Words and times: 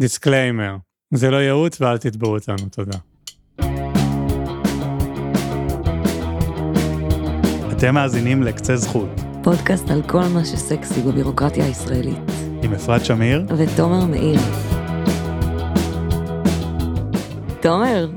דיסקליימר, 0.00 0.76
זה 1.14 1.30
לא 1.30 1.36
ייעוץ 1.36 1.80
ואל 1.80 1.98
תתבעו 1.98 2.34
אותנו, 2.34 2.56
תודה. 2.70 2.98
אתם 7.72 7.94
מאזינים 7.94 8.42
לקצה 8.42 8.76
זכות, 8.76 9.08
פודקאסט 9.42 9.90
על 9.90 10.02
כל 10.02 10.22
מה 10.34 10.44
שסקסי 10.44 11.02
בבירוקרטיה 11.02 11.64
הישראלית. 11.64 12.18
עם 12.62 12.74
אפרת 12.74 13.04
שמיר, 13.04 13.46
ותומר 13.56 14.04
מאיר. 14.04 14.40
תומר, 17.60 18.08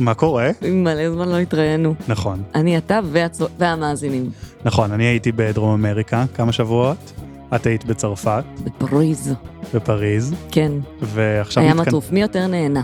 מה 0.00 0.14
קורה? 0.14 0.50
מלא 0.62 1.10
זמן 1.10 1.28
לא 1.28 1.38
התראינו. 1.38 1.94
נכון, 2.08 2.42
אני 2.54 2.78
אתה 2.78 3.00
והצ... 3.12 3.40
והמאזינים. 3.58 4.30
נכון, 4.64 4.92
אני 4.92 5.04
הייתי 5.04 5.32
בדרום 5.32 5.70
אמריקה 5.70 6.24
כמה 6.34 6.52
שבועות, 6.52 7.12
את 7.54 7.66
היית 7.66 7.84
בצרפת, 7.84 8.44
בפריז. 8.64 9.34
בפריז, 9.74 10.34
כן, 10.52 10.72
ועכשיו 11.02 11.62
היה 11.62 11.72
מתכנ- 11.72 11.80
מטרוף. 11.88 12.12
מי 12.12 12.20
יותר 12.22 12.46
נהנה? 12.46 12.82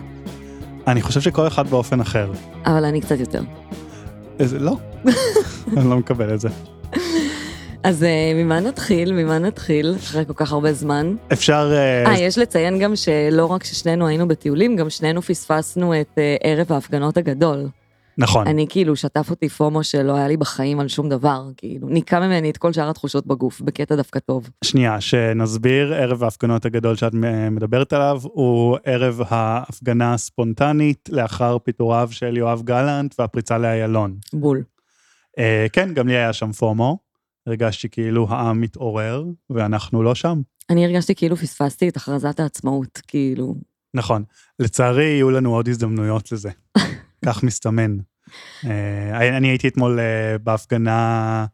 אני 0.86 1.02
חושב 1.02 1.20
שכל 1.20 1.46
אחד 1.46 1.66
באופן 1.68 2.00
אחר. 2.00 2.30
אבל 2.66 2.84
אני 2.84 3.00
קצת 3.00 3.20
יותר. 3.20 3.42
איזה, 4.38 4.58
לא, 4.58 4.76
אני 5.76 5.90
לא 5.90 5.96
מקבל 5.96 6.34
את 6.34 6.40
זה. 6.40 6.48
אז 7.82 8.02
אה, 8.04 8.32
ממה 8.34 8.60
נתחיל? 8.60 9.12
ממה 9.12 9.38
נתחיל? 9.38 9.94
אחרי 9.96 10.24
כל 10.26 10.32
כך 10.36 10.52
הרבה 10.52 10.72
זמן. 10.72 11.14
אפשר... 11.32 11.70
אה, 11.72 12.06
אה, 12.12 12.18
יש 12.18 12.38
לציין 12.38 12.78
גם 12.78 12.96
שלא 12.96 13.46
רק 13.46 13.64
ששנינו 13.64 14.06
היינו 14.06 14.28
בטיולים, 14.28 14.76
גם 14.76 14.90
שנינו 14.90 15.22
פספסנו 15.22 16.00
את 16.00 16.18
אה, 16.18 16.36
ערב 16.42 16.72
ההפגנות 16.72 17.16
הגדול. 17.16 17.68
נכון, 18.18 18.46
אני 18.46 18.66
כאילו, 18.68 18.96
שטף 18.96 19.30
אותי 19.30 19.48
פומו 19.48 19.84
שלא 19.84 20.16
היה 20.16 20.28
לי 20.28 20.36
בחיים 20.36 20.80
על 20.80 20.88
שום 20.88 21.08
דבר, 21.08 21.42
כאילו, 21.56 21.88
ניקה 21.88 22.20
ממני 22.20 22.50
את 22.50 22.56
כל 22.56 22.72
שאר 22.72 22.90
התחושות 22.90 23.26
בגוף, 23.26 23.60
בקטע 23.60 23.96
דווקא 23.96 24.18
טוב. 24.18 24.50
שנייה, 24.64 25.00
שנסביר, 25.00 25.94
ערב 25.94 26.24
ההפגנות 26.24 26.64
הגדול 26.64 26.96
שאת 26.96 27.12
מדברת 27.50 27.92
עליו, 27.92 28.20
הוא 28.22 28.78
ערב 28.84 29.20
ההפגנה 29.28 30.14
הספונטנית 30.14 31.08
לאחר 31.12 31.58
פיטוריו 31.58 32.08
של 32.10 32.36
יואב 32.36 32.62
גלנט 32.62 33.14
והפריצה 33.18 33.58
לאיילון. 33.58 34.16
בול. 34.32 34.62
אה, 35.38 35.66
כן, 35.72 35.94
גם 35.94 36.08
לי 36.08 36.16
היה 36.16 36.32
שם 36.32 36.52
פומו, 36.52 36.98
הרגשתי 37.46 37.88
כאילו 37.88 38.26
העם 38.30 38.60
מתעורר, 38.60 39.24
ואנחנו 39.50 40.02
לא 40.02 40.14
שם. 40.14 40.40
אני 40.70 40.84
הרגשתי 40.84 41.14
כאילו 41.14 41.36
פספסתי 41.36 41.88
את 41.88 41.96
הכרזת 41.96 42.40
העצמאות, 42.40 43.00
כאילו, 43.06 43.54
נכון. 43.94 44.24
לצערי, 44.58 45.04
יהיו 45.04 45.30
לנו 45.30 45.54
עוד 45.54 45.68
הזדמנויות 45.68 46.32
לזה. 46.32 46.50
כך 47.24 47.42
מסתמן. 47.42 47.96
אה, 48.64 49.36
אני 49.36 49.48
הייתי 49.48 49.68
אתמול 49.68 50.00
אה, 50.00 50.38
בהפגנה, 50.38 51.46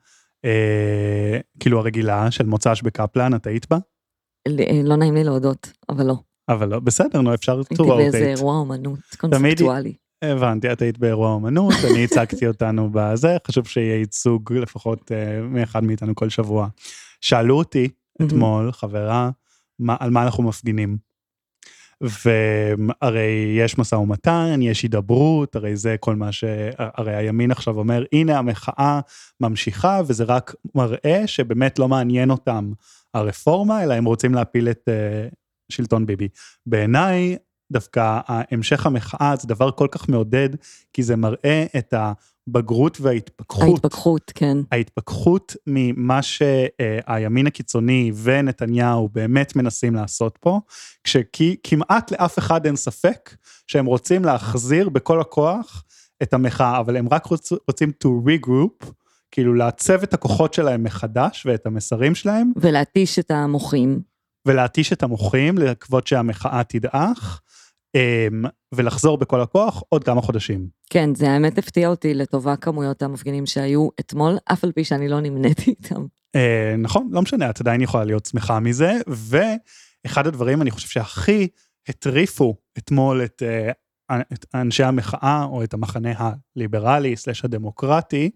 אה, 0.45 1.39
כאילו 1.61 1.79
הרגילה, 1.79 2.31
של 2.31 2.47
מוצ"ש 2.47 2.83
בקפלן, 2.83 3.35
את 3.35 3.47
היית 3.47 3.67
בה? 3.71 3.79
לא 4.85 4.97
נעים 4.97 5.15
לי 5.15 5.25
להודות, 5.25 5.73
אבל 5.89 6.07
לא. 6.07 6.15
אבל 6.49 6.69
לא, 6.69 6.81
בסדר, 6.81 7.21
נו, 7.21 7.35
אפשר 7.35 7.61
to 7.61 7.65
הייתי 7.71 7.83
באיזה 7.83 8.19
rotate. 8.19 8.39
אירוע 8.39 8.57
אומנות 8.57 8.99
קונספטואלי. 9.19 9.93
הבנתי, 10.23 10.73
את 10.73 10.83
היית 10.83 10.99
באירוע 10.99 11.33
אומנות, 11.33 11.75
אני 11.91 12.05
הצגתי 12.05 12.47
אותנו 12.47 12.91
בזה, 12.93 13.37
חשוב 13.49 13.67
שיהיה 13.67 13.97
ייצוג 13.97 14.53
לפחות 14.53 15.13
מאחד 15.43 15.85
מאיתנו 15.85 16.15
כל 16.15 16.29
שבוע. 16.29 16.69
שאלו 17.21 17.59
אותי 17.59 17.89
אתמול, 18.23 18.73
חברה, 18.73 19.31
מה, 19.79 19.97
על 20.01 20.11
מה 20.11 20.23
אנחנו 20.23 20.43
מפגינים. 20.43 21.10
והרי 22.01 23.55
יש 23.59 23.79
משא 23.79 23.95
ומתן, 23.95 24.61
יש 24.63 24.83
הידברות, 24.83 25.57
הרי 25.57 25.77
זה 25.77 25.97
כל 26.01 26.17
מה 26.17 26.33
ש... 26.33 26.45
הרי 26.77 27.17
הימין 27.17 27.51
עכשיו 27.51 27.79
אומר, 27.79 28.05
הנה 28.13 28.39
המחאה 28.39 29.01
ממשיכה, 29.41 30.01
וזה 30.07 30.25
רק 30.25 30.55
מראה 30.75 31.27
שבאמת 31.27 31.79
לא 31.79 31.89
מעניין 31.89 32.31
אותם 32.31 32.73
הרפורמה, 33.15 33.83
אלא 33.83 33.95
הם 33.95 34.05
רוצים 34.05 34.35
להפיל 34.35 34.69
את 34.69 34.89
uh, 34.89 35.35
שלטון 35.69 36.07
ביבי. 36.07 36.29
בעיניי, 36.67 37.37
דווקא 37.73 38.21
המשך 38.27 38.87
המחאה 38.87 39.35
זה 39.41 39.49
דבר 39.49 39.71
כל 39.71 39.89
כך 39.91 40.09
מעודד, 40.09 40.49
כי 40.93 41.03
זה 41.03 41.17
מראה 41.17 41.67
את 41.79 41.95
הבגרות 42.51 43.01
וההתפכחות. 43.01 43.69
ההתפכחות, 43.69 44.33
כן. 44.35 44.57
ההתפכחות 44.73 45.57
ממה 45.67 46.23
שהימין 46.23 47.47
הקיצוני 47.47 48.13
ונתניהו 48.23 49.09
באמת 49.09 49.57
מנסים 49.57 49.95
לעשות 49.95 50.39
פה, 50.41 50.61
כשכמעט 51.05 52.13
לאף 52.13 52.39
אחד 52.39 52.67
אין 52.67 52.77
ספק 52.77 53.37
שהם 53.67 53.87
רוצים 53.87 54.25
להחזיר 54.25 54.89
בכל 54.89 55.21
הכוח 55.21 55.85
את 56.23 56.35
המחאה, 56.35 56.81
אבל 56.81 56.97
הם 56.97 57.09
רק 57.11 57.27
רוצ, 57.27 57.53
רוצים 57.69 57.93
to 58.05 58.09
regroup, 58.09 58.87
כאילו 59.31 59.55
לעצב 59.55 60.03
את 60.03 60.15
הכוחות 60.15 60.55
שלהם 60.55 60.85
מחדש 60.85 61.47
ואת 61.47 61.67
המסרים 61.67 62.15
שלהם, 62.15 62.53
ולהתיש 62.57 63.19
את 63.19 63.31
המוחים. 63.31 64.01
ולהתיש 64.47 64.93
את 64.93 65.03
המוחים, 65.03 65.59
לקוות 65.59 66.07
שהמחאה 66.07 66.63
תדעך, 66.69 67.41
ולחזור 68.75 69.19
בכל 69.19 69.41
הכוח 69.41 69.83
עוד 69.89 70.05
כמה 70.05 70.21
חודשים. 70.21 70.69
כן, 70.91 71.15
זה 71.15 71.31
האמת 71.31 71.59
הפתיע 71.59 71.89
אותי 71.89 72.15
לטובה 72.15 72.57
כמויות 72.57 73.03
המפגינים 73.03 73.47
שהיו 73.47 73.89
אתמול, 74.01 74.39
אף 74.53 74.65
על 74.65 74.73
פי 74.73 74.85
שאני 74.85 75.09
לא 75.09 75.21
נמניתי 75.21 75.71
איתם. 75.71 76.07
אה, 76.37 76.75
נכון, 76.79 77.09
לא 77.13 77.23
משנה, 77.23 77.51
את 77.51 77.61
עדיין 77.61 77.81
יכולה 77.81 78.05
להיות 78.05 78.27
שמחה 78.27 78.61
מזה, 78.61 78.93
ואחד 79.07 80.27
הדברים, 80.27 80.63
אני 80.63 80.71
חושב 80.71 80.89
שהכי 80.89 81.49
הטריפו 81.89 82.57
אתמול 82.79 83.25
את, 83.25 83.43
אה, 83.43 84.21
את 84.33 84.47
אנשי 84.55 84.83
המחאה, 84.83 85.45
או 85.45 85.65
את 85.65 85.75
המחנה 85.75 86.11
הליברלי, 86.57 87.17
סלש 87.17 87.45
הדמוקרטי, 87.45 88.31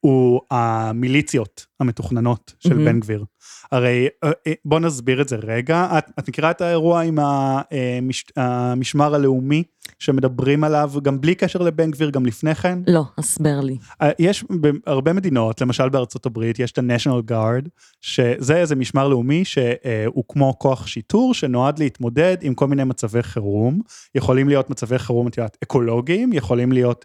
הוא 0.00 0.40
המיליציות 0.50 1.66
המתוכננות 1.80 2.54
של 2.58 2.74
מהמם. 2.74 2.84
בן 2.84 3.00
גביר. 3.00 3.24
הרי 3.72 4.08
אה, 4.24 4.30
אה, 4.46 4.52
בוא 4.64 4.80
נסביר 4.80 5.20
את 5.20 5.28
זה 5.28 5.36
רגע, 5.36 5.98
את, 5.98 6.10
את 6.18 6.28
מכירה 6.28 6.50
את 6.50 6.60
האירוע 6.60 7.02
עם 7.02 7.18
המש, 7.18 8.24
המשמר 8.36 9.14
הלאומי, 9.14 9.62
שמדברים 9.98 10.64
עליו 10.64 10.92
גם 11.02 11.20
בלי 11.20 11.34
קשר 11.34 11.58
לבן 11.58 11.90
גביר, 11.90 12.10
גם 12.10 12.26
לפני 12.26 12.54
כן? 12.54 12.78
לא, 12.86 13.02
הסבר 13.18 13.60
לי. 13.60 13.76
אה, 14.02 14.10
יש 14.18 14.44
בהרבה 14.86 15.12
מדינות, 15.12 15.60
למשל 15.60 15.88
בארצות 15.88 16.26
הברית, 16.26 16.58
יש 16.58 16.72
את 16.72 16.78
ה-National 16.78 17.30
Guard, 17.30 17.68
שזה 18.00 18.56
איזה 18.56 18.76
משמר 18.76 19.08
לאומי 19.08 19.44
שהוא 19.44 20.24
כמו 20.28 20.58
כוח 20.58 20.86
שיטור 20.86 21.34
שנועד 21.34 21.78
להתמודד 21.78 22.36
עם 22.40 22.54
כל 22.54 22.66
מיני 22.66 22.84
מצבי 22.84 23.22
חירום. 23.22 23.80
יכולים 24.14 24.48
להיות 24.48 24.70
מצבי 24.70 24.98
חירום, 24.98 25.28
את 25.28 25.38
יודעת, 25.38 25.58
אקולוגיים, 25.62 26.32
יכולים 26.32 26.72
להיות 26.72 27.04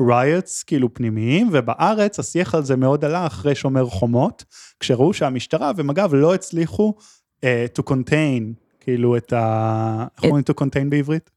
riots, 0.00 0.64
כאילו 0.66 0.94
פנימיים, 0.94 1.48
ובארץ 1.52 2.18
השיח 2.18 2.54
על 2.54 2.62
זה 2.62 2.76
מאוד 2.76 3.04
עלה 3.04 3.26
אחרי 3.26 3.54
שומר 3.54 3.86
חומות, 3.86 4.44
כשראו 4.80 5.12
שהמשטרה 5.14 5.72
ומג"ב 5.76 6.14
לא 6.14 6.34
הצליחו 6.34 6.94
uh, 7.36 7.78
to 7.78 7.92
contain, 7.92 8.42
כאילו 8.80 9.16
את 9.16 9.32
ה... 9.32 10.06
איך 10.16 10.24
אומרים 10.24 10.44
to 10.50 10.64
contain 10.64 10.88
בעברית? 10.90 11.30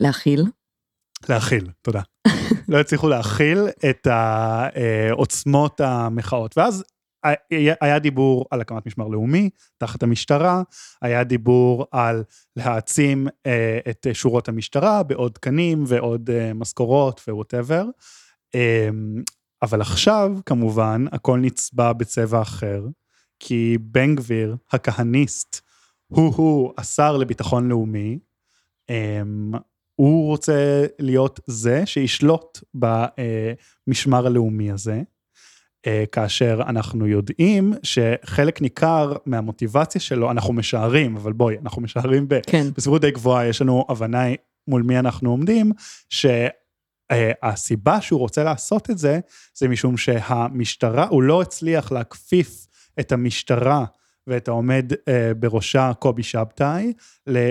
להכיל. 0.00 0.44
להכיל, 1.28 1.70
תודה. 1.82 2.00
לא 2.68 2.80
הצליחו 2.80 3.08
להכיל 3.08 3.58
את 3.90 4.06
אה, 4.06 5.12
עוצמות 5.12 5.80
המחאות. 5.80 6.58
ואז 6.58 6.84
היה- 7.50 7.98
דיבור 7.98 8.46
על 8.50 8.60
הקמת 8.60 8.86
משמר 8.86 9.08
לאומי 9.08 9.50
תחת 9.78 10.02
המשטרה, 10.02 10.62
היה 11.02 11.24
דיבור 11.24 11.86
על 11.90 12.24
להעצים 12.56 13.26
אה, 13.46 13.78
את 13.90 14.06
שורות 14.12 14.48
המשטרה 14.48 15.02
בעוד 15.02 15.32
תקנים 15.32 15.84
ועוד 15.86 16.30
אה, 16.30 16.54
משכורות 16.54 17.20
ווואטאבר. 17.28 17.84
אה, 18.54 18.88
אבל 19.62 19.80
עכשיו, 19.80 20.30
כמובן, 20.46 21.04
הכל 21.12 21.38
נצבע 21.38 21.92
בצבע 21.92 22.42
אחר, 22.42 22.82
כי 23.40 23.78
בן 23.80 24.14
גביר, 24.14 24.56
הכהניסט, 24.72 25.60
הוא-הוא 26.06 26.72
השר 26.78 27.16
לביטחון 27.16 27.68
לאומי, 27.68 28.18
אמ, 28.90 29.52
הוא 29.94 30.26
רוצה 30.26 30.86
להיות 30.98 31.40
זה 31.46 31.86
שישלוט 31.86 32.58
במשמר 32.74 34.26
הלאומי 34.26 34.70
הזה, 34.70 35.02
כאשר 36.12 36.60
אנחנו 36.66 37.06
יודעים 37.06 37.72
שחלק 37.82 38.60
ניכר 38.60 39.12
מהמוטיבציה 39.26 40.00
שלו, 40.00 40.30
אנחנו 40.30 40.52
משערים, 40.52 41.16
אבל 41.16 41.32
בואי, 41.32 41.56
אנחנו 41.62 41.82
משערים 41.82 42.28
ב... 42.28 42.38
כן. 42.46 42.66
בסבירות 42.76 43.00
די 43.00 43.10
גבוהה, 43.10 43.46
יש 43.46 43.62
לנו 43.62 43.84
הבנה 43.88 44.24
מול 44.68 44.82
מי 44.82 44.98
אנחנו 44.98 45.30
עומדים, 45.30 45.72
שהסיבה 46.10 48.00
שהוא 48.00 48.20
רוצה 48.20 48.44
לעשות 48.44 48.90
את 48.90 48.98
זה, 48.98 49.20
זה 49.54 49.68
משום 49.68 49.96
שהמשטרה, 49.96 51.06
הוא 51.06 51.22
לא 51.22 51.42
הצליח 51.42 51.92
להכפיף 51.92 52.66
את 53.00 53.12
המשטרה 53.12 53.84
ואת 54.26 54.48
העומד 54.48 54.92
אה, 55.08 55.34
בראשה 55.34 55.92
קובי 55.98 56.22
שבתאי, 56.22 56.92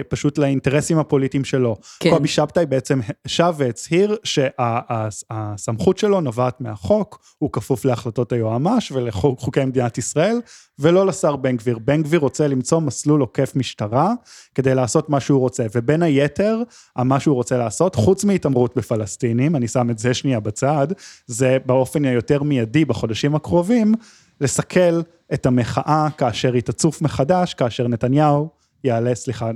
פשוט 0.10 0.38
לאינטרסים 0.38 1.00
הפוליטיים 1.00 1.46
שלו. 1.46 1.76
כן. 2.00 2.10
קובי 2.10 2.28
שבתאי 2.28 2.66
בעצם 2.66 3.00
שב 3.28 3.54
והצהיר 3.58 4.18
שהסמכות 4.24 5.98
שלו 5.98 6.22
נובעת 6.22 6.62
מהחוק, 6.62 7.20
הוא 7.38 7.50
כפוף 7.52 7.86
להחלטות 7.86 8.32
היועמ"ש 8.32 8.92
ולחוקי 8.92 9.66
מדינת 9.66 9.98
ישראל, 9.98 10.40
ולא 10.80 11.06
לשר 11.06 11.36
בן 11.36 11.58
גביר. 11.58 11.80
בן 11.80 12.04
גביר 12.04 12.20
רוצה 12.20 12.48
למצוא 12.48 12.80
מסלול 12.80 13.22
עוקף 13.22 13.56
משטרה 13.56 14.14
כדי 14.56 14.76
לעשות 14.76 15.10
מה 15.10 15.20
שהוא 15.20 15.40
רוצה, 15.40 15.66
ובין 15.76 16.04
היתר, 16.04 16.62
מה 16.98 17.20
שהוא 17.20 17.36
רוצה 17.36 17.58
לעשות, 17.58 17.96
חוץ 17.96 18.24
מהתעמרות 18.24 18.76
בפלסטינים, 18.76 19.56
אני 19.56 19.68
שם 19.68 19.90
את 19.90 20.00
זה 20.00 20.14
שנייה 20.14 20.40
בצד, 20.40 20.88
זה 21.28 21.58
באופן 21.66 22.06
היותר 22.06 22.44
מיידי 22.44 22.86
בחודשים 22.86 23.36
הקרובים, 23.36 23.94
לסכל 24.42 25.02
את 25.34 25.46
המחאה 25.46 26.08
כאשר 26.18 26.54
היא 26.54 26.62
תצוף 26.62 27.02
מחדש, 27.02 27.54
כאשר 27.54 27.88
נתניהו 27.88 28.50
יעלה, 28.84 29.16
סליחה, 29.16 29.52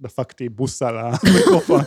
דפקתי 0.00 0.48
בוס 0.48 0.82
על 0.82 0.94
המיקרופון. 0.98 1.80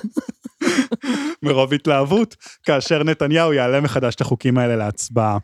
מרוב 1.43 1.73
התלהבות, 1.73 2.35
כאשר 2.63 3.03
נתניהו 3.03 3.53
יעלה 3.53 3.81
מחדש 3.81 4.15
את 4.15 4.21
החוקים 4.21 4.57
האלה 4.57 4.75
להצבעה. 4.75 5.37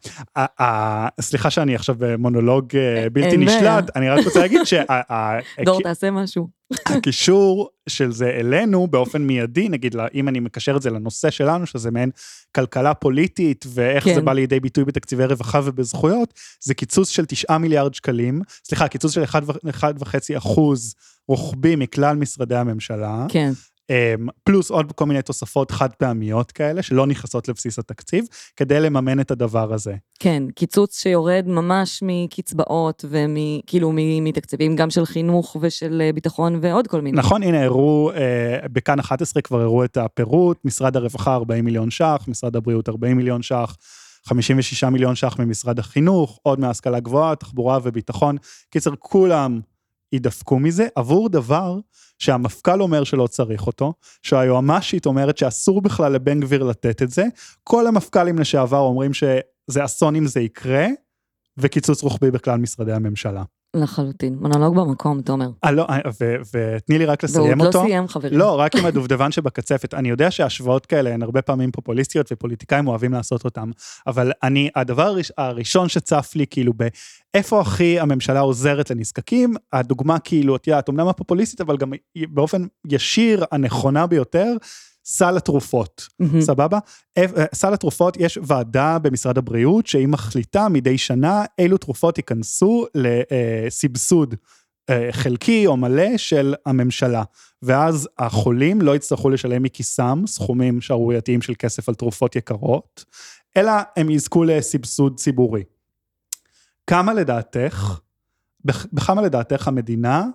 סליחה 1.22 1.50
שאני 1.50 1.76
עכשיו 1.76 1.96
במונולוג 1.98 2.76
אה, 2.76 3.10
בלתי 3.14 3.28
אין 3.28 3.46
בעיה. 3.46 3.58
נשלט, 3.60 3.98
אני 3.98 4.10
רק 4.10 4.26
רוצה 4.26 4.40
להגיד 4.40 4.64
שה... 4.64 4.84
דור, 5.66 5.82
תעשה 5.82 6.12
משהו. 6.12 6.60
הקישור 6.86 7.70
של 7.90 8.12
זה 8.12 8.30
אלינו 8.30 8.88
באופן 8.88 9.22
מיידי, 9.22 9.70
נגיד, 9.70 9.96
אם 10.14 10.28
אני 10.28 10.40
מקשר 10.40 10.76
את 10.76 10.82
זה 10.82 10.90
לנושא 10.90 11.30
שלנו, 11.30 11.66
שזה 11.66 11.92
מעין 11.92 12.10
כלכלה 12.56 12.94
פוליטית, 12.94 13.66
ואיך 13.74 14.04
כן. 14.04 14.16
זה 14.16 14.22
בא 14.22 14.34
לידי 14.34 14.60
ביטוי 14.60 14.86
בתקציבי 14.86 15.26
רווחה 15.26 15.62
ובזכויות, 15.64 16.34
זה 16.64 16.74
קיצוץ 16.74 17.10
של 17.10 17.26
9 17.26 17.58
מיליארד 17.58 17.94
שקלים, 17.94 18.42
סליחה, 18.64 18.88
קיצוץ 18.88 19.14
של 19.14 19.24
1.5 19.24 20.38
אחוז 20.38 20.96
רוחבי 21.28 21.76
מכלל 21.76 22.16
משרדי 22.16 22.56
הממשלה, 22.56 23.26
כן. 23.30 23.52
אמ, 23.90 24.28
פלוס 24.44 24.72
עוד 24.72 24.92
כל 24.92 25.06
מיני 25.06 25.22
תוספות 25.22 25.72
חד 25.72 25.90
פעמיות 25.94 26.52
כאלה, 26.52 26.82
שלא 26.82 27.08
נכנסות 27.08 27.48
לבסיס 27.48 27.80
התקציב, 27.80 28.26
כדי 28.56 28.80
לממן 28.80 29.20
את 29.20 29.32
הדבר 29.32 29.74
הזה. 29.74 29.96
כן, 30.20 30.44
קיצוץ 30.56 31.00
שיורד 31.00 31.44
ממש 31.48 32.04
מקצבאות 32.06 33.06
וכאילו 33.10 33.92
מתקציבים 34.22 34.76
גם 34.76 34.90
של 34.90 35.06
חינוך 35.06 35.58
ושל 35.62 36.02
אה, 36.02 36.14
ביטחון 36.14 36.60
ועוד 36.62 36.88
כל 36.88 37.02
מיני. 37.02 37.18
נכון, 37.18 37.44
הנה, 37.44 37.64
הראו, 37.64 38.12
אה, 38.12 38.68
בכאן 38.74 39.00
11 39.00 39.42
כבר 39.42 39.62
הראו 39.62 39.84
את 39.84 39.98
הפירוט, 39.98 40.58
משרד 40.66 40.98
הרווחה 40.98 41.36
40 41.36 41.66
מיליון 41.66 41.92
ש"ח, 41.92 42.26
משרד 42.28 42.56
הבריאות 42.56 42.90
40 42.90 43.18
מיליון 43.18 43.42
ש"ח, 43.42 43.76
56 44.26 44.84
מיליון 44.84 45.16
ש"ח 45.16 45.40
ממשרד 45.40 45.80
החינוך, 45.80 46.40
עוד 46.44 46.60
מהשכלה 46.60 47.00
גבוהה, 47.00 47.36
תחבורה 47.36 47.80
וביטחון. 47.84 48.38
קיצר, 48.70 48.92
כולם 49.00 49.60
יידפקו 50.14 50.60
מזה 50.60 50.88
עבור 50.96 51.30
דבר 51.30 51.80
שהמפכ"ל 52.20 52.82
אומר 52.82 53.04
שלא 53.04 53.28
צריך 53.28 53.68
אותו, 53.68 53.94
שהיועמ"שית 54.24 55.06
אומרת 55.06 55.38
שאסור 55.38 55.82
בכלל 55.82 56.12
לבן 56.12 56.40
גביר 56.40 56.64
לתת 56.64 57.02
את 57.02 57.10
זה, 57.10 57.24
כל 57.64 57.88
המפכ"לים 57.88 58.40
לשעבר 58.40 58.80
אומרים 58.80 59.14
שזה 59.14 59.86
אסון 59.86 60.16
אם 60.16 60.28
זה 60.28 60.40
יקרה, 60.40 60.88
וקיצוץ 61.58 62.04
רוחבי 62.04 62.32
בכלל 62.32 62.60
משרדי 62.60 62.94
הממשלה. 62.94 63.44
לחלוטין. 63.76 64.38
מונולוג 64.42 64.76
במקום, 64.76 65.22
תומר. 65.22 65.50
אה, 65.66 65.72
לא, 65.72 65.86
אה, 65.90 65.98
ותני 66.54 66.98
לי 66.98 67.06
רק 67.06 67.24
והוא 67.24 67.30
לסיים 67.46 67.60
עוד 67.60 67.68
אותו. 67.68 67.80
לא 67.82 67.88
סיים, 67.88 68.08
חברים. 68.08 68.40
לא, 68.40 68.60
רק 68.60 68.76
עם 68.76 68.86
הדובדבן 68.86 69.32
שבקצפת. 69.32 69.94
אני 69.94 70.10
יודע 70.10 70.32
שהשוואות 70.32 70.86
כאלה 70.86 71.14
הן 71.14 71.22
הרבה 71.22 71.42
פעמים 71.42 71.72
פופוליסטיות 71.72 72.30
ופוליטיקאים 72.32 72.88
אוהבים 72.88 73.14
לעשות 73.14 73.46
אותם, 73.46 73.72
אבל 74.08 74.32
אני, 74.44 74.70
הדבר 74.76 75.08
הראש- 75.08 75.32
הראשון 75.38 75.90
שצף 75.90 76.32
לי, 76.36 76.46
כאילו, 76.50 76.74
באיפה 77.34 77.62
הכי 77.62 78.00
הממשלה 78.00 78.40
עוזרת 78.40 78.90
לנזקקים, 78.92 79.54
הדוגמה 79.74 80.20
כאילו, 80.20 80.56
את 80.56 80.68
יודעת, 80.68 80.90
אמנם 80.90 81.08
הפופוליסטית, 81.08 81.62
אבל 81.62 81.78
גם 81.78 81.92
באופן 82.30 82.66
ישיר 82.88 83.46
הנכונה 83.52 84.08
ביותר, 84.08 84.54
סל 85.12 85.38
התרופות. 85.38 86.08
מהמם. 86.20 86.42
סבבה? 86.42 86.80
אה, 87.18 87.26
סל 87.54 87.74
התרופות, 87.74 88.18
יש 88.20 88.38
ועדה 88.44 89.00
במשרד 89.00 89.38
הבריאות 89.38 89.88
שהיא 89.88 90.08
מחליטה 90.08 90.70
מדי 90.70 90.98
שנה 90.98 91.46
אילו 91.58 91.78
תרופות 91.78 92.18
ייכנסו 92.18 92.86
לסבסוד 92.96 94.36
אה, 94.90 95.10
חלקי 95.12 95.68
או 95.68 95.78
מלא 95.78 96.18
של 96.18 96.56
הממשלה. 96.66 97.24
ואז 97.62 98.10
החולים 98.18 98.82
לא 98.82 98.96
יצטרכו 98.96 99.30
לשלם 99.30 99.64
מכיסם 99.64 100.24
סכומים 100.28 100.82
שערורייתיים 100.82 101.42
של 101.42 101.54
כסף 101.60 101.90
על 101.90 101.96
תרופות 101.96 102.36
יקרות, 102.36 103.06
אלא 103.58 103.72
הם 103.98 104.10
יזכו 104.10 104.44
לסבסוד 104.44 105.20
ציבורי. 105.20 105.64
כמה 106.88 107.14
לדעתך, 107.14 108.00
בכ- 108.66 108.88
בכמה 108.94 109.22
לדעתך 109.22 109.68
המדינה 109.68 110.26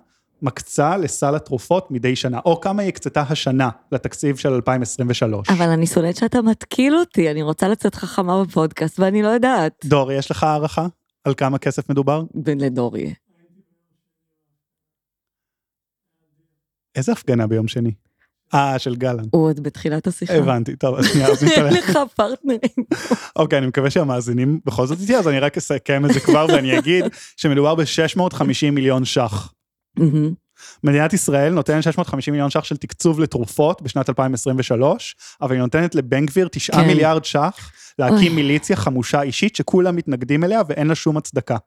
מקצה 0.41 0.97
לסל 0.97 1.35
התרופות 1.35 1.91
מדי 1.91 2.15
שנה, 2.15 2.39
או 2.45 2.61
כמה 2.61 2.81
היא 2.81 2.89
הקצתה 2.89 3.23
השנה 3.29 3.69
לתקציב 3.91 4.35
של 4.35 4.53
2023? 4.53 5.49
אבל 5.49 5.69
אני 5.69 5.87
שונאת 5.87 6.15
שאתה 6.15 6.41
מתקיל 6.41 6.95
אותי, 6.95 7.31
אני 7.31 7.41
רוצה 7.41 7.67
לצאת 7.67 7.95
חכמה 7.95 8.43
בפודקאסט 8.43 8.99
ואני 8.99 9.21
לא 9.21 9.27
יודעת. 9.27 9.85
דור, 9.85 10.11
יש 10.11 10.31
לך 10.31 10.43
הערכה 10.43 10.87
על 11.23 11.33
כמה 11.33 11.57
כסף 11.57 11.89
מדובר? 11.89 12.23
לדור 12.45 12.97
יהיה. 12.97 13.13
איזה 16.95 17.11
הפגנה 17.11 17.47
ביום 17.47 17.67
שני? 17.67 17.91
אה, 18.53 18.79
של 18.79 18.95
גלנט. 18.95 19.27
הוא 19.31 19.47
עוד 19.47 19.63
בתחילת 19.63 20.07
השיחה. 20.07 20.33
הבנתי, 20.33 20.75
טוב, 20.75 20.95
אז 20.95 21.05
שנייה, 21.05 21.27
אז 21.27 21.43
אין 21.43 21.51
נתעלם. 21.51 21.73
לך 21.73 21.99
פרטנרים. 22.15 22.59
אוקיי, 23.35 23.59
אני 23.59 23.67
מקווה 23.67 23.89
שהמאזינים 23.89 24.59
בכל 24.65 24.87
זאת 24.87 24.99
איתי, 25.01 25.15
אז 25.15 25.27
אני 25.27 25.39
רק 25.39 25.57
אסכם 25.57 26.05
את 26.05 26.13
זה 26.13 26.19
כבר 26.19 26.45
ואני 26.49 26.79
אגיד 26.79 27.05
שמדובר 27.37 27.75
ב-650 27.75 28.71
מיליון 28.71 29.05
ש"ח. 29.05 29.54
מדינת 30.83 31.13
ישראל 31.13 31.53
נותנת 31.53 31.83
650 31.83 32.31
מיליון 32.31 32.49
ש"ח 32.49 32.63
של 32.63 32.77
תקצוב 32.77 33.19
לתרופות 33.19 33.81
בשנת 33.81 34.09
2023, 34.09 35.15
אבל 35.41 35.51
היא 35.51 35.61
נותנת 35.61 35.95
לבן 35.95 36.25
גביר 36.25 36.47
9 36.51 36.73
כן. 36.73 36.87
מיליארד 36.87 37.25
ש"ח 37.25 37.71
להקים 37.99 38.17
אוי. 38.17 38.29
מיליציה 38.29 38.75
חמושה 38.75 39.21
אישית 39.21 39.55
שכולם 39.55 39.95
מתנגדים 39.95 40.43
אליה 40.43 40.61
ואין 40.67 40.87
לה 40.87 40.95
שום 40.95 41.17
הצדקה. 41.17 41.57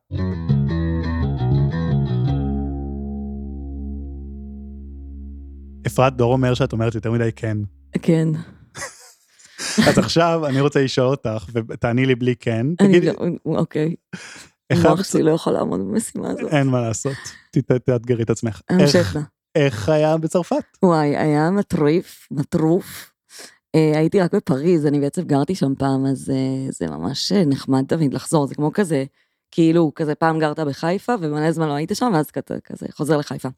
אפרת 5.86 6.16
דור 6.16 6.32
אומר 6.32 6.54
שאת 6.54 6.72
אומרת 6.72 6.94
יותר 6.94 7.12
מדי 7.12 7.30
כן. 7.36 7.56
כן. 8.02 8.28
אז 9.86 9.98
עכשיו 9.98 10.46
אני 10.46 10.60
רוצה 10.60 10.84
לשאול 10.84 11.06
אותך, 11.06 11.44
ותעני 11.54 12.06
לי 12.06 12.14
בלי 12.14 12.36
כן. 12.36 12.66
אני 12.80 12.88
תגידי, 12.88 13.10
אוקיי. 13.46 13.94
המוח 14.70 15.04
שלי 15.04 15.22
לא 15.22 15.30
יכול 15.30 15.52
לעמוד 15.52 15.80
במשימה 15.80 16.30
הזאת. 16.30 16.52
אין 16.52 16.66
מה 16.66 16.80
לעשות, 16.80 17.16
תאתגרי 17.84 18.22
את 18.22 18.30
עצמך. 18.30 18.60
המשך 18.70 19.16
לה. 19.16 19.22
איך 19.54 19.88
היה 19.88 20.16
בצרפת? 20.16 20.64
וואי, 20.82 21.16
היה 21.16 21.50
מטריף, 21.50 22.28
מטרוף. 22.30 23.12
אה, 23.74 23.98
הייתי 23.98 24.20
רק 24.20 24.34
בפריז, 24.34 24.86
אני 24.86 25.00
בעצם 25.00 25.22
גרתי 25.22 25.54
שם 25.54 25.74
פעם, 25.78 26.06
אז 26.06 26.30
אה, 26.30 26.70
זה 26.70 26.86
ממש 26.86 27.32
אה, 27.32 27.44
נחמד 27.44 27.84
תמיד 27.88 28.14
לחזור, 28.14 28.46
זה 28.46 28.54
כמו 28.54 28.72
כזה, 28.72 29.04
כאילו, 29.50 29.92
כזה 29.94 30.14
פעם 30.14 30.38
גרת 30.38 30.60
בחיפה, 30.60 31.14
ומלא 31.20 31.52
זמן 31.52 31.68
לא 31.68 31.72
היית 31.72 31.90
שם, 31.94 32.10
ואז 32.14 32.30
כזה, 32.30 32.60
כזה 32.64 32.86
חוזר 32.92 33.16
לחיפה. 33.16 33.48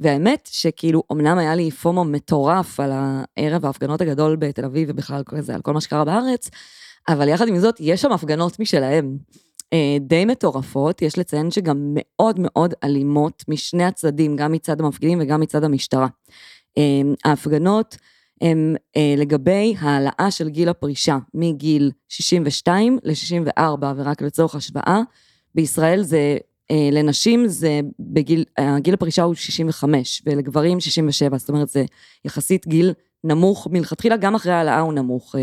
והאמת 0.00 0.48
שכאילו, 0.52 1.02
אמנם 1.12 1.38
היה 1.38 1.54
לי 1.54 1.70
פומו 1.70 2.04
מטורף 2.04 2.80
על 2.80 2.92
הערב 2.92 3.66
ההפגנות 3.66 4.00
הגדול 4.00 4.36
בתל 4.36 4.64
אביב, 4.64 4.88
ובכלל 4.90 5.22
כזה, 5.26 5.54
על 5.54 5.62
כל 5.62 5.72
מה 5.72 5.80
שקרה 5.80 6.04
בארץ, 6.04 6.50
אבל 7.08 7.28
יחד 7.28 7.48
עם 7.48 7.58
זאת, 7.58 7.74
יש 7.80 8.02
שם 8.02 8.12
הפגנות 8.12 8.60
משלהם. 8.60 9.16
אה, 9.72 9.96
די 10.00 10.24
מטורפות, 10.24 11.02
יש 11.02 11.18
לציין 11.18 11.50
שגם 11.50 11.76
מאוד 11.94 12.36
מאוד 12.38 12.74
אלימות 12.84 13.44
משני 13.48 13.84
הצדדים, 13.84 14.36
גם 14.36 14.52
מצד 14.52 14.80
המפגינים 14.80 15.18
וגם 15.22 15.40
מצד 15.40 15.64
המשטרה. 15.64 16.06
אה, 16.78 17.00
ההפגנות 17.24 17.96
הם 18.40 18.76
אה, 18.96 19.14
לגבי 19.16 19.74
העלאה 19.78 20.30
של 20.30 20.48
גיל 20.48 20.68
הפרישה 20.68 21.18
מגיל 21.34 21.90
62 22.08 22.98
ל-64, 23.04 23.84
ורק 23.96 24.22
לצורך 24.22 24.54
השוואה, 24.54 25.00
בישראל 25.54 26.02
זה, 26.02 26.36
לנשים 26.92 27.48
זה 27.48 27.80
בגיל, 28.00 28.44
גיל 28.78 28.94
הפרישה 28.94 29.22
הוא 29.22 29.34
65, 29.34 30.22
ולגברים 30.26 30.80
67, 30.80 31.38
זאת 31.38 31.48
אומרת 31.48 31.68
זה 31.68 31.84
יחסית 32.24 32.66
גיל 32.66 32.92
נמוך 33.24 33.68
מלכתחילה, 33.70 34.16
גם 34.16 34.34
אחרי 34.34 34.52
העלאה 34.52 34.80
הוא 34.80 34.92
נמוך, 34.92 35.34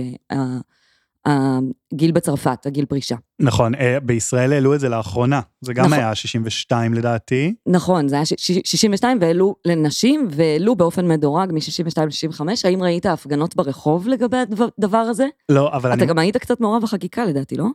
הגיל 1.26 2.12
בצרפת, 2.12 2.66
הגיל 2.66 2.86
פרישה. 2.86 3.16
נכון, 3.42 3.76
אה, 3.76 4.00
בישראל 4.00 4.54
העלו 4.54 4.76
את 4.76 4.80
זה 4.80 4.90
לאחרונה, 4.90 5.42
זה 5.62 5.74
גם 5.74 5.86
נכון. 5.86 5.98
היה 5.98 6.16
62 6.16 6.94
לדעתי. 6.94 7.54
נכון, 7.68 8.08
זה 8.08 8.16
היה 8.16 8.26
ש- 8.26 8.34
ש- 8.38 8.60
62 8.66 9.18
והעלו 9.22 9.56
לנשים, 9.66 10.28
והעלו 10.32 10.76
באופן 10.76 11.08
מדורג 11.08 11.52
מ-62 11.52 12.02
ל-65. 12.06 12.42
האם 12.64 12.84
ראית 12.84 13.06
הפגנות 13.06 13.56
ברחוב 13.56 14.08
לגבי 14.08 14.38
הדבר 14.78 14.98
הזה? 14.98 15.28
לא, 15.50 15.74
אבל 15.74 15.94
אתה 15.94 16.00
אני 16.00 16.10
גם 16.10 16.18
היית 16.20 16.38
קצת 16.38 16.62
מעורב 16.62 16.82
בחקיקה 16.84 17.26
לדעתי, 17.26 17.56
לא? 17.56 17.66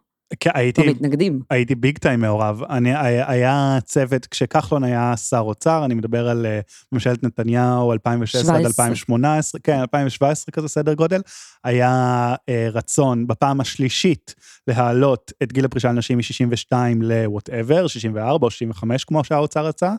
כן, 0.40 0.50
הייתי, 0.54 0.82
במתנגדים. 0.82 1.40
הייתי 1.50 1.74
ביג 1.74 1.98
טיים 1.98 2.20
מעורב. 2.20 2.62
אני, 2.62 2.96
היה, 2.96 3.30
היה 3.30 3.78
צוות, 3.84 4.26
כשכחלון 4.26 4.84
היה 4.84 5.16
שר 5.16 5.38
אוצר, 5.38 5.84
אני 5.84 5.94
מדבר 5.94 6.28
על 6.28 6.46
אה, 6.46 6.60
ממשלת 6.92 7.22
נתניהו 7.22 7.92
2016 7.92 8.56
עד 8.56 8.60
17. 8.60 8.86
2018, 8.86 9.60
כן, 9.64 9.80
2017 9.80 10.52
כזה 10.52 10.68
סדר 10.68 10.94
גודל, 10.94 11.20
היה 11.64 12.34
אה, 12.48 12.68
רצון 12.72 13.26
בפעם 13.26 13.60
השלישית 13.60 14.34
להעלות 14.66 15.32
את 15.42 15.52
גיל 15.52 15.64
הפרישה 15.64 15.88
לנשים 15.88 16.18
מ-62 16.18 16.76
ל-whatever, 17.02 17.88
64 17.88 18.46
או 18.46 18.50
65 18.50 19.04
כמו 19.04 19.24
שהאוצר 19.24 19.66
רצה. 19.66 19.92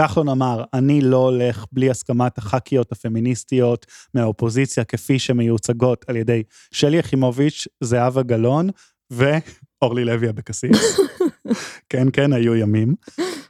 כחלון 0.00 0.28
אמר, 0.28 0.64
אני 0.74 1.00
לא 1.00 1.16
הולך 1.16 1.64
בלי 1.72 1.90
הסכמת 1.90 2.38
הח"כיות 2.38 2.92
הפמיניסטיות 2.92 3.86
מהאופוזיציה 4.14 4.84
כפי 4.84 5.18
שמיוצגות 5.18 6.04
על 6.08 6.16
ידי 6.16 6.42
שלי 6.70 6.96
יחימוביץ', 6.96 7.68
זהבה 7.80 8.22
גלאון 8.22 8.70
ואורלי 9.84 10.04
לוי 10.04 10.28
אבקסיס. 10.28 11.00
כן, 11.90 12.08
כן, 12.12 12.32
היו 12.32 12.56
ימים. 12.56 12.94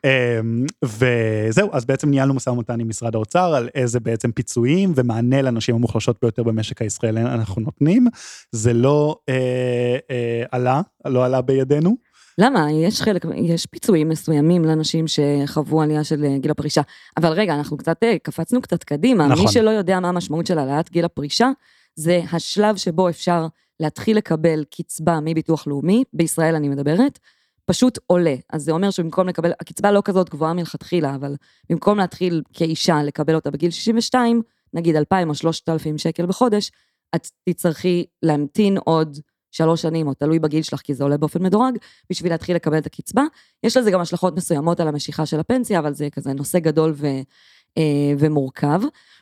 אמ, 0.04 0.66
וזהו, 0.84 1.68
אז 1.72 1.84
בעצם 1.84 2.10
ניהלנו 2.10 2.34
משא 2.34 2.50
ומתן 2.50 2.80
עם 2.80 2.88
משרד 2.88 3.14
האוצר 3.14 3.54
על 3.54 3.68
איזה 3.74 4.00
בעצם 4.00 4.32
פיצויים 4.32 4.92
ומענה 4.96 5.42
לנשים 5.42 5.74
המוחלשות 5.74 6.16
ביותר 6.22 6.42
במשק 6.42 6.82
הישראלי 6.82 7.20
אנחנו 7.20 7.62
נותנים. 7.62 8.06
זה 8.52 8.72
לא 8.72 9.16
אה, 9.28 9.96
אה, 10.10 10.44
עלה, 10.50 10.80
לא 11.04 11.24
עלה 11.24 11.40
בידינו. 11.40 11.96
למה? 12.38 12.72
יש 12.72 13.02
חלק, 13.02 13.24
יש 13.34 13.66
פיצויים 13.66 14.08
מסוימים 14.08 14.64
לאנשים 14.64 15.04
שחוו 15.08 15.82
עלייה 15.82 16.04
של 16.04 16.24
אה, 16.24 16.38
גיל 16.38 16.50
הפרישה. 16.50 16.82
אבל 17.16 17.32
רגע, 17.32 17.54
אנחנו 17.54 17.76
קצת, 17.76 18.02
אה, 18.02 18.16
קפצנו 18.22 18.62
קצת 18.62 18.84
קדימה. 18.84 19.26
נכון. 19.26 19.44
מי 19.44 19.52
שלא 19.52 19.70
יודע 19.70 20.00
מה 20.00 20.08
המשמעות 20.08 20.46
של 20.46 20.58
העלאת 20.58 20.90
גיל 20.90 21.04
הפרישה, 21.04 21.50
זה 21.94 22.20
השלב 22.32 22.76
שבו 22.76 23.08
אפשר 23.08 23.46
להתחיל 23.80 24.16
לקבל 24.16 24.64
קצבה 24.74 25.18
מביטוח 25.22 25.66
לאומי, 25.66 26.04
בישראל 26.12 26.54
אני 26.54 26.68
מדברת, 26.68 27.18
פשוט 27.66 27.98
עולה. 28.06 28.34
אז 28.50 28.62
זה 28.62 28.72
אומר 28.72 28.90
שבמקום 28.90 29.28
לקבל, 29.28 29.52
הקצבה 29.60 29.92
לא 29.92 30.02
כזאת 30.04 30.30
גבוהה 30.30 30.52
מלכתחילה, 30.52 31.14
אבל 31.14 31.34
במקום 31.70 31.98
להתחיל 31.98 32.42
כאישה 32.52 33.02
לקבל 33.02 33.34
אותה 33.34 33.50
בגיל 33.50 33.70
62, 33.70 34.42
נגיד 34.74 34.96
2,000 34.96 35.28
או 35.28 35.34
3,000 35.34 35.98
שקל 35.98 36.26
בחודש, 36.26 36.70
את 37.14 37.28
תצטרכי 37.48 38.04
להמתין 38.22 38.78
עוד 38.78 39.18
שלוש 39.50 39.82
שנים, 39.82 40.08
או 40.08 40.14
תלוי 40.14 40.38
בגיל 40.38 40.62
שלך, 40.62 40.80
כי 40.80 40.94
זה 40.94 41.04
עולה 41.04 41.16
באופן 41.16 41.42
מדורג, 41.42 41.78
בשביל 42.10 42.32
להתחיל 42.32 42.56
לקבל 42.56 42.78
את 42.78 42.86
הקצבה. 42.86 43.22
יש 43.62 43.76
לזה 43.76 43.90
גם 43.90 44.00
השלכות 44.00 44.36
מסוימות 44.36 44.80
על 44.80 44.88
המשיכה 44.88 45.26
של 45.26 45.40
הפנסיה, 45.40 45.78
אבל 45.78 45.94
זה 45.94 46.08
כזה 46.12 46.32
נושא 46.32 46.58
גדול 46.58 46.92
ו, 46.96 47.06
ומורכב. 48.18 48.80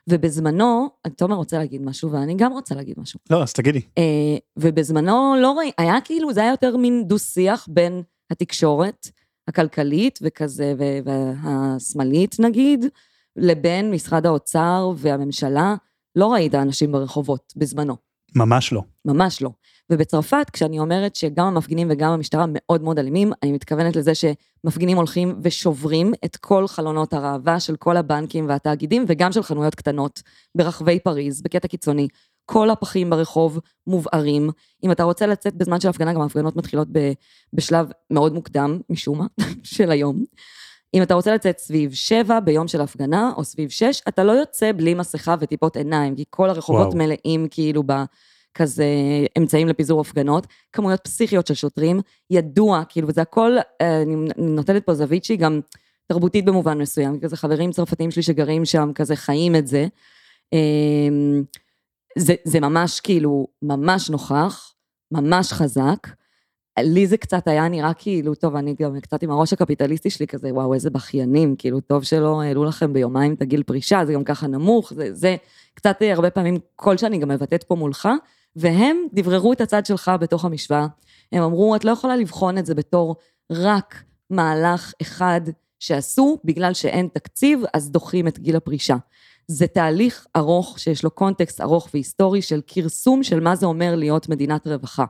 ובזמנו, 0.09 0.91
תומר 1.17 1.37
רוצה 1.37 1.59
להגיד 1.59 1.83
משהו, 1.83 2.13
ואני 2.13 2.35
גם 2.35 2.53
רוצה 2.53 2.75
להגיד 2.75 2.95
משהו. 2.99 3.21
לא, 3.31 3.43
אז 3.43 3.53
תגידי. 3.53 3.81
אה, 3.99 4.37
ובזמנו 4.57 5.35
לא 5.43 5.59
ראי, 5.59 5.71
היה 5.79 5.95
כאילו, 6.05 6.33
זה 6.33 6.41
היה 6.41 6.51
יותר 6.51 6.77
מין 6.77 7.05
דו-שיח 7.09 7.67
בין 7.71 8.03
התקשורת 8.31 9.07
הכלכלית 9.49 10.19
וכזה, 10.23 10.75
והשמאלית 11.05 12.37
נגיד, 12.41 12.85
לבין 13.37 13.91
משרד 13.91 14.27
האוצר 14.27 14.93
והממשלה. 14.97 15.75
לא 16.17 16.33
ראית 16.33 16.55
אנשים 16.55 16.93
ברחובות 16.93 17.53
בזמנו, 17.57 17.97
ממש 18.37 18.73
לא. 18.73 18.83
ממש 19.05 19.43
לא. 19.43 19.51
ובצרפת, 19.93 20.47
כשאני 20.53 20.79
אומרת 20.79 21.17
שגם 21.17 21.47
המפגינים 21.47 21.89
וגם 21.91 22.11
המשטרה 22.13 22.45
מאוד 22.49 22.83
מאוד 22.83 22.99
אלימים, 22.99 23.33
אני 23.43 23.53
מתכוונת 23.53 23.97
לזה 23.97 24.13
שמפגינים 24.15 24.97
הולכים 24.97 25.41
ושוברים 25.43 26.13
את 26.25 26.37
כל 26.37 26.67
חלונות 26.67 27.13
הראווה 27.13 27.61
של 27.61 27.77
כל 27.77 27.97
הבנקים 27.97 28.49
והתאגידים, 28.49 29.05
וגם 29.09 29.33
של 29.33 29.43
חנויות 29.43 29.75
קטנות 29.75 30.23
ברחבי 30.55 30.99
פריז, 31.01 31.43
בקטע 31.43 31.69
קיצוני. 31.69 32.09
כל 32.45 32.71
הפחים 32.71 33.11
ברחוב 33.11 33.59
מובערים. 33.87 34.51
אם 34.85 34.93
אתה 34.93 35.03
רוצה 35.03 35.27
לצאת 35.27 35.55
בזמן 35.55 35.81
של 35.81 35.89
הפגנה, 35.89 36.13
גם 36.13 36.21
ההפגנות 36.21 36.57
מתחילות 36.57 36.89
ב, 36.93 37.13
בשלב 37.53 37.91
מאוד 38.11 38.35
מוקדם, 38.35 38.81
משום 38.91 39.19
מה, 39.19 39.27
של 39.63 39.91
היום. 39.91 40.25
אם 40.95 41.03
אתה 41.03 41.15
רוצה 41.15 41.35
לצאת 41.35 41.59
סביב 41.59 41.93
שבע 41.93 42.41
ביום 42.41 42.69
של 42.69 42.81
הפגנה, 42.81 43.33
או 43.37 43.45
סביב 43.45 43.71
שש, 43.71 44.03
אתה 44.09 44.25
לא 44.25 44.33
יוצא 44.33 44.73
בלי 44.77 44.95
מסכה 44.95 45.35
וטיפות 45.41 45.77
עיניים, 45.77 46.17
כי 46.17 46.25
כל 46.31 46.51
הרחובות 46.51 46.87
וואו. 46.87 46.97
מלאים 46.97 47.47
כאילו 47.51 47.83
בכזה 48.55 48.87
אמצעים 49.39 49.69
לפיזור 49.69 50.01
הפגנות, 50.01 50.47
כמויות 50.73 51.01
פסיכיות 51.05 51.47
של 51.47 51.55
שוטרים, 51.55 52.01
ידוע, 52.31 52.83
כאילו, 52.89 53.09
וזה 53.09 53.23
הכל, 53.23 53.57
אה, 53.81 54.03
אני 54.03 54.17
נותנת 54.37 54.87
פה 54.87 54.95
זווית 54.95 55.25
שהיא 55.25 55.39
גם 55.39 55.61
תרבותית 56.07 56.45
במובן 56.45 56.79
מסוים, 56.79 57.21
כזה 57.21 57.37
חברים 57.37 57.71
צרפתיים 57.71 58.11
שלי 58.11 58.23
שגרים 58.23 58.65
שם, 58.65 58.91
כזה 58.95 59.17
חיים 59.17 59.57
את 59.57 59.67
זה. 59.67 59.87
אמ, 60.53 61.43
זה, 62.19 62.35
זה 62.45 62.61
ממש 62.61 63.01
כאילו, 63.01 63.47
ממש 63.63 64.11
נוכח, 64.11 64.75
ממש 65.13 65.53
חזק. 65.53 66.09
לי 66.79 67.07
זה 67.07 67.17
קצת 67.17 67.49
היה 67.49 67.69
נראה 67.69 67.95
כאילו, 67.95 68.35
טוב, 68.35 68.57
אני 68.57 68.75
גם 68.81 69.01
קצת 69.01 69.23
עם 69.23 69.31
הראש 69.31 69.53
הקפיטליסטי 69.53 70.11
שלי 70.11 70.27
כזה, 70.27 70.55
וואו, 70.55 70.75
איזה 70.75 70.91
בכיינים, 70.91 71.57
כאילו, 71.57 71.81
טוב 71.81 72.03
שלא 72.03 72.43
העלו 72.43 72.65
לכם 72.65 72.93
ביומיים 72.93 73.35
את 73.35 73.43
הגיל 73.43 73.63
פרישה, 73.63 74.07
זה 74.07 74.13
גם 74.13 74.25
ככה 74.25 74.47
נמוך, 74.47 74.93
זה, 74.95 75.15
זה 75.15 75.37
קצת 75.75 76.03
אה, 76.03 76.13
הרבה 76.13 76.31
פעמים 76.31 76.59
קול 76.77 76.97
שאני 76.97 77.19
גם 77.19 77.29
מבטאת 77.29 77.65
פה 77.65 77.75
מולך, 77.75 78.09
והם 78.57 78.97
דבררו 79.13 79.53
את 79.53 79.61
הצד 79.61 79.87
שלך 79.87 80.11
בתוך 80.21 80.45
המשוואה. 80.45 80.87
הם 81.33 81.43
אמרו, 81.43 81.77
את 81.77 81.85
לא 81.85 81.91
יכולה 81.91 82.17
לבחון 82.17 82.59
את 82.59 82.67
זה 82.67 82.75
בתור 82.75 83.17
רק 83.51 84.05
מהלך 84.31 84.93
אחד 85.03 85.41
שעשו, 85.79 86.39
בגלל 86.45 86.75
שאין 86.75 87.09
תקציב, 87.13 87.63
אז 87.75 87.91
דוחים 87.91 88.29
את 88.29 88.39
גיל 88.39 88.57
הפרישה. 88.57 88.97
זה 89.47 89.67
תהליך 89.67 90.27
ארוך, 90.37 90.79
שיש 90.79 91.05
לו 91.05 91.11
קונטקסט 91.11 91.61
ארוך 91.61 91.89
והיסטורי 91.95 92.43
של 92.43 92.61
כרסום 92.67 93.23
של 93.23 93.41
מה 93.41 93.57
זה 93.57 93.67
אומר 93.67 93.95
להיות 93.97 94.29
מדינת 94.29 94.67
רווחה. 94.67 95.05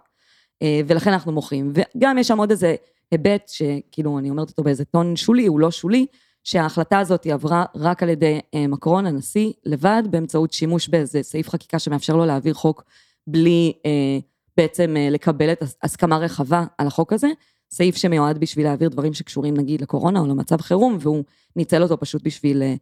אה, 0.62 0.80
ולכן 0.86 1.12
אנחנו 1.12 1.32
מוחים. 1.32 1.72
וגם 1.74 2.18
יש 2.18 2.28
שם 2.28 2.38
עוד 2.38 2.50
איזה 2.50 2.74
היבט, 3.10 3.48
שכאילו, 3.48 4.18
אני 4.18 4.30
אומרת 4.30 4.50
אותו 4.50 4.62
באיזה 4.62 4.84
טון 4.84 5.16
שולי, 5.16 5.46
הוא 5.46 5.60
לא 5.60 5.70
שולי, 5.70 6.06
שההחלטה 6.44 6.98
הזאת 6.98 7.24
היא 7.24 7.34
עברה 7.34 7.64
רק 7.74 8.02
על 8.02 8.08
ידי 8.08 8.40
אה, 8.54 8.66
מקרון, 8.66 9.06
הנשיא, 9.06 9.52
לבד, 9.64 10.02
באמצעות 10.10 10.52
שימוש 10.52 10.88
באיזה 10.88 11.22
סעיף 11.22 11.48
חקיקה 11.48 11.78
שמאפשר 11.78 12.16
לו 12.16 12.24
להעביר 12.24 12.54
חוק 12.54 12.84
בלי 13.26 13.72
אה, 13.86 14.18
בעצם 14.56 14.96
אה, 14.96 15.10
לקבל 15.10 15.52
את 15.52 15.62
הסכמה 15.82 16.18
רחבה 16.18 16.64
על 16.78 16.86
החוק 16.86 17.12
הזה. 17.12 17.28
סעיף 17.70 17.96
שמיועד 17.96 18.38
בשביל 18.38 18.66
להעביר 18.66 18.88
דברים 18.88 19.14
שקשורים 19.14 19.56
נגיד 19.56 19.80
לקורונה 19.80 20.20
או 20.20 20.26
למצב 20.26 20.60
חירום, 20.60 20.96
והוא 21.00 21.24
ניצל 21.56 21.82
אותו 21.82 22.00
פשוט 22.00 22.22
בשביל, 22.22 22.62
אה, 22.62 22.74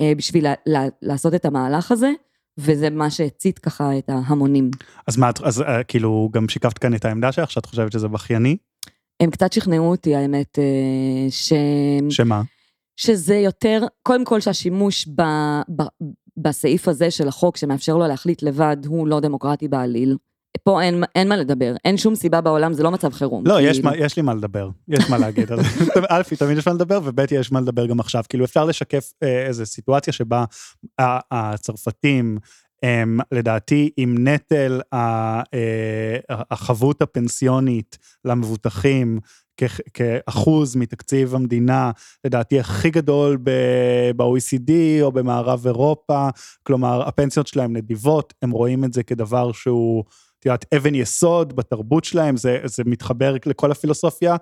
אה, 0.00 0.12
בשביל 0.16 0.44
לה, 0.44 0.54
לה, 0.66 0.88
לעשות 1.02 1.34
את 1.34 1.44
המהלך 1.44 1.92
הזה, 1.92 2.10
וזה 2.58 2.90
מה 2.90 3.10
שהצית 3.10 3.58
ככה 3.58 3.98
את 3.98 4.08
ההמונים. 4.08 4.70
אז 5.06 5.16
מה, 5.16 5.30
אז 5.42 5.62
אה, 5.62 5.84
כאילו, 5.84 6.28
גם 6.32 6.48
שיקפת 6.48 6.78
כאן 6.78 6.94
את 6.94 7.04
העמדה 7.04 7.32
שלך, 7.32 7.50
שאת 7.50 7.66
חושבת 7.66 7.92
שזה 7.92 8.08
בכייני? 8.08 8.56
הם 9.20 9.30
קצת 9.30 9.52
שכנעו 9.52 9.90
אותי, 9.90 10.14
האמת, 10.14 10.58
אה, 10.58 11.30
ש... 11.30 11.52
שמה? 12.10 12.42
שזה 12.96 13.34
יותר, 13.34 13.84
קודם 14.02 14.24
כל 14.24 14.40
שהשימוש 14.40 15.08
ב, 15.08 15.22
ב, 15.76 15.82
בסעיף 16.36 16.88
הזה 16.88 17.10
של 17.10 17.28
החוק 17.28 17.56
שמאפשר 17.56 17.96
לו 17.96 18.06
להחליט 18.06 18.42
לבד 18.42 18.76
הוא 18.86 19.08
לא 19.08 19.20
דמוקרטי 19.20 19.68
בעליל. 19.68 20.16
פה 20.64 20.82
אין, 20.82 21.04
אין 21.14 21.28
מה 21.28 21.36
לדבר, 21.36 21.74
אין 21.84 21.96
שום 21.96 22.14
סיבה 22.14 22.40
בעולם, 22.40 22.72
זה 22.72 22.82
לא 22.82 22.90
מצב 22.90 23.12
חירום. 23.12 23.46
לא, 23.46 23.60
יש, 23.60 23.76
כאילו. 23.76 23.90
מה, 23.90 23.96
יש 23.96 24.16
לי 24.16 24.22
מה 24.22 24.34
לדבר, 24.34 24.68
יש 24.88 25.10
מה 25.10 25.18
להגיד. 25.18 25.52
א', 26.08 26.22
תמיד 26.38 26.58
יש 26.58 26.66
מה 26.66 26.72
לדבר, 26.72 27.00
וב', 27.04 27.20
יש 27.30 27.52
מה 27.52 27.60
לדבר 27.60 27.86
גם 27.86 28.00
עכשיו. 28.00 28.22
כאילו, 28.28 28.44
אפשר 28.44 28.64
לשקף 28.64 29.12
אה, 29.22 29.46
איזו 29.46 29.66
סיטואציה 29.66 30.12
שבה 30.12 30.44
הצרפתים 31.30 32.38
הם 32.82 33.18
לדעתי 33.32 33.90
עם 33.96 34.28
נטל 34.28 34.80
אה, 34.92 35.42
החבות 36.30 37.02
הפנסיונית 37.02 37.98
למבוטחים 38.24 39.20
כ- 39.56 39.80
כאחוז 39.94 40.76
מתקציב 40.76 41.34
המדינה, 41.34 41.90
לדעתי 42.24 42.60
הכי 42.60 42.90
גדול 42.90 43.38
ב-OECD 43.42 44.72
או 45.02 45.12
במערב 45.12 45.66
אירופה, 45.66 46.28
כלומר, 46.62 47.08
הפנסיות 47.08 47.46
שלהם 47.46 47.76
נדיבות, 47.76 48.34
הם 48.42 48.50
רואים 48.50 48.84
את 48.84 48.92
זה 48.92 49.02
כדבר 49.02 49.52
שהוא... 49.52 50.04
את 50.38 50.46
יודעת, 50.46 50.64
אבן 50.74 50.94
יסוד 50.94 51.56
בתרבות 51.56 52.04
שלהם, 52.04 52.36
זה, 52.36 52.58
זה 52.64 52.82
מתחבר 52.86 53.34
לכל 53.46 53.70
הפילוסופיה 53.70 54.36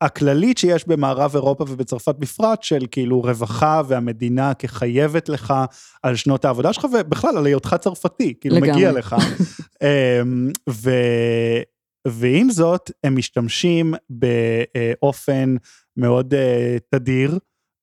הכללית 0.00 0.58
שיש 0.58 0.88
במערב 0.88 1.34
אירופה 1.34 1.64
ובצרפת 1.68 2.14
בפרט, 2.18 2.62
של 2.62 2.86
כאילו 2.90 3.20
רווחה 3.20 3.82
והמדינה 3.88 4.54
כחייבת 4.54 5.28
לך 5.28 5.54
על 6.02 6.16
שנות 6.16 6.44
העבודה 6.44 6.72
שלך, 6.72 6.86
ובכלל 6.92 7.38
על 7.38 7.46
היותך 7.46 7.76
צרפתי, 7.80 8.34
כאילו 8.40 8.56
לגמרי. 8.56 8.72
מגיע 8.72 8.92
לך. 8.92 9.16
אמ, 9.82 10.50
ו... 10.70 10.90
ועם 12.08 12.50
זאת, 12.50 12.90
הם 13.04 13.16
משתמשים 13.16 13.94
באופן 14.10 15.56
מאוד 15.96 16.34
אה, 16.34 16.76
תדיר. 16.90 17.38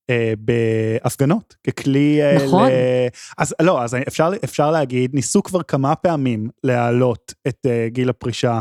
אה, 0.09 0.33
בהפגנות, 0.39 1.55
ככלי... 1.67 2.21
אה, 2.21 2.45
נכון. 2.45 2.69
ל... 2.69 2.73
אז 3.37 3.55
לא, 3.61 3.83
אז 3.83 3.95
אפשר, 4.07 4.31
אפשר 4.43 4.71
להגיד, 4.71 5.15
ניסו 5.15 5.43
כבר 5.43 5.63
כמה 5.63 5.95
פעמים 5.95 6.49
להעלות 6.63 7.33
את 7.47 7.65
גיל 7.87 8.09
הפרישה 8.09 8.59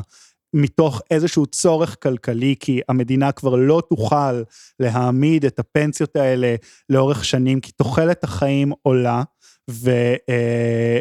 מתוך 0.54 1.02
איזשהו 1.10 1.46
צורך 1.46 1.96
כלכלי, 2.02 2.54
כי 2.60 2.80
המדינה 2.88 3.32
כבר 3.32 3.54
לא 3.56 3.82
תוכל 3.88 4.42
להעמיד 4.80 5.44
את 5.44 5.58
הפנסיות 5.58 6.16
האלה 6.16 6.54
לאורך 6.88 7.24
שנים, 7.24 7.60
כי 7.60 7.72
תוחלת 7.72 8.24
החיים 8.24 8.72
עולה. 8.82 9.22
ו, 9.70 9.90
אה, 10.28 10.98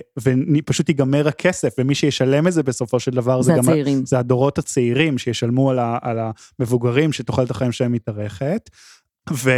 ופשוט 0.58 0.90
ייגמר 0.90 1.28
הכסף, 1.28 1.74
ומי 1.78 1.96
שישלם 1.96 2.48
את 2.48 2.54
זה 2.54 2.64
בסופו 2.64 3.00
של 3.00 3.12
דבר 3.12 3.42
זה 3.42 3.52
זה, 3.52 3.58
גם, 3.58 3.60
הצעירים. 3.60 4.06
זה 4.06 4.20
הדורות 4.20 4.58
הצעירים 4.58 5.18
שישלמו 5.18 5.72
על, 5.72 5.80
ה, 5.80 5.98
על 6.02 6.18
המבוגרים 6.60 7.14
שתוחלת 7.14 7.52
החיים 7.52 7.72
שלהם 7.72 7.92
מתארכת. 7.92 8.70
ו... 9.34 9.52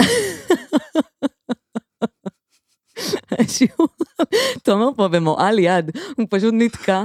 שהוא- 3.48 3.88
תומר 4.62 4.88
פה 4.96 5.08
במועל 5.08 5.58
יד, 5.58 5.90
הוא 6.16 6.26
פשוט 6.30 6.54
נתקע 6.56 7.02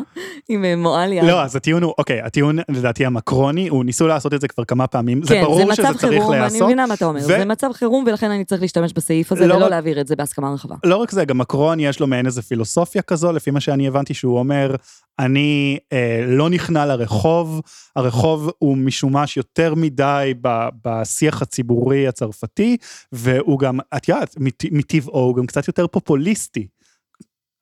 עם 0.49 0.65
אה, 0.65 0.75
מועל 0.75 1.13
יד. 1.13 1.23
לא, 1.23 1.41
אז 1.43 1.55
הטיעון 1.55 1.83
הוא, 1.83 1.93
אוקיי, 1.97 2.21
הטיעון 2.21 2.57
לדעתי 2.69 3.05
המקרוני, 3.05 3.67
הוא 3.67 3.85
ניסו 3.85 4.07
לעשות 4.07 4.33
את 4.33 4.41
זה 4.41 4.47
כבר 4.47 4.63
כמה 4.63 4.87
פעמים, 4.87 5.23
זה 5.23 5.33
כן, 5.33 5.41
ברור 5.43 5.57
זה 5.57 5.73
שזה 5.73 5.83
מצב 5.83 5.83
צריך 5.83 5.99
חירום, 6.13 6.31
אני 6.31 6.39
להיעשות. 6.39 6.61
מבינה 6.61 6.85
מה 6.85 6.93
אתה 6.93 7.05
אומר, 7.05 7.19
זה 7.19 7.45
מצב 7.45 7.69
חירום 7.73 8.03
ולכן 8.07 8.31
אני 8.31 8.45
צריך 8.45 8.61
להשתמש 8.61 8.93
בסעיף 8.93 9.31
הזה 9.31 9.47
לא 9.47 9.55
ולא 9.55 9.69
להעביר 9.69 10.01
את 10.01 10.07
זה 10.07 10.15
בהסכמה 10.15 10.53
רחבה. 10.53 10.75
לא 10.83 10.97
רק 10.97 11.11
זה, 11.11 11.25
גם 11.25 11.37
מקרון 11.37 11.79
יש 11.79 11.99
לו 11.99 12.07
מעין 12.07 12.25
איזה 12.25 12.41
פילוסופיה 12.41 13.01
כזו, 13.01 13.31
לפי 13.31 13.51
מה 13.51 13.59
שאני 13.59 13.87
הבנתי 13.87 14.13
שהוא 14.13 14.39
אומר, 14.39 14.75
אני 15.19 15.77
אה, 15.93 16.23
לא 16.27 16.49
נכנע 16.49 16.85
לרחוב, 16.85 17.61
הרחוב 17.95 18.49
הוא 18.59 18.77
משומש 18.77 19.37
יותר 19.37 19.75
מדי 19.75 20.33
ב, 20.41 20.49
בשיח 20.85 21.41
הציבורי 21.41 22.07
הצרפתי, 22.07 22.77
והוא 23.11 23.59
גם, 23.59 23.79
את 23.97 24.09
יודעת, 24.09 24.35
מט- 24.39 24.63
מטבעו 24.71 25.19
הוא 25.19 25.35
גם 25.35 25.45
קצת 25.45 25.67
יותר 25.67 25.87
פופוליסטי. 26.09 26.67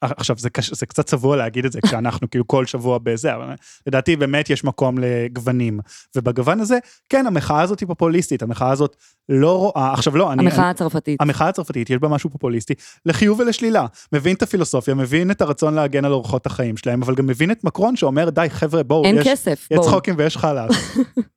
עכשיו 0.02 0.36
זה, 0.40 0.50
קש, 0.50 0.74
זה 0.74 0.86
קצת 0.86 1.06
צבוע 1.06 1.36
להגיד 1.36 1.66
את 1.66 1.72
זה 1.72 1.80
כשאנחנו 1.82 2.30
כאילו 2.30 2.48
כל 2.48 2.66
שבוע 2.66 2.98
בזה, 2.98 3.36
אבל 3.36 3.54
לדעתי 3.88 4.16
באמת 4.16 4.50
יש 4.50 4.64
מקום 4.64 4.98
לגוונים. 5.00 5.80
ובגוון 6.16 6.60
הזה, 6.60 6.78
כן, 7.10 7.28
המחאה 7.28 7.62
הזאת 7.62 7.80
היא 7.80 7.88
פופוליסטית, 7.88 8.42
המחאה 8.42 8.72
הזאת 8.72 8.96
לא 9.30 9.58
רואה, 9.58 9.94
עכשיו 9.94 10.18
לא, 10.18 10.34
אני... 10.34 10.44
המחאה 10.44 10.70
הצרפתית. 10.70 11.22
המחאה 11.22 11.48
הצרפתית, 11.50 11.90
יש 11.90 11.98
בה 11.98 12.08
משהו 12.08 12.30
פופוליסטי, 12.30 12.74
לחיוב 13.06 13.40
ולשלילה. 13.40 13.86
מבין 14.14 14.36
את 14.36 14.42
הפילוסופיה, 14.42 14.94
מבין 14.94 15.32
את 15.32 15.42
הרצון 15.42 15.74
להגן 15.74 16.06
על 16.06 16.12
אורחות 16.12 16.46
החיים 16.46 16.78
שלהם, 16.78 17.04
אבל 17.04 17.16
גם 17.16 17.28
מבין 17.28 17.52
את 17.52 17.64
מקרון 17.64 17.96
שאומר, 17.96 18.30
די 18.30 18.48
חבר'ה, 18.50 18.84
בואו, 18.84 19.06
אין 19.06 19.18
יש, 19.18 19.28
כסף, 19.28 19.68
יש 19.72 19.78
בואו. 19.78 19.88
צחוקים 19.90 20.16
ויש 20.18 20.38
חלאס. 20.38 20.72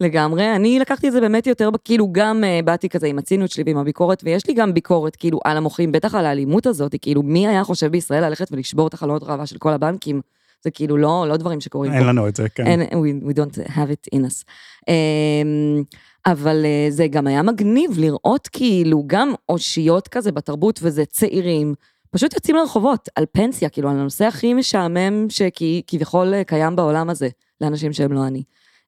לגמרי. 0.00 0.56
אני 0.56 0.78
לקחתי 0.78 1.08
את 1.08 1.12
זה 1.12 1.20
באמת 1.20 1.46
יותר, 1.46 1.70
כאילו 1.84 2.08
גם 2.12 2.44
uh, 2.44 2.64
באתי 2.64 2.88
כזה 2.88 3.06
עם 3.06 3.18
הציניות 3.18 3.50
שלי 3.50 3.64
ועם 3.66 3.76
הביקורת, 3.76 4.22
ויש 4.24 4.46
לי 4.48 4.54
גם 4.54 4.74
ביקורת 4.74 5.16
כאילו 5.16 5.40
על 5.44 5.56
המוחים, 5.56 5.92
בטח 5.92 6.14
על 6.14 6.26
האלימות 6.26 6.66
הזאת, 6.66 6.94
כאילו 7.02 7.22
מי 7.22 7.48
היה 7.48 7.64
חושב 7.64 7.86
בישראל 7.86 8.24
ללכת 8.24 8.52
ולשבור 8.52 8.88
את 8.88 8.94
החלונות 8.94 9.22
ראווה 9.22 9.46
של 9.46 9.58
כל 9.58 9.72
הבנקים? 9.72 10.20
זה 10.62 10.70
כאילו 10.70 10.96
לא, 10.96 11.26
לא 11.28 11.36
דברים 11.36 11.60
שקורים 11.60 11.92
פה. 11.92 11.98
אין 11.98 12.06
לנו 12.06 12.28
את 12.28 12.36
זה, 12.36 12.48
כן. 12.48 12.66
אין, 12.66 12.80
we, 12.80 13.30
we 13.30 13.36
don't 13.36 13.68
have 13.68 13.90
it 13.90 14.16
in 14.16 14.20
us. 14.20 14.44
Um, 14.80 15.84
אבל 16.26 16.64
uh, 16.64 16.92
זה 16.92 17.06
גם 17.06 17.26
היה 17.26 17.42
מגניב 17.42 17.90
לראות 17.98 18.48
כאילו 18.48 19.04
גם 19.06 19.34
אושיות 19.48 20.08
כזה 20.08 20.32
בתרבות, 20.32 20.80
וזה 20.82 21.04
צעירים, 21.04 21.74
פשוט 22.10 22.34
יוצאים 22.34 22.56
לרחובות 22.56 23.08
על 23.14 23.24
פנסיה, 23.32 23.68
כאילו 23.68 23.90
על 23.90 23.96
הנושא 23.96 24.24
הכי 24.24 24.54
משעמם 24.54 25.26
שכביכול 25.28 26.34
אה, 26.34 26.44
קיים 26.44 26.76
בעולם 26.76 27.10
הזה, 27.10 27.28
לאנשים 27.60 27.92
שהם 27.92 28.12
לא 28.12 28.26
אני. 28.26 28.42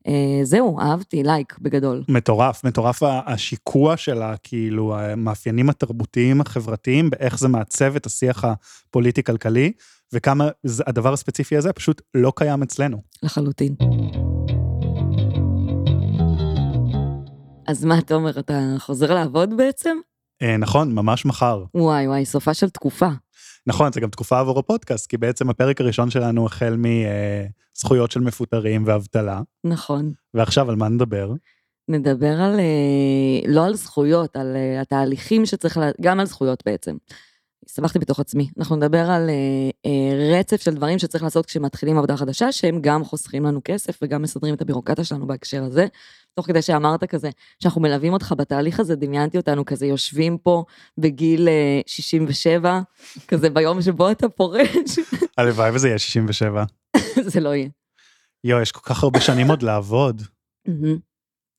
Uh, 0.07 0.09
זהו, 0.43 0.81
אהבתי, 0.81 1.23
לייק, 1.23 1.59
בגדול. 1.61 2.03
מטורף, 2.09 2.65
מטורף 2.65 3.03
השיקוע 3.03 3.97
של 3.97 4.23
ה- 4.23 4.35
כאילו 4.43 4.99
המאפיינים 4.99 5.71
התרבותיים 5.71 6.41
החברתיים, 6.41 7.11
באיך 7.11 7.39
זה 7.39 7.49
מעצב 7.49 7.97
את 7.97 8.07
השיח 8.07 8.45
הפוליטי-כלכלי, 8.45 9.73
וכמה 10.13 10.49
הדבר 10.87 11.13
הספציפי 11.13 11.57
הזה 11.57 11.73
פשוט 11.73 12.03
לא 12.15 12.33
קיים 12.37 12.63
אצלנו. 12.63 13.03
לחלוטין. 13.23 13.75
אז 17.69 17.85
מה, 17.85 18.01
תומר, 18.01 18.39
אתה 18.39 18.75
חוזר 18.79 19.15
לעבוד 19.15 19.57
בעצם? 19.57 19.97
אה, 20.43 20.57
נכון, 20.57 20.95
ממש 20.95 21.25
מחר. 21.27 21.65
וואי 21.75 22.09
וואי, 22.09 22.25
סופה 22.25 22.55
של 22.55 22.71
תקופה. 22.71 23.09
נכון, 23.67 23.93
זה 23.93 24.01
גם 24.01 24.11
תקופה 24.11 24.39
עבור 24.39 24.59
הפודקאסט, 24.59 25.07
כי 25.07 25.17
בעצם 25.17 25.51
הפרק 25.51 25.81
הראשון 25.81 26.11
שלנו 26.11 26.47
החל 26.47 26.77
מזכויות 26.79 28.11
של 28.11 28.21
מפוטרים 28.21 28.83
ואבטלה, 28.87 29.41
נכון. 29.65 30.13
ועכשיו 30.35 30.71
על 30.71 30.77
מה 30.77 30.89
נדבר? 30.89 31.33
נדבר 31.89 32.41
על, 32.41 32.61
אה, 32.61 33.49
לא 33.49 33.67
על 33.67 33.75
זכויות, 33.75 34.37
על 34.37 34.57
אה, 34.57 34.81
התהליכים 34.81 35.47
שצריך, 35.47 35.79
גם 36.01 36.21
על 36.21 36.27
זכויות 36.27 36.63
בעצם. 36.67 36.97
הסתבכתי 37.67 37.99
בתוך 37.99 38.21
עצמי. 38.21 38.51
אנחנו 38.59 38.77
נדבר 38.77 39.11
על 39.11 39.31
אה, 39.31 39.35
אה, 39.87 40.39
רצף 40.39 40.61
של 40.61 40.75
דברים 40.75 40.99
שצריך 40.99 41.25
לעשות 41.25 41.47
כשמתחילים 41.47 41.99
עבודה 41.99 42.17
חדשה, 42.17 42.53
שהם 42.53 42.81
גם 42.81 43.05
חוסכים 43.05 43.45
לנו 43.45 43.61
כסף 43.65 43.99
וגם 44.03 44.23
מסדרים 44.23 44.55
את 44.55 44.63
הבירוקרטיה 44.63 45.05
שלנו 45.05 45.27
בהקשר 45.27 45.65
הזה. 45.65 45.87
תוך 46.35 46.47
כדי 46.47 46.63
שאמרת 46.63 47.05
כזה, 47.05 47.31
שאנחנו 47.63 47.81
מלווים 47.81 48.13
אותך 48.13 48.35
בתהליך 48.39 48.81
הזה, 48.81 48.97
דמיינתי 48.97 49.37
אותנו 49.37 49.65
כזה 49.65 49.87
יושבים 49.87 50.39
פה 50.39 50.65
בגיל 50.99 51.49
אה, 51.49 51.81
67, 51.87 52.81
כזה 53.29 53.51
ביום 53.51 53.83
שבו 53.83 54.11
אתה 54.11 54.29
פורש, 54.29 54.99
הלוואי 55.39 55.71
וזה 55.75 55.89
יהיה 55.89 55.99
67. 55.99 56.65
זה 57.33 57.41
לא 57.41 57.55
יהיה. 57.55 57.69
יואו, 58.45 58.63
יש 58.63 58.73
כל 58.73 58.81
כך 58.83 59.03
הרבה 59.03 59.21
שנים 59.21 59.49
עוד 59.49 59.63
לעבוד. 59.63 60.23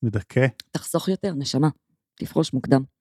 מדכא. 0.04 0.48
תחסוך 0.72 1.08
יותר, 1.08 1.34
נשמה, 1.34 1.70
תפרוש 2.20 2.54
מוקדם. 2.54 2.97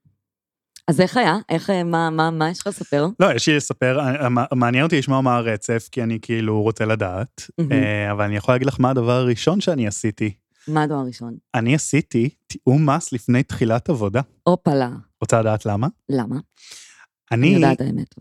אז 0.88 1.00
איך 1.00 1.16
היה? 1.16 1.38
איך, 1.49 1.71
אה, 1.71 1.85
מה, 1.85 2.11
מה, 2.11 2.31
מה 2.31 2.50
יש 2.50 2.61
לך 2.61 2.66
לספר? 2.66 3.07
לא, 3.21 3.35
יש 3.35 3.49
לי 3.49 3.57
לספר, 3.57 4.00
אה, 4.00 4.28
מעניין 4.55 4.85
אותי 4.85 4.99
לשמוע 4.99 5.21
מה 5.21 5.37
הרצף, 5.37 5.88
כי 5.93 6.02
אני 6.02 6.19
כאילו 6.23 6.62
רוצה 6.62 6.85
לדעת. 6.85 7.50
אה, 7.73 8.12
אבל 8.12 8.25
אני 8.25 8.37
יכול 8.37 8.55
להגיד 8.55 8.66
לך 8.66 8.76
מה 8.81 8.90
הדבר 8.90 9.12
הראשון 9.12 9.61
שאני 9.61 9.87
עשיתי. 9.87 10.35
מה 10.69 10.83
הדבר 10.83 10.99
הראשון? 10.99 11.37
אני 11.55 11.75
עשיתי 11.75 12.28
תיאום 12.47 12.90
מס 12.90 13.12
לפני 13.12 13.43
תחילת 13.43 13.88
עבודה. 13.88 14.21
הופלה. 14.43 14.90
רוצה 15.21 15.40
לדעת 15.40 15.66
למה? 15.66 15.88
למה? 16.09 16.37
אני... 17.33 17.49
אני 17.49 17.55
יודעת 17.55 17.80
האמת. 17.80 18.15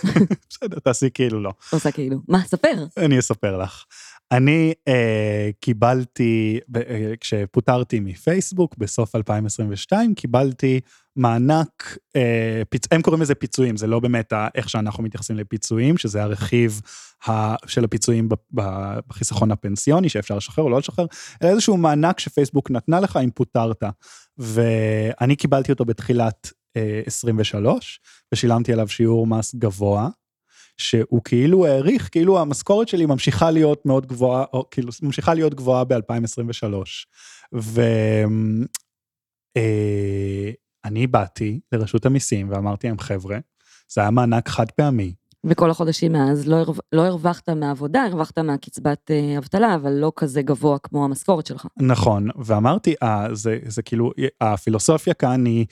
בסדר, 0.50 0.78
תעשי 0.78 1.08
כאילו 1.14 1.40
לא. 1.40 1.52
עושה 1.72 1.92
כאילו. 1.92 2.18
מה, 2.28 2.42
ספר. 2.44 2.86
אני 2.96 3.18
אספר 3.18 3.58
לך. 3.58 3.84
אני 4.32 4.72
אה, 4.88 5.50
קיבלתי, 5.60 6.60
אה, 6.76 7.12
כשפוטרתי 7.20 8.00
מפייסבוק 8.00 8.74
בסוף 8.78 9.16
2022, 9.16 10.14
קיבלתי 10.14 10.80
מענק, 11.16 11.98
אה, 12.16 12.62
פיצ... 12.68 12.84
הם 12.90 13.02
קוראים 13.02 13.22
לזה 13.22 13.34
פיצויים, 13.34 13.76
זה 13.76 13.86
לא 13.86 14.00
באמת 14.00 14.32
ה- 14.32 14.48
איך 14.54 14.68
שאנחנו 14.70 15.02
מתייחסים 15.02 15.36
לפיצויים, 15.36 15.98
שזה 15.98 16.22
הרכיב 16.22 16.80
ה... 17.28 17.54
של 17.66 17.84
הפיצויים. 17.84 18.28
בחיסכון 19.06 19.50
הפנסיוני, 19.50 20.08
שאפשר 20.08 20.36
לשחרר 20.36 20.64
או 20.64 20.70
לא 20.70 20.78
לשחרר, 20.78 21.06
אלא 21.42 21.50
איזשהו 21.50 21.76
מענק 21.76 22.20
שפייסבוק 22.20 22.70
נתנה 22.70 23.00
לך 23.00 23.18
אם 23.24 23.30
פוטרת. 23.30 23.82
ואני 24.38 25.36
קיבלתי 25.36 25.72
אותו 25.72 25.84
בתחילת 25.84 26.52
אה, 26.76 27.02
23, 27.06 28.00
ושילמתי 28.34 28.72
עליו 28.72 28.88
שיעור 28.88 29.26
מס 29.26 29.54
גבוה. 29.54 30.08
שהוא 30.76 31.20
כאילו 31.24 31.66
העריך, 31.66 32.08
כאילו 32.12 32.40
המשכורת 32.40 32.88
שלי 32.88 33.06
ממשיכה 33.06 33.50
להיות 33.50 33.86
מאוד 33.86 34.06
גבוהה, 34.06 34.44
או 34.52 34.64
כאילו 34.70 34.90
ממשיכה 35.02 35.34
להיות 35.34 35.54
גבוהה 35.54 35.84
ב-2023. 35.84 36.74
ואני 40.84 41.06
באתי 41.06 41.60
לרשות 41.72 42.06
המיסים 42.06 42.50
ואמרתי 42.50 42.86
להם, 42.86 42.98
חבר'ה, 42.98 43.38
זה 43.88 44.00
היה 44.00 44.10
מענק 44.10 44.48
חד 44.48 44.70
פעמי. 44.70 45.14
וכל 45.44 45.70
החודשים 45.70 46.12
מאז 46.12 46.48
לא, 46.48 46.56
הרו... 46.56 46.74
לא 46.92 47.06
הרווחת 47.06 47.48
מהעבודה, 47.48 48.02
הרווחת 48.02 48.38
מהקצבת 48.38 49.10
אה, 49.10 49.38
אבטלה, 49.38 49.74
אבל 49.74 49.92
לא 49.92 50.12
כזה 50.16 50.42
גבוה 50.42 50.78
כמו 50.78 51.04
המשכורת 51.04 51.46
שלך. 51.46 51.66
נכון, 51.80 52.28
ואמרתי, 52.38 52.94
אה, 53.02 53.26
זה, 53.32 53.58
זה 53.66 53.82
כאילו, 53.82 54.10
הפילוסופיה 54.40 55.14
כאן 55.14 55.46
היא, 55.46 55.66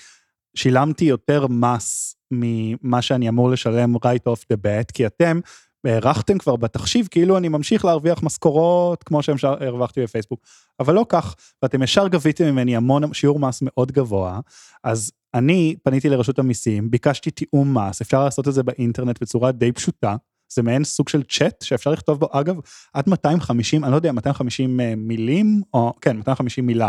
שילמתי 0.54 1.04
יותר 1.04 1.46
מס 1.46 2.16
ממה 2.30 3.02
שאני 3.02 3.28
אמור 3.28 3.50
לשלם 3.50 3.96
right 3.96 4.32
off 4.32 4.40
the 4.52 4.56
bat, 4.56 4.92
כי 4.94 5.06
אתם 5.06 5.40
הערכתם 5.84 6.38
כבר 6.38 6.56
בתחשיב 6.56 7.08
כאילו 7.10 7.38
אני 7.38 7.48
ממשיך 7.48 7.84
להרוויח 7.84 8.22
משכורות 8.22 9.02
כמו 9.02 9.22
שהרווחתי 9.22 10.02
בפייסבוק, 10.02 10.40
אבל 10.80 10.94
לא 10.94 11.06
כך, 11.08 11.34
ואתם 11.62 11.82
ישר 11.82 12.08
גביתם 12.08 12.44
ממני 12.44 12.76
המון, 12.76 13.14
שיעור 13.14 13.38
מס 13.38 13.62
מאוד 13.62 13.92
גבוה, 13.92 14.40
אז 14.84 15.12
אני 15.34 15.76
פניתי 15.82 16.08
לרשות 16.08 16.38
המיסים, 16.38 16.90
ביקשתי 16.90 17.30
תיאום 17.30 17.78
מס, 17.78 18.00
אפשר 18.00 18.24
לעשות 18.24 18.48
את 18.48 18.54
זה 18.54 18.62
באינטרנט 18.62 19.22
בצורה 19.22 19.52
די 19.52 19.72
פשוטה, 19.72 20.16
זה 20.52 20.62
מעין 20.62 20.84
סוג 20.84 21.08
של 21.08 21.22
צ'אט 21.22 21.62
שאפשר 21.62 21.90
לכתוב 21.90 22.20
בו, 22.20 22.28
אגב, 22.32 22.56
עד 22.94 23.08
250, 23.08 23.84
אני 23.84 23.90
לא 23.90 23.96
יודע, 23.96 24.12
250 24.12 24.80
מילים, 24.96 25.62
או 25.74 25.92
כן, 26.00 26.16
250 26.16 26.66
מילה. 26.66 26.88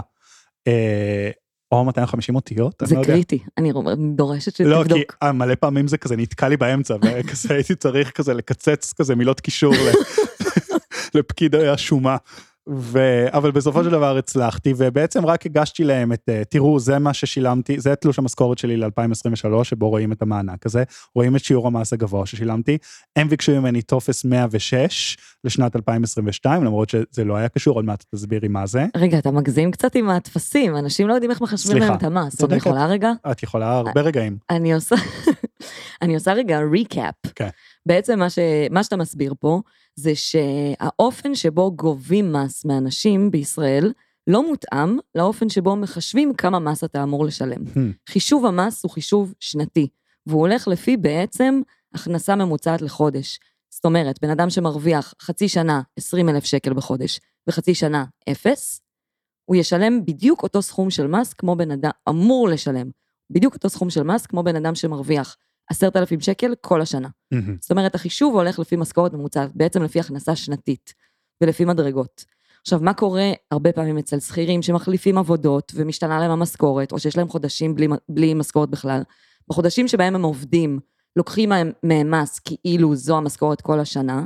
אה, 0.68 1.30
או 1.72 1.86
250 1.86 2.36
אותיות, 2.36 2.76
זה 2.80 2.86
אני 2.86 2.96
לא 2.96 3.02
יודע. 3.02 3.14
קריטי, 3.14 3.40
אני 3.58 3.72
רוא- 3.72 3.84
דורשת 4.16 4.60
לא, 4.60 4.82
שתבדוק. 4.84 4.98
כי 4.98 5.04
אה, 5.24 5.32
מלא 5.32 5.56
פעמים 5.56 5.88
זה 5.88 5.98
כזה 5.98 6.16
נתקע 6.18 6.50
לי 6.50 6.58
באמצע, 6.58 6.96
וכזה 7.02 7.54
הייתי 7.54 7.76
צריך 7.76 8.12
כזה 8.12 8.34
לקצץ 8.34 8.94
כזה 8.94 9.16
מילות 9.16 9.40
קישור 9.40 9.74
לפקיד 11.16 11.56
השומה. 11.56 12.18
ו... 12.69 13.26
אבל 13.34 13.52
בסופו 13.52 13.84
של 13.84 13.89
דבר 13.89 14.17
הצלחתי, 14.17 14.74
ובעצם 14.78 15.26
רק 15.26 15.45
הגשתי 15.45 15.84
להם 15.84 16.13
את, 16.13 16.30
אה, 16.30 16.41
תראו, 16.50 16.80
זה 16.80 17.00
מה 17.00 17.13
ששילמתי, 17.13 17.80
זה 17.80 17.95
תלוש 17.95 18.19
המשכורת 18.19 18.58
שלי 18.58 18.78
ל-2023, 18.78 19.63
שבו 19.63 19.89
רואים 19.89 20.12
את 20.12 20.21
המענק 20.21 20.65
הזה, 20.65 20.84
רואים 21.15 21.36
את 21.36 21.43
שיעור 21.43 21.67
המס 21.67 21.93
הגבוה 21.93 22.26
ששילמתי, 22.26 22.78
הם 23.15 23.28
ביקשו 23.28 23.52
ממני 23.52 23.82
טופס 23.82 24.26
106 24.26 25.17
לשנת 25.43 25.76
2022, 25.76 26.63
למרות 26.63 26.89
שזה 26.89 27.24
לא 27.24 27.36
היה 27.36 27.50
קשור, 27.50 27.76
עוד 27.76 27.86
מעט 27.86 28.06
תסבירי 28.15 28.47
מה 28.47 28.65
זה. 28.65 28.86
רגע, 28.97 29.17
אתה 29.17 29.32
מגזים 29.32 29.71
קצת 29.71 29.95
עם 29.95 30.10
הטפסים, 30.10 30.78
אנשים 30.78 31.08
לא 31.08 31.13
יודעים 31.13 31.32
איך 31.32 31.41
מחשבים 31.41 31.71
סליחה, 31.71 31.88
להם 31.88 31.97
את 31.97 32.04
המס. 32.04 32.24
אני 32.24 32.32
צודקת. 32.32 32.58
יכולה 32.58 32.86
רגע? 32.86 33.12
את 33.32 33.43
יכולה 33.43 33.78
הרבה 33.78 34.02
רגעים. 34.02 34.38
אני 34.50 34.74
עושה, 34.74 34.95
אני 36.02 36.16
עושה 36.16 36.34
רגע 36.34 36.60
ריקאפ. 36.72 37.16
כן. 37.36 37.50
בעצם 37.86 38.20
מה, 38.20 38.30
ש, 38.30 38.40
מה 38.72 38.84
שאתה 38.84 38.98
מסביר 38.98 39.34
פה, 39.40 39.62
זה 39.96 40.12
שהאופן 40.16 41.36
שבו 41.36 41.72
גובים 41.76 42.34
מס 42.34 42.66
מאנשים 42.66 43.32
בישראל, 43.32 43.94
לא 44.28 44.48
מותאם 44.48 44.98
לאופן 45.16 45.50
שבו 45.50 45.76
מחשבים 45.76 46.34
כמה 46.34 46.60
מס 46.60 46.84
אתה 46.84 47.04
אמור 47.04 47.26
לשלם. 47.26 47.64
Hmm. 47.64 48.10
חישוב 48.10 48.46
המס 48.46 48.84
הוא 48.84 48.92
חישוב 48.92 49.34
שנתי, 49.40 49.88
והוא 50.26 50.40
הולך 50.40 50.68
לפי 50.68 50.98
בעצם 50.98 51.62
הכנסה 51.94 52.36
ממוצעת 52.36 52.82
לחודש. 52.82 53.40
זאת 53.70 53.86
אומרת, 53.86 54.22
בן 54.22 54.30
אדם 54.30 54.50
שמרוויח 54.50 55.14
חצי 55.22 55.50
שנה 55.50 55.82
20 55.98 56.30
אלף 56.30 56.46
שקל 56.46 56.74
בחודש, 56.74 57.20
וחצי 57.48 57.76
שנה 57.76 58.06
אפס, 58.32 58.82
הוא 59.46 59.56
ישלם 59.56 60.06
בדיוק 60.06 60.44
אותו 60.44 60.62
סכום 60.62 60.90
של 60.90 61.08
מס 61.08 61.34
כמו 61.34 61.56
בן 61.56 61.72
אדם, 61.72 61.92
אמור 62.10 62.50
לשלם, 62.50 62.90
בדיוק 63.30 63.54
אותו 63.54 63.70
סכום 63.70 63.90
של 63.90 64.04
מס 64.04 64.26
כמו 64.26 64.44
בן 64.44 64.56
אדם 64.56 64.76
שמרוויח 64.76 65.38
10,000 65.72 66.22
שקל 66.22 66.54
כל 66.62 66.82
השנה. 66.82 67.08
מהמם. 67.32 67.58
זאת 67.62 67.72
אומרת, 67.72 67.96
החישוב 67.96 68.36
הולך 68.36 68.60
לפי 68.60 68.76
משכורת 68.76 69.14
ממוצעת, 69.14 69.56
בעצם 69.56 69.84
לפי 69.84 70.00
הכנסה 70.00 70.36
שנתית, 70.36 70.94
ולפי 71.42 71.66
מדרגות. 71.66 72.26
עכשיו, 72.62 72.80
מה 72.82 72.94
קורה 72.94 73.32
הרבה 73.52 73.72
פעמים 73.72 73.98
אצל 73.98 74.20
שכירים 74.20 74.62
שמחליפים 74.62 75.18
עבודות 75.18 75.72
ומשתנה 75.76 76.20
להם 76.20 76.32
המשכורת, 76.32 76.92
או 76.92 77.00
שיש 77.00 77.18
להם 77.18 77.30
חודשים 77.30 77.76
בלי, 77.76 77.88
בלי 78.10 78.34
משכורת 78.34 78.70
בכלל? 78.70 79.02
בחודשים 79.50 79.88
שבהם 79.88 80.16
הם 80.16 80.24
עובדים 80.24 80.80
לוקחים 81.16 81.50
מהם, 81.50 81.72
מהם 81.84 82.12
מס 82.12 82.40
כאילו 82.40 82.96
זו 82.96 83.18
המשכורת 83.18 83.62
כל 83.62 83.80
השנה, 83.80 84.24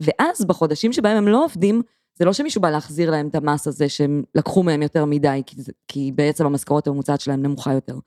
ואז 0.00 0.44
בחודשים 0.46 0.92
שבהם 0.92 1.16
הם 1.16 1.28
לא 1.28 1.44
עובדים, 1.44 1.82
זה 2.14 2.24
לא 2.24 2.32
שמישהו 2.32 2.60
בא 2.60 2.70
להחזיר 2.70 3.10
להם 3.10 3.28
את 3.28 3.34
המס 3.34 3.66
הזה 3.66 3.88
שהם 3.88 4.22
לקחו 4.34 4.62
מהם 4.62 4.82
יותר 4.82 5.04
מדי, 5.04 5.42
כי, 5.46 5.56
כי 5.88 6.12
בעצם 6.14 6.46
המשכורת 6.46 6.86
הממוצעת 6.86 7.20
שלהם 7.20 7.42
נמוכה 7.42 7.72
יותר. 7.72 7.98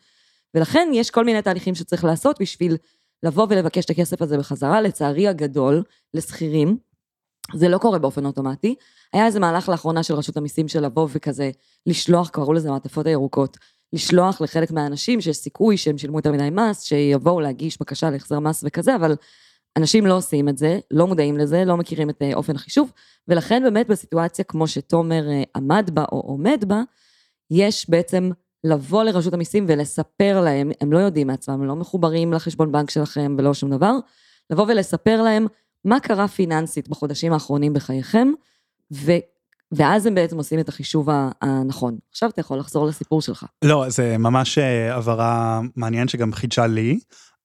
ולכן 0.56 0.90
יש 0.94 1.10
כל 1.12 1.26
מיני 1.26 1.42
תהליכים 1.42 1.76
שצריך 1.76 2.04
לעשות 2.04 2.42
בשביל 2.42 2.78
לבוא 3.24 3.48
ולבקש 3.50 3.86
את 3.86 3.90
הכסף 3.90 4.22
הזה 4.22 4.38
בחזרה. 4.38 4.82
לצערי 4.82 5.28
הגדול, 5.28 5.84
לשכירים, 6.14 6.78
זה 7.54 7.70
לא 7.70 7.78
קורה 7.78 8.00
באופן 8.00 8.26
אוטומטי. 8.26 8.76
היה 9.14 9.26
איזה 9.26 9.40
מהלך 9.40 9.70
לאחרונה 9.70 10.04
של 10.04 10.14
רשות 10.14 10.38
המיסים 10.38 10.68
של 10.68 10.86
לבוא 10.86 11.08
וכזה 11.12 11.52
לשלוח, 11.86 12.30
קראו 12.30 12.54
לזה 12.54 12.72
מעטפות 12.72 13.06
הירוקות, 13.06 13.58
לשלוח 13.94 14.42
לחלק 14.42 14.72
מהאנשים 14.72 15.22
שיש 15.22 15.38
סיכוי 15.38 15.78
שהם 15.78 15.98
שילמו 15.98 16.18
יותר 16.18 16.32
מדי 16.32 16.50
מס, 16.52 16.82
שיבואו 16.82 17.42
להגיש 17.42 17.80
בקשה 17.82 18.10
להחזר 18.10 18.40
מס 18.40 18.64
וכזה, 18.68 18.96
אבל 18.96 19.16
אנשים 19.78 20.06
לא 20.06 20.18
עושים 20.18 20.50
את 20.50 20.58
זה, 20.58 20.80
לא 20.92 21.08
מודעים 21.08 21.38
לזה, 21.38 21.66
לא 21.66 21.78
מכירים 21.78 22.10
את 22.10 22.22
אה, 22.22 22.34
אופן 22.34 22.56
החישוב, 22.56 22.92
ולכן 23.28 23.64
באמת 23.64 23.88
בסיטואציה 23.88 24.46
כמו 24.46 24.68
שתומר 24.68 25.30
אה, 25.30 25.44
עמד 25.56 25.90
בה 25.94 26.06
או 26.12 26.20
עומד 26.20 26.66
בה, 26.68 26.82
יש 27.52 27.90
בעצם 27.90 28.32
לבוא 28.66 29.04
לרשות 29.04 29.34
המיסים 29.34 29.66
ולספר 29.68 30.42
להם, 30.42 30.72
הם 30.82 30.94
לא 30.94 30.98
יודעים 30.98 31.28
מעצמם, 31.28 31.54
הם 31.54 31.66
לא 31.66 31.76
מחוברים 31.76 32.34
לחשבון 32.34 32.72
בנק 32.72 32.90
שלכם 32.90 33.36
ולא 33.38 33.54
שום 33.54 33.70
דבר, 33.70 33.94
לבוא 34.50 34.66
ולספר 34.68 35.22
להם 35.22 35.48
מה 35.86 36.00
קרה 36.00 36.28
פיננסית 36.28 36.90
בחודשים 36.90 37.34
האחרונים 37.34 37.74
בחייכם, 37.74 38.28
ו... 38.94 39.12
ואז 39.72 40.06
הם 40.06 40.16
בעצם 40.16 40.38
עושים 40.38 40.60
את 40.60 40.70
החישוב 40.70 41.10
הנכון. 41.42 41.98
עכשיו 42.12 42.30
אתה 42.30 42.40
יכול 42.40 42.60
לחזור 42.60 42.86
לסיפור 42.86 43.22
שלך. 43.22 43.46
לא, 43.62 43.86
זה 43.88 44.18
ממש 44.18 44.58
אה, 44.58 44.96
הבהרה 44.96 45.62
מעניינת 45.76 46.10
שגם 46.10 46.34
חידשה 46.34 46.68
לי. 46.68 47.00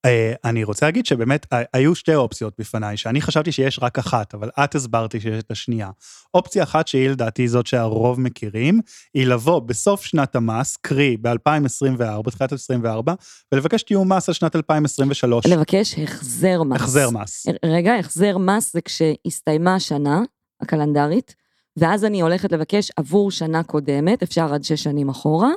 אה, 0.04 0.32
אני 0.44 0.64
רוצה 0.64 0.86
להגיד 0.86 1.06
שבאמת 1.06 1.46
אה, 1.52 1.62
היו 1.72 1.94
שתי 1.94 2.14
אופציות 2.14 2.54
בפניי, 2.58 2.96
שאני 2.96 3.20
חשבתי 3.20 3.52
שיש 3.52 3.78
רק 3.82 3.98
אחת, 3.98 4.34
אבל 4.34 4.50
את 4.64 4.74
הסברת 4.74 5.14
לי 5.14 5.20
שיש 5.20 5.42
את 5.42 5.50
השנייה. 5.50 5.90
אופציה 6.34 6.62
אחת 6.62 6.88
שהיא 6.88 7.08
לדעתי 7.08 7.48
זאת 7.48 7.66
שהרוב 7.66 8.20
מכירים, 8.20 8.80
היא 9.14 9.26
לבוא 9.26 9.60
בסוף 9.60 10.04
שנת 10.04 10.36
המס, 10.36 10.76
קרי 10.76 11.16
ב-2024, 11.16 12.30
תחילת 12.30 12.52
2024, 12.52 13.14
ולבקש 13.52 13.82
תיאום 13.82 14.12
מס 14.12 14.28
על 14.28 14.34
שנת 14.34 14.56
2023. 14.56 15.46
לבקש 15.46 15.94
החזר 15.98 16.62
מס. 16.62 16.80
החזר 16.80 17.10
מס. 17.10 17.46
רגע, 17.64 17.94
החזר 17.94 18.38
מס 18.38 18.72
זה 18.72 18.80
כשהסתיימה 18.80 19.74
השנה 19.74 20.22
הקלנדרית, 20.60 21.34
ואז 21.76 22.04
אני 22.04 22.20
הולכת 22.20 22.52
לבקש 22.52 22.90
עבור 22.96 23.30
שנה 23.30 23.62
קודמת, 23.62 24.22
אפשר 24.22 24.54
עד 24.54 24.64
שש 24.64 24.82
שנים 24.82 25.08
אחורה, 25.08 25.50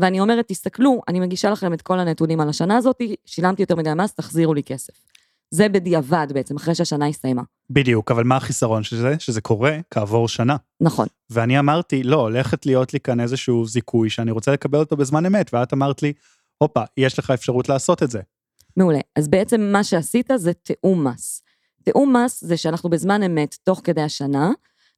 ואני 0.00 0.20
אומרת, 0.20 0.48
תסתכלו, 0.48 1.00
אני 1.08 1.20
מגישה 1.20 1.50
לכם 1.50 1.72
את 1.72 1.82
כל 1.82 1.98
הנתונים 1.98 2.40
על 2.40 2.48
השנה 2.48 2.76
הזאת, 2.76 3.00
שילמתי 3.24 3.62
יותר 3.62 3.76
מדי 3.76 3.90
מס, 3.96 4.14
תחזירו 4.14 4.54
לי 4.54 4.62
כסף. 4.62 4.92
זה 5.50 5.68
בדיעבד 5.68 6.26
בעצם, 6.34 6.56
אחרי 6.56 6.74
שהשנה 6.74 7.06
הסתיימה. 7.06 7.42
בדיוק, 7.70 8.10
אבל 8.10 8.24
מה 8.24 8.36
החיסרון 8.36 8.82
של 8.82 8.96
זה? 8.96 9.14
שזה 9.18 9.40
קורה 9.40 9.78
כעבור 9.90 10.28
שנה. 10.28 10.56
נכון. 10.80 11.06
ואני 11.30 11.58
אמרתי, 11.58 12.02
לא, 12.02 12.20
הולכת 12.20 12.66
להיות 12.66 12.92
לי 12.94 13.00
כאן 13.00 13.20
איזשהו 13.20 13.66
זיכוי 13.66 14.10
שאני 14.10 14.30
רוצה 14.30 14.52
לקבל 14.52 14.78
אותו 14.78 14.96
בזמן 14.96 15.26
אמת, 15.26 15.50
ואת 15.54 15.72
אמרת 15.72 16.02
לי, 16.02 16.12
הופה, 16.58 16.82
יש 16.96 17.18
לך 17.18 17.30
אפשרות 17.30 17.68
לעשות 17.68 18.02
את 18.02 18.10
זה. 18.10 18.20
מעולה. 18.76 19.00
אז 19.16 19.28
בעצם 19.28 19.60
מה 19.60 19.84
שעשית 19.84 20.30
זה 20.36 20.52
תיאום 20.52 21.06
מס. 21.06 21.42
תיאום 21.84 22.16
מס 22.16 22.44
זה 22.44 22.56
שאנחנו 22.56 22.90
בזמן 22.90 23.22
אמת, 23.22 23.56
תוך 23.62 23.80
כדי 23.84 24.02
השנה, 24.02 24.50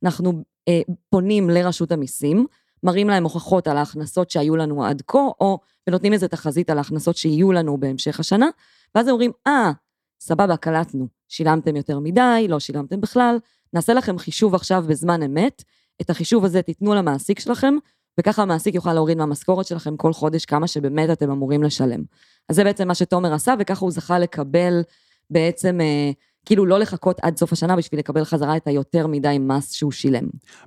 אנחנו 0.05 0.43
אה, 0.69 0.81
פונים 1.11 1.51
לרשות 1.51 1.93
המיסים, 1.93 2.47
מראים 2.83 3.09
להם 3.09 3.25
הוכחות 3.25 3.69
על 3.69 3.77
ההכנסות 3.77 4.31
שהיו 4.31 4.57
לנו 4.57 4.85
עד 4.85 5.03
כה, 5.07 5.19
או 5.19 5.59
ונותנים 5.87 6.13
איזה 6.13 6.29
תחזית 6.29 6.71
על 6.71 6.79
ההכנסות 6.79 7.17
שיהיו 7.17 7.53
לנו 7.53 7.81
בהמשך 7.81 8.21
השנה, 8.21 8.49
ואז 8.95 9.07
הם 9.07 9.13
אומרים, 9.13 9.31
אה, 9.47 9.73
סבבה, 10.21 10.57
קלטנו, 10.57 11.07
שילמתם 11.29 11.77
יותר 11.77 11.99
מדי, 11.99 12.47
לא 12.49 12.61
שילמתם 12.61 13.01
בכלל, 13.01 13.39
נעשה 13.73 13.95
לכם 13.95 14.19
חישוב 14.19 14.55
עכשיו 14.55 14.85
בזמן 14.87 15.23
אמת, 15.23 15.63
את 16.01 16.11
החישוב 16.11 16.45
הזה 16.45 16.63
תיתנו 16.63 16.95
למעסיק 16.95 17.41
שלכם, 17.41 17.75
וככה 18.21 18.43
המעסיק 18.43 18.75
יוכל 18.75 18.93
להוריד 18.93 19.19
מהמשכורת 19.19 19.67
שלכם 19.67 19.97
כל 19.97 20.13
חודש 20.13 20.45
כמה 20.45 20.67
שבאמת 20.67 21.11
אתם 21.11 21.31
אמורים 21.31 21.63
לשלם. 21.63 22.03
אז 22.49 22.57
זה 22.57 22.65
בעצם 22.65 22.89
מה 22.89 22.95
שתומר 22.95 23.35
עשה, 23.35 23.55
וככה 23.59 23.85
הוא 23.85 23.91
זכה 23.91 24.19
לקבל 24.19 24.83
בעצם, 25.31 25.81
אה, 25.81 26.11
כאילו 26.47 26.67
לא 26.67 26.79
לחכות 26.79 27.21
עד 27.23 27.37
סוף 27.37 27.53
השנה 27.53 27.77
בשביל 27.77 27.99
לקבל 28.01 28.25
חזרה 28.25 28.57
את 28.57 28.67
היותר 28.67 29.07
מדי 29.07 29.37
מס 29.41 29.73
שהוא 29.73 29.93
שילם. 29.93 30.25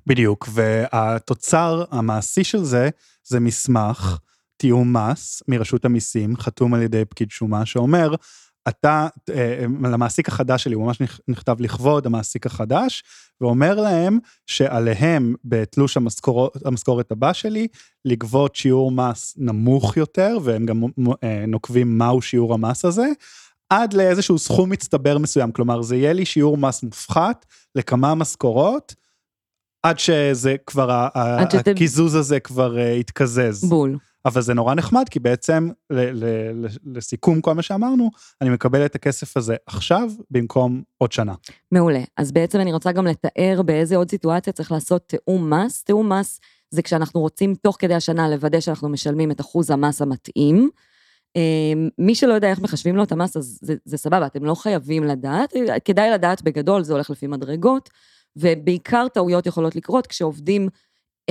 בדיוק, 0.07 0.49
והתוצר 0.51 1.83
המעשי 1.91 2.43
של 2.43 2.63
זה, 2.63 2.89
זה 3.23 3.39
מסמך 3.39 4.17
תיאום 4.57 4.97
מס 4.97 5.43
מרשות 5.47 5.85
המיסים, 5.85 6.38
חתום 6.38 6.73
על 6.73 6.81
ידי 6.81 7.05
פקיד 7.05 7.31
שומה, 7.31 7.65
שאומר, 7.65 8.15
אתה, 8.69 9.07
אה, 9.29 9.65
למעסיק 9.83 10.27
החדש 10.27 10.63
שלי, 10.63 10.75
הוא 10.75 10.85
ממש 10.85 11.01
נכ- 11.01 11.19
נכתב 11.27 11.55
לכבוד 11.59 12.05
המעסיק 12.05 12.45
החדש, 12.45 13.03
ואומר 13.41 13.75
להם 13.75 14.19
שעליהם 14.47 15.35
בתלוש 15.45 15.97
המשכורות, 15.97 16.57
המשכורת 16.65 17.11
הבא 17.11 17.33
שלי, 17.33 17.67
לגבות 18.05 18.55
שיעור 18.55 18.91
מס 18.91 19.33
נמוך 19.38 19.97
יותר, 19.97 20.38
והם 20.43 20.65
גם 20.65 20.83
אה, 21.23 21.45
נוקבים 21.47 21.97
מהו 21.97 22.21
שיעור 22.21 22.53
המס 22.53 22.85
הזה, 22.85 23.07
עד 23.69 23.93
לאיזשהו 23.93 24.39
סכום 24.39 24.69
מצטבר 24.69 25.17
מסוים, 25.17 25.51
כלומר 25.51 25.82
זה 25.82 25.95
יהיה 25.95 26.13
לי 26.13 26.25
שיעור 26.25 26.58
מס 26.58 26.84
מופחת 26.84 27.45
לכמה 27.75 28.15
משכורות, 28.15 28.95
עד 29.84 29.99
שזה 29.99 30.56
כבר, 30.65 31.08
עד 31.13 31.51
שאתם- 31.51 31.71
הקיזוז 31.71 32.15
הזה 32.15 32.39
כבר 32.39 32.78
אה, 32.80 32.84
יתקזז. 32.91 33.63
בול. 33.69 33.97
אבל 34.25 34.41
זה 34.41 34.54
נורא 34.54 34.73
נחמד, 34.75 35.10
כי 35.10 35.19
בעצם, 35.19 35.69
ל- 35.89 35.99
ל- 35.99 36.65
ל- 36.65 36.97
לסיכום 36.97 37.41
כל 37.41 37.54
מה 37.54 37.62
שאמרנו, 37.62 38.10
אני 38.41 38.49
מקבל 38.49 38.86
את 38.86 38.95
הכסף 38.95 39.38
הזה 39.38 39.56
עכשיו, 39.65 40.10
במקום 40.32 40.84
עוד 40.97 41.12
שנה. 41.12 41.34
מעולה. 41.71 41.99
אז 42.17 42.32
בעצם 42.32 42.60
אני 42.60 42.73
רוצה 42.73 42.91
גם 42.91 43.08
לתאר 43.08 43.62
באיזה 43.65 43.95
עוד 43.95 44.10
סיטואציה 44.10 44.54
צריך 44.54 44.71
לעשות 44.71 45.04
תיאום 45.08 45.54
מס. 45.54 45.84
תיאום 45.84 46.12
מס 46.13 46.39
זה 46.71 46.82
כשאנחנו 46.82 47.19
רוצים 47.21 47.56
תוך 47.56 47.75
כדי 47.80 47.93
השנה 47.93 48.30
לוודא 48.30 48.60
שאנחנו 48.60 48.89
משלמים 48.89 49.32
את 49.32 49.41
אחוז 49.41 49.69
המס 49.71 50.01
המתאים. 50.01 50.69
אה, 51.36 51.74
מי 51.98 52.15
שלא 52.15 52.34
יודע 52.34 52.50
איך 52.50 52.60
מחשבים 52.60 52.95
לו 52.95 53.04
את 53.04 53.12
המס, 53.12 53.38
אז 53.38 53.60
זה, 53.62 53.76
זה 53.86 53.98
סבבה, 53.98 54.26
אתם 54.26 54.45
לא 54.45 54.56
חייבים 54.56 55.04
לדעת, 55.04 55.54
כדאי 55.86 56.12
לדעת 56.12 56.41
בגדול, 56.41 56.84
זה 56.84 56.93
הולך 56.93 57.10
לפי 57.10 57.28
מדרגות, 57.28 57.89
ובעיקר 58.36 59.08
טעויות 59.13 59.45
יכולות 59.45 59.76
לקרות 59.76 60.08
כשעובדים 60.08 60.69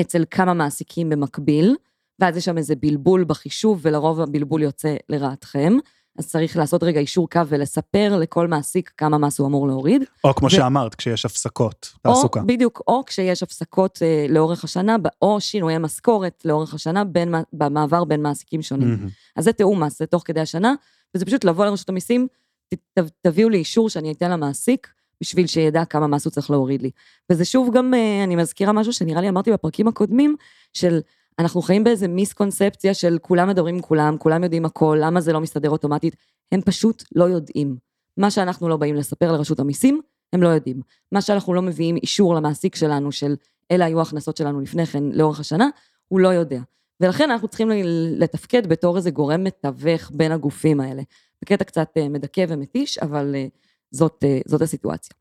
אצל 0.00 0.24
כמה 0.30 0.54
מעסיקים 0.54 1.08
במקביל, 1.08 1.76
ואז 2.18 2.36
יש 2.36 2.44
שם 2.44 2.58
איזה 2.58 2.76
בלבול 2.76 3.24
בחישוב, 3.24 3.80
ולרוב 3.82 4.20
הבלבול 4.20 4.62
יוצא 4.62 4.96
לרעתכם. 5.08 5.72
אז 6.18 6.28
צריך 6.28 6.56
לעשות 6.56 6.82
רגע 6.82 7.00
אישור 7.00 7.30
קו 7.30 7.40
ולספר 7.48 8.16
לכל 8.20 8.48
מעסיק 8.48 8.92
כמה 8.96 9.18
מס 9.18 9.38
הוא 9.38 9.46
אמור 9.46 9.66
להוריד. 9.66 10.04
או 10.24 10.34
כמו 10.34 10.46
ו- 10.46 10.50
שאמרת, 10.50 10.94
כשיש 10.94 11.24
הפסקות 11.24 11.92
תעסוקה. 12.02 12.40
או, 12.40 12.46
בדיוק, 12.46 12.82
או 12.86 13.04
כשיש 13.06 13.42
הפסקות 13.42 13.98
אה, 14.02 14.26
לאורך 14.28 14.64
השנה, 14.64 14.96
או 15.22 15.40
שינויי 15.40 15.78
משכורת 15.78 16.42
לאורך 16.44 16.74
השנה 16.74 17.04
בין, 17.04 17.34
במעבר 17.52 18.04
בין 18.04 18.22
מעסיקים 18.22 18.62
שונים. 18.62 18.88
מהמם. 18.88 19.08
אז 19.36 19.44
זה 19.44 19.52
תיאום 19.52 19.82
מס, 19.82 19.98
זה 19.98 20.06
תוך 20.06 20.22
כדי 20.24 20.40
השנה, 20.40 20.74
וזה 21.14 21.24
פשוט 21.24 21.44
לבוא 21.44 21.66
לרשות 21.66 21.88
המיסים, 21.88 22.26
ת, 22.68 22.74
ת, 22.98 23.02
תביאו 23.22 23.48
לי 23.48 23.58
אישור 23.58 23.88
שאני 23.88 24.12
אתן 24.12 24.30
למעסיק, 24.30 24.88
בשביל 25.20 25.46
שידע 25.46 25.84
כמה 25.84 26.06
מס 26.06 26.24
הוא 26.24 26.30
צריך 26.30 26.50
להוריד 26.50 26.82
לי. 26.82 26.90
וזה 27.30 27.44
שוב 27.44 27.74
גם, 27.74 27.94
אה, 27.94 28.24
אני 28.24 28.36
מזכירה 28.36 28.72
משהו 28.72 28.92
שנראה 28.92 29.20
לי 29.20 29.28
אמרתי 29.28 29.52
בפרקים 29.52 29.88
הקודמים, 29.88 30.36
של 30.72 31.00
אנחנו 31.38 31.62
חיים 31.62 31.84
באיזה 31.84 32.08
מיסקונספציה 32.08 32.94
של 32.94 33.18
כולם 33.22 33.48
מדברים 33.48 33.74
עם 33.74 33.80
כולם, 33.80 34.16
כולם 34.18 34.44
יודעים 34.44 34.64
הכל, 34.64 34.98
למה 35.00 35.20
זה 35.20 35.32
לא 35.32 35.40
מסתדר 35.40 35.70
אוטומטית, 35.70 36.16
הם 36.52 36.60
פשוט 36.60 37.04
לא 37.14 37.24
יודעים. 37.24 37.76
מה 38.16 38.30
שאנחנו 38.30 38.68
לא 38.68 38.76
באים 38.76 38.94
לספר 38.94 39.32
לרשות 39.32 39.60
המיסים, 39.60 40.00
הם 40.32 40.42
לא 40.42 40.48
יודעים. 40.48 40.80
מה 41.12 41.20
שאנחנו 41.20 41.54
לא 41.54 41.62
מביאים 41.62 41.96
אישור 41.96 42.34
למעסיק 42.34 42.74
שלנו 42.74 43.12
של 43.12 43.36
אלה 43.70 43.84
היו 43.84 43.98
ההכנסות 43.98 44.36
שלנו 44.36 44.60
לפני 44.60 44.86
כן 44.86 45.04
לאורך 45.04 45.40
השנה, 45.40 45.68
הוא 46.08 46.20
לא 46.20 46.28
יודע. 46.28 46.60
ולכן 47.00 47.30
אנחנו 47.30 47.48
צריכים 47.48 47.70
לתפקד 48.18 48.66
בתור 48.66 48.96
איזה 48.96 49.10
גורם 49.10 49.44
מתווך 49.44 50.10
בין 50.14 50.32
הגופים 50.32 50.80
האלה. 50.80 51.02
בקטע 51.42 51.64
קצת 51.64 51.88
אה, 51.96 52.08
מדכא 52.08 52.44
ומתיש, 52.48 52.98
אבל 52.98 53.34
אה, 53.34 53.46
זאת, 53.90 54.24
אה, 54.24 54.40
זאת 54.46 54.62
הסיטואציה. 54.62 55.16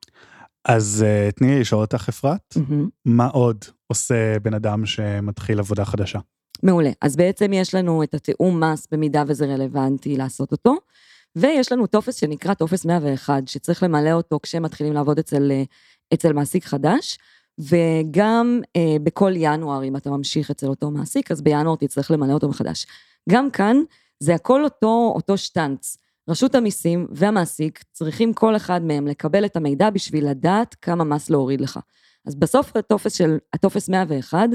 אז 0.65 1.06
אה, 1.08 1.30
תני 1.32 1.47
לי 1.47 1.60
לשאול 1.60 1.82
אותך, 1.82 2.06
אפרת, 2.10 2.56
מהמם. 2.56 2.89
מה 3.06 3.28
עוד 3.28 3.65
עושה 3.88 4.39
בן 4.39 4.54
אדם 4.54 4.86
שמתחיל 4.86 5.60
עבודה 5.60 5.86
חדשה? 5.86 6.19
מעולה. 6.63 6.91
אז 7.02 7.15
בעצם 7.15 7.54
יש 7.54 7.76
לנו 7.76 8.04
את 8.04 8.13
התיאום 8.13 8.63
מס 8.63 8.88
במידה 8.91 9.23
וזה 9.28 9.45
רלוונטי 9.45 10.17
לעשות 10.17 10.52
אותו, 10.52 10.76
ויש 11.36 11.71
לנו 11.71 11.88
טופס 11.88 12.15
שנקרא 12.15 12.54
טופס 12.54 12.86
101, 12.86 13.47
שצריך 13.47 13.84
למלא 13.84 14.12
אותו 14.12 14.39
כשמתחילים 14.43 14.93
לעבוד 14.93 15.19
אצל, 15.19 15.52
אה, 15.52 15.63
אצל 16.13 16.34
מעסיק 16.34 16.65
חדש, 16.65 17.17
וגם 17.60 18.62
אה, 18.76 18.95
בכל 19.04 19.32
ינואר, 19.36 19.84
אם 19.84 19.95
אתה 19.95 20.10
ממשיך 20.10 20.52
אצל 20.52 20.67
אותו 20.67 20.91
מעסיק, 20.91 21.32
אז 21.32 21.41
בינואר 21.41 21.76
תצטרך 21.76 22.12
למלא 22.12 22.34
אותו 22.34 22.49
מחדש. 22.49 22.86
גם 23.30 23.52
כאן, 23.52 23.78
זה 24.19 24.36
הכל 24.36 24.63
אותו, 24.63 25.12
אותו 25.15 25.38
שטנץ. 25.38 25.97
רשות 26.29 26.55
המיסים 26.55 27.07
והמעסיק 27.12 27.83
צריכים 27.91 28.33
כל 28.33 28.55
אחד 28.55 28.83
מהם 28.83 29.07
לקבל 29.07 29.45
את 29.45 29.55
המידע 29.55 29.89
בשביל 29.89 30.29
לדעת 30.29 30.75
כמה 30.81 31.03
מס 31.03 31.29
להוריד 31.29 31.62
לך. 31.62 31.79
אז 32.25 32.36
בסוף 32.36 32.75
הטופס 32.75 33.13
של, 33.13 33.38
הטופס 33.53 33.89
101, 33.89 34.49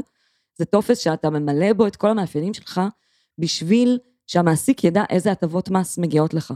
זה 0.56 0.64
טופס 0.64 0.98
שאתה 0.98 1.30
ממלא 1.30 1.72
בו 1.72 1.86
את 1.86 1.96
כל 1.96 2.10
המאפיינים 2.10 2.54
שלך, 2.54 2.80
בשביל 3.38 3.98
שהמעסיק 4.26 4.84
ידע 4.84 5.04
איזה 5.10 5.32
הטבות 5.32 5.70
מס 5.70 5.98
מגיעות 5.98 6.34
לך. 6.34 6.54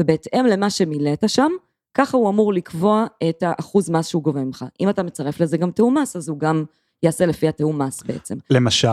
ובהתאם 0.00 0.46
למה 0.46 0.70
שמילאת 0.70 1.28
שם, 1.28 1.50
ככה 1.94 2.16
הוא 2.16 2.28
אמור 2.30 2.52
לקבוע 2.52 3.06
את 3.28 3.42
האחוז 3.42 3.90
מס 3.90 4.06
שהוא 4.06 4.22
גובה 4.22 4.44
ממך. 4.44 4.64
אם 4.80 4.90
אתה 4.90 5.02
מצרף 5.02 5.40
לזה 5.40 5.56
גם 5.56 5.70
תיאום 5.70 5.98
מס, 5.98 6.16
אז 6.16 6.28
הוא 6.28 6.38
גם 6.38 6.64
יעשה 7.02 7.26
לפי 7.26 7.48
התיאום 7.48 7.82
מס 7.82 8.02
בעצם. 8.02 8.34
למשל, 8.50 8.88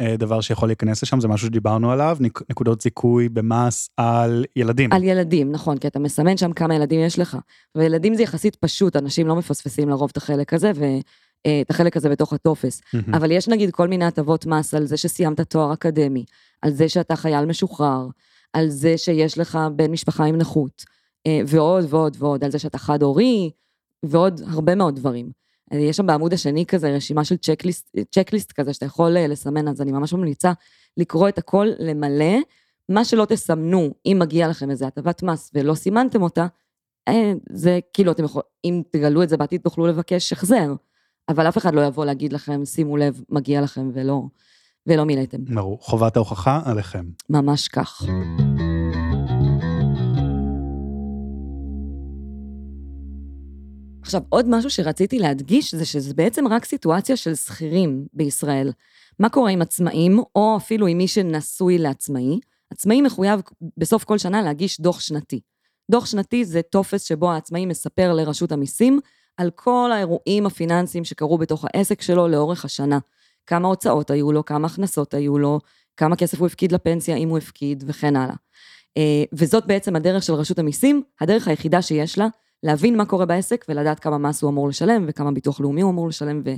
אה, 0.00 0.16
דבר 0.18 0.40
שיכול 0.40 0.68
להיכנס 0.68 1.02
לשם, 1.02 1.20
זה 1.20 1.28
משהו 1.28 1.46
שדיברנו 1.46 1.92
עליו, 1.92 2.16
נק- 2.20 2.42
נקודות 2.50 2.80
זיכוי 2.80 3.28
במס 3.28 3.90
על 3.96 4.44
ילדים. 4.56 4.92
על 4.92 5.02
ילדים, 5.04 5.52
נכון, 5.52 5.78
כי 5.78 5.86
אתה 5.86 5.98
מסמן 5.98 6.36
שם 6.36 6.52
כמה 6.52 6.74
ילדים 6.74 7.00
יש 7.00 7.18
לך. 7.18 7.36
וילדים 7.74 8.14
זה 8.14 8.22
יחסית 8.22 8.56
פשוט, 8.56 8.96
אנשים 8.96 9.26
לא 9.26 9.36
מפספסים 9.36 9.88
לרוב 9.88 10.08
את 10.12 10.16
החלק 10.16 10.52
הזה, 10.54 10.72
ואת 10.74 11.70
החלק 11.70 11.96
הזה 11.96 12.08
בתוך 12.08 12.32
הטופס. 12.32 12.80
מהמם. 12.94 13.14
אבל 13.14 13.30
יש 13.30 13.48
נגיד 13.48 13.70
כל 13.70 13.88
מיני 13.88 14.04
הטבות 14.04 14.46
מס 14.46 14.74
על 14.74 14.86
זה 14.86 14.96
שסיימת 14.96 15.40
תואר 15.40 15.72
אקדמי, 15.72 16.24
על 16.62 16.70
זה 16.72 16.88
שאתה 16.88 17.16
חייל 17.16 17.44
משוחרר, 17.44 18.06
על 18.52 18.68
זה 18.68 18.98
שיש 18.98 19.38
לך 19.38 19.58
בן 19.76 19.90
משפחה 19.90 20.24
עם 20.24 20.36
נכות, 20.36 20.84
אה, 21.26 21.40
ועוד 21.46 21.84
ועוד 21.88 22.16
ועוד, 22.18 22.44
על 22.44 22.50
זה 22.50 22.58
שאתה 22.58 22.78
חד-הורי, 22.78 23.50
ועוד 24.02 24.40
הרבה 24.50 24.74
מאוד 24.74 24.96
דברים. 24.96 25.41
יש 25.72 25.96
שם 25.96 26.06
בעמוד 26.06 26.32
השני 26.32 26.66
כזה 26.66 26.90
רשימה 26.90 27.24
של 27.24 27.36
צ'קליסט, 27.36 27.96
צ'קליסט 28.14 28.52
כזה 28.52 28.72
שאתה 28.72 28.86
יכול 28.86 29.16
אה, 29.16 29.26
לסמן, 29.26 29.68
אז 29.68 29.80
אני 29.80 29.92
ממש 29.92 30.12
ממליצה 30.12 30.52
לקרוא 30.96 31.28
את 31.28 31.38
הכל, 31.38 31.68
למלא. 31.78 32.36
מה 32.88 33.04
שלא 33.04 33.24
תסמנו, 33.24 33.90
אם 34.06 34.16
מגיע 34.20 34.48
לכם 34.48 34.70
איזה 34.70 34.86
הטבת 34.86 35.22
מס 35.22 35.50
ולא 35.54 35.74
סימנתם 35.74 36.22
אותה, 36.22 36.46
אה, 37.08 37.32
זה 37.50 37.80
כאילו 37.92 38.12
אתם 38.12 38.24
יכולים, 38.24 38.46
אם 38.64 38.82
תגלו 38.90 39.22
את 39.22 39.28
זה 39.28 39.36
בעתיד 39.36 39.60
תוכלו 39.60 39.86
לבקש 39.86 40.32
החזר, 40.32 40.74
אבל 41.28 41.48
אף 41.48 41.58
אחד 41.58 41.74
לא 41.74 41.80
יבוא 41.80 42.04
להגיד 42.04 42.32
לכם, 42.32 42.64
שימו 42.64 42.96
לב, 42.96 43.20
מגיע 43.28 43.60
לכם 43.60 43.90
ולא, 43.94 44.22
ולא 44.86 45.04
מילאתם. 45.04 45.44
ברור, 45.44 45.78
חובת 45.80 46.16
ההוכחה 46.16 46.60
עליכם. 46.64 47.04
ממש 47.30 47.68
כך. 47.68 48.02
עכשיו, 54.02 54.22
עוד 54.28 54.46
משהו 54.48 54.70
שרציתי 54.70 55.18
להדגיש 55.18 55.74
זה 55.74 55.84
שזה 55.84 56.14
בעצם 56.14 56.48
רק 56.48 56.64
סיטואציה 56.64 57.16
של 57.16 57.34
שכירים 57.34 58.06
בישראל. 58.12 58.72
מה 59.18 59.28
קורה 59.28 59.50
עם 59.50 59.62
עצמאים, 59.62 60.20
או 60.34 60.56
אפילו 60.56 60.86
עם 60.86 60.98
מי 60.98 61.08
שנשוי 61.08 61.78
לעצמאי? 61.78 62.40
עצמאי 62.70 63.02
מחויב 63.02 63.40
בסוף 63.76 64.04
כל 64.04 64.18
שנה 64.18 64.42
להגיש 64.42 64.80
דוח 64.80 65.00
שנתי. 65.00 65.40
דוח 65.90 66.06
שנתי 66.06 66.44
זה 66.44 66.62
טופס 66.62 67.02
שבו 67.02 67.32
העצמאי 67.32 67.66
מספר 67.66 68.12
לרשות 68.12 68.52
המיסים 68.52 69.00
על 69.36 69.50
כל 69.54 69.90
האירועים 69.94 70.46
הפיננסיים 70.46 71.04
שקרו 71.04 71.38
בתוך 71.38 71.64
העסק 71.64 72.02
שלו 72.02 72.28
לאורך 72.28 72.64
השנה. 72.64 72.98
כמה 73.46 73.68
הוצאות 73.68 74.10
היו 74.10 74.32
לו, 74.32 74.44
כמה 74.44 74.66
הכנסות 74.66 75.14
היו 75.14 75.38
לו, 75.38 75.60
כמה 75.96 76.16
כסף 76.16 76.38
הוא 76.38 76.46
הפקיד 76.46 76.72
לפנסיה, 76.72 77.16
אם 77.16 77.28
הוא 77.28 77.38
הפקיד, 77.38 77.84
וכן 77.86 78.16
הלאה. 78.16 78.34
אה, 78.96 79.24
וזאת 79.32 79.66
בעצם 79.66 79.96
הדרך 79.96 80.22
של 80.22 80.32
רשות 80.32 80.58
המיסים, 80.58 81.02
הדרך 81.20 81.48
היחידה 81.48 81.82
שיש 81.82 82.18
לה 82.18 82.26
להבין 82.62 82.96
מה 82.96 83.04
קורה 83.04 83.26
בעסק 83.26 83.64
ולדעת 83.68 84.00
כמה 84.00 84.18
מס 84.18 84.42
הוא 84.42 84.50
אמור 84.50 84.68
לשלם 84.68 85.04
וכמה 85.08 85.32
ביטוח 85.32 85.60
לאומי 85.60 85.80
הוא 85.80 85.90
אמור 85.90 86.08
לשלם 86.08 86.42
ו, 86.44 86.50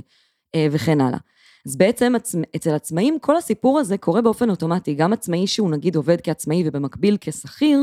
אה, 0.55 0.67
וכן 0.71 1.01
הלאה. 1.01 1.19
אז 1.65 1.75
בעצם 1.75 2.13
עצ... 2.15 2.35
אצל 2.55 2.73
עצמאים 2.73 3.19
כל 3.19 3.37
הסיפור 3.37 3.79
הזה 3.79 3.97
קורה 3.97 4.21
באופן 4.21 4.49
אוטומטי, 4.49 4.93
גם 4.93 5.13
עצמאי 5.13 5.47
שהוא 5.47 5.69
נגיד 5.69 5.95
עובד 5.95 6.21
כעצמאי 6.21 6.63
ובמקביל 6.65 7.17
כשכיר, 7.21 7.79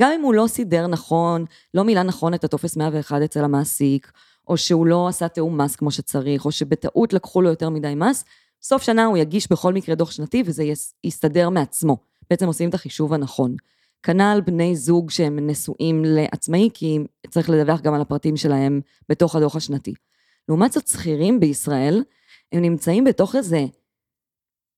גם 0.00 0.10
אם 0.14 0.20
הוא 0.20 0.34
לא 0.34 0.46
סידר 0.46 0.86
נכון, 0.86 1.44
לא 1.74 1.84
מילא 1.84 2.02
נכון 2.02 2.34
את 2.34 2.44
הטופס 2.44 2.76
101 2.76 3.22
אצל 3.24 3.44
המעסיק, 3.44 4.12
או 4.48 4.56
שהוא 4.56 4.86
לא 4.86 5.08
עשה 5.08 5.28
תיאום 5.28 5.60
מס 5.60 5.76
כמו 5.76 5.90
שצריך, 5.90 6.44
או 6.44 6.52
שבטעות 6.52 7.12
לקחו 7.12 7.42
לו 7.42 7.48
יותר 7.50 7.70
מדי 7.70 7.94
מס, 7.96 8.24
סוף 8.62 8.82
שנה 8.82 9.04
הוא 9.04 9.16
יגיש 9.16 9.50
בכל 9.50 9.72
מקרה 9.72 9.94
דוח 9.94 10.10
שנתי 10.10 10.42
וזה 10.46 10.64
יס- 10.64 10.94
יסתדר 11.04 11.50
מעצמו. 11.50 11.96
בעצם 12.30 12.46
עושים 12.46 12.68
את 12.68 12.74
החישוב 12.74 13.12
הנכון. 13.12 13.56
כנ"ל 14.02 14.40
בני 14.46 14.76
זוג 14.76 15.10
שהם 15.10 15.46
נשואים 15.46 16.04
לעצמאי, 16.04 16.68
כי 16.74 16.98
צריך 17.30 17.50
לדווח 17.50 17.80
גם 17.80 17.94
על 17.94 18.00
הפרטים 18.00 18.36
שלהם 18.36 18.80
בתוך 19.08 19.36
הדוח 19.36 19.56
השנתי. 19.56 19.94
לעומת 20.48 20.72
זאת, 20.72 20.88
שכירים 20.88 21.40
בישראל, 21.40 22.02
הם 22.52 22.62
נמצאים 22.62 23.04
בתוך 23.04 23.36
איזה 23.36 23.64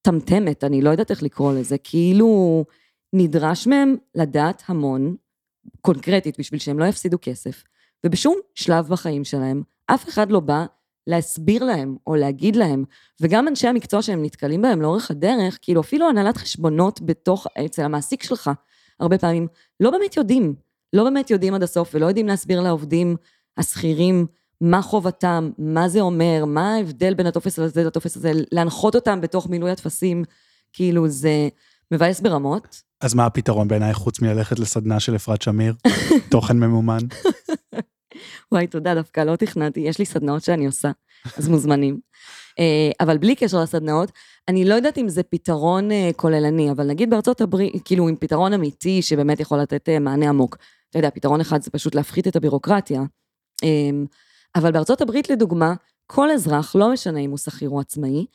טמטמת, 0.02 0.64
אני 0.64 0.82
לא 0.82 0.90
יודעת 0.90 1.10
איך 1.10 1.22
לקרוא 1.22 1.52
לזה, 1.52 1.78
כאילו 1.78 2.64
נדרש 3.12 3.66
מהם 3.66 3.96
לדעת 4.14 4.62
המון, 4.66 5.16
קונקרטית, 5.80 6.38
בשביל 6.38 6.60
שהם 6.60 6.78
לא 6.78 6.84
יפסידו 6.84 7.18
כסף, 7.22 7.62
ובשום 8.04 8.36
שלב 8.54 8.88
בחיים 8.88 9.24
שלהם, 9.24 9.62
אף 9.86 10.08
אחד 10.08 10.30
לא 10.30 10.40
בא 10.40 10.66
להסביר 11.06 11.64
להם 11.64 11.96
או 12.06 12.14
להגיד 12.14 12.56
להם, 12.56 12.84
וגם 13.20 13.48
אנשי 13.48 13.68
המקצוע 13.68 14.02
שהם 14.02 14.24
נתקלים 14.24 14.62
בהם 14.62 14.82
לאורך 14.82 15.10
הדרך, 15.10 15.58
כאילו 15.62 15.80
אפילו 15.80 16.08
הנהלת 16.08 16.36
חשבונות 16.36 17.00
בתוך, 17.00 17.46
אצל 17.64 17.82
המעסיק 17.82 18.22
שלך, 18.22 18.50
הרבה 19.00 19.18
פעמים 19.18 19.46
לא 19.80 19.90
באמת 19.90 20.16
יודעים, 20.16 20.54
לא 20.92 21.04
באמת 21.04 21.30
יודעים 21.30 21.54
עד 21.54 21.62
הסוף 21.62 21.90
ולא 21.94 22.06
יודעים 22.06 22.26
להסביר 22.26 22.60
לעובדים 22.60 23.16
השכירים 23.56 24.26
מה 24.60 24.82
חובתם, 24.82 25.50
מה 25.58 25.88
זה 25.88 26.00
אומר, 26.00 26.44
מה 26.46 26.74
ההבדל 26.74 27.14
בין 27.14 27.26
הטופס 27.26 27.58
הזה 27.58 27.84
לטופס 27.84 28.16
הזה, 28.16 28.32
להנחות 28.52 28.94
אותם 28.94 29.20
בתוך 29.20 29.48
מילוי 29.48 29.70
הטפסים, 29.70 30.24
כאילו 30.72 31.08
זה 31.08 31.48
מבאס 31.90 32.20
ברמות. 32.20 32.82
אז 33.00 33.14
מה 33.14 33.26
הפתרון 33.26 33.68
בעיניי 33.68 33.94
חוץ 33.94 34.20
מללכת 34.20 34.58
לסדנה 34.58 35.00
של 35.00 35.16
אפרת 35.16 35.42
שמיר? 35.42 35.74
תוכן 36.30 36.58
ממומן. 36.58 36.98
וואי, 38.52 38.66
תודה, 38.66 38.94
דווקא 38.94 39.20
לא 39.20 39.36
תכננתי, 39.36 39.80
יש 39.80 39.98
לי 39.98 40.04
סדנאות 40.04 40.44
שאני 40.44 40.66
עושה, 40.66 40.90
אז 41.36 41.48
מוזמנים. 41.48 42.00
אה, 42.58 42.90
אבל 43.00 43.18
בלי 43.18 43.34
קשר 43.34 43.62
לסדנאות, 43.62 44.12
אני 44.48 44.64
לא 44.64 44.74
יודעת 44.74 44.98
אם 44.98 45.08
זה 45.08 45.22
פתרון 45.22 45.92
אה, 45.92 46.10
כוללני, 46.16 46.70
אבל 46.70 46.86
נגיד 46.86 47.10
בארצות 47.10 47.40
הברית, 47.40 47.72
כאילו 47.84 48.08
עם 48.08 48.16
פתרון 48.16 48.52
אמיתי 48.52 49.02
שבאמת 49.02 49.40
יכול 49.40 49.58
לתת 49.58 49.88
אה, 49.88 49.98
מענה 49.98 50.28
עמוק. 50.28 50.56
אתה 50.90 50.98
יודע, 50.98 51.10
פתרון 51.10 51.40
אחד 51.40 51.62
זה 51.62 51.70
פשוט 51.70 51.94
להפחית 51.94 52.28
את 52.28 52.36
הבירוקרטיה. 52.36 53.02
אמ, 53.62 54.06
אבל 54.54 54.72
בארצות 54.72 55.00
הברית, 55.00 55.30
לדוגמה, 55.30 55.74
כל 56.06 56.30
אזרח, 56.30 56.76
לא 56.76 56.92
משנה 56.92 57.18
אם 57.18 57.30
הוא 57.30 57.38
שכיר 57.38 57.70
או 57.70 57.80
עצמאי, 57.80 58.26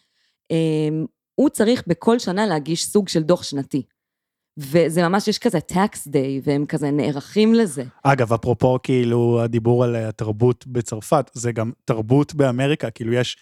אמ, 0.51 1.05
הוא 1.35 1.49
צריך 1.49 1.83
בכל 1.87 2.19
שנה 2.19 2.45
להגיש 2.45 2.85
סוג 2.85 3.07
של 3.07 3.23
דוח 3.23 3.43
שנתי. 3.43 3.83
וזה 4.57 5.07
ממש, 5.07 5.27
יש 5.27 5.39
כזה 5.39 5.57
tax 5.71 6.07
day, 6.07 6.41
והם 6.43 6.65
כזה 6.65 6.91
נערכים 6.91 7.53
לזה. 7.53 7.83
אגב, 8.03 8.33
אפרופו 8.33 8.79
כאילו 8.83 9.41
הדיבור 9.41 9.83
על 9.83 9.95
התרבות 9.95 10.67
בצרפת, 10.67 11.31
זה 11.33 11.51
גם 11.51 11.71
תרבות 11.85 12.33
באמריקה, 12.33 12.89
כאילו 12.89 13.13
יש 13.13 13.37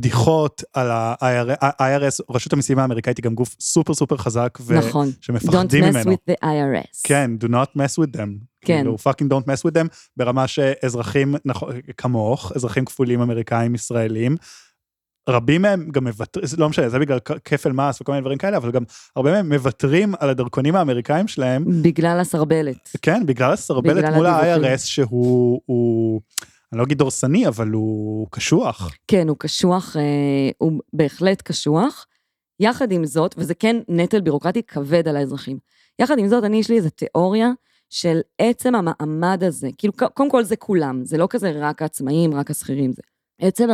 בדיחות 0.00 0.62
על 0.74 0.90
ה-IRS, 0.90 2.24
רשות 2.30 2.52
המיסים 2.52 2.78
האמריקאית 2.78 3.16
היא 3.16 3.24
גם 3.24 3.34
גוף 3.34 3.56
סופר 3.60 3.94
סופר 3.94 4.16
חזק, 4.16 4.58
נכון. 4.70 5.08
Don't 5.08 5.20
ושמפחדים 5.20 5.84
mess 5.84 5.90
ממנו. 5.90 6.12
with 6.12 6.30
the 6.30 6.44
IRS. 6.44 7.00
כן, 7.02 7.30
do 7.40 7.46
not 7.46 7.78
mess 7.78 8.02
with 8.02 8.16
them. 8.16 8.30
כן. 8.60 8.76
כאילו, 8.76 8.96
fucking 9.08 9.26
don't 9.32 9.46
mess 9.46 9.68
with 9.68 9.74
them, 9.74 9.88
ברמה 10.16 10.46
שאזרחים, 10.46 11.34
נכון, 11.44 11.72
כמוך, 11.96 12.52
אזרחים 12.54 12.84
כפולים 12.84 13.20
אמריקאים 13.20 13.74
ישראלים, 13.74 14.36
רבים 15.28 15.62
מהם 15.62 15.88
גם 15.92 16.04
מוותרים, 16.04 16.46
לא 16.58 16.68
משנה, 16.68 16.88
זה 16.88 16.98
בגלל 16.98 17.18
כפל 17.44 17.72
מס 17.72 18.00
וכל 18.00 18.12
מיני 18.12 18.20
דברים 18.20 18.38
כאלה, 18.38 18.56
אבל 18.56 18.70
גם 18.70 18.82
הרבה 19.16 19.32
מהם 19.32 19.52
מוותרים 19.52 20.14
על 20.20 20.30
הדרכונים 20.30 20.76
האמריקאים 20.76 21.28
שלהם, 21.28 21.64
בגלל 21.82 22.20
הסרבלת. 22.20 22.90
כן, 23.02 23.26
בגלל 23.26 23.52
הסרבלת 23.52 23.96
בגלל 23.96 24.14
מול. 24.14 24.26
ה-IRS 24.26 24.78
שהוא, 24.78 25.60
הוא, 25.66 26.20
אני 26.72 26.78
לא 26.78 26.84
אגיד 26.84 26.98
דורסני, 26.98 27.48
אבל 27.48 27.68
הוא 27.68 28.26
קשוח. 28.30 28.90
כן, 29.08 29.28
הוא 29.28 29.36
קשוח, 29.38 29.96
אה, 29.96 30.50
הוא 30.58 30.80
בהחלט 30.92 31.42
קשוח. 31.42 32.06
יחד 32.60 32.92
עם 32.92 33.06
זאת, 33.06 33.34
וזה 33.38 33.54
כן 33.54 33.76
נטל 33.88 34.20
בירוקרטי 34.20 34.62
כבד 34.62 35.08
על 35.08 35.16
האזרחים. 35.16 35.58
יחד 35.98 36.18
עם 36.18 36.28
זאת, 36.28 36.44
אני, 36.44 36.56
יש 36.56 36.70
לי 36.70 36.76
איזו 36.76 36.90
תיאוריה 36.90 37.50
של 37.90 38.20
עצם 38.38 38.74
המעמד 38.74 39.44
הזה. 39.44 39.68
כאילו, 39.78 39.92
קודם 40.14 40.30
כל 40.30 40.44
זה 40.44 40.56
כולם, 40.56 41.04
זה 41.04 41.18
לא 41.18 41.26
כזה 41.30 41.52
רק 41.54 41.82
העצמאים, 41.82 42.34
רק 42.34 42.50
השכירים, 42.50 42.92
זה 42.92 43.02
עצם 43.40 43.68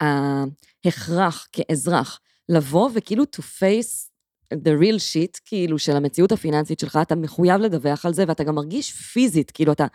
ההכרח 0.00 1.48
כאזרח 1.52 2.20
לבוא 2.48 2.90
וכאילו 2.94 3.24
to 3.36 3.40
face 3.40 4.10
the 4.54 4.82
real 4.82 4.98
shit, 4.98 5.40
כאילו, 5.44 5.78
של 5.78 5.96
המציאות 5.96 6.32
הפיננסית 6.32 6.80
שלך, 6.80 6.98
אתה 7.02 7.14
מחויב 7.14 7.60
לדווח 7.60 8.06
על 8.06 8.14
זה, 8.14 8.24
ואתה 8.28 8.44
גם 8.44 8.54
מרגיש 8.54 8.92
פיזית, 8.92 9.50
כאילו, 9.50 9.72
אתה... 9.72 9.86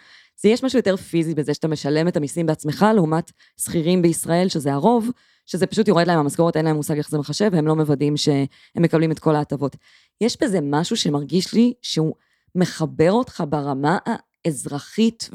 זה 0.42 0.50
יש 0.50 0.64
משהו 0.64 0.80
יותר 0.80 0.98
פיזי 0.98 1.36
בזה 1.36 1.54
שאתה 1.54 1.68
משלם 1.68 2.08
את 2.08 2.18
המיסים 2.18 2.46
בעצמך, 2.46 2.86
לעומת 2.96 3.32
שכירים 3.58 4.02
בישראל, 4.02 4.50
שזה 4.50 4.74
הרוב, 4.74 5.10
שזה 5.46 5.68
פשוט 5.68 5.88
יורד 5.88 6.08
להם 6.08 6.20
המשכורת, 6.20 6.58
אין 6.58 6.66
להם 6.66 6.76
מושג 6.76 6.98
איך 6.98 7.10
זה 7.10 7.18
מחשב, 7.18 7.50
והם 7.52 7.68
לא 7.68 7.76
מוודאים 7.76 8.18
שהם 8.18 8.46
מקבלים 8.78 9.12
את 9.12 9.20
כל 9.20 9.36
ההטבות. 9.36 9.76
יש 10.22 10.38
בזה 10.42 10.60
משהו 10.62 10.96
שמרגיש 10.96 11.54
לי 11.54 11.74
שהוא 11.82 12.14
מחבר 12.56 13.12
אותך 13.12 13.44
ברמה 13.50 13.98
האזרחית 14.46 15.30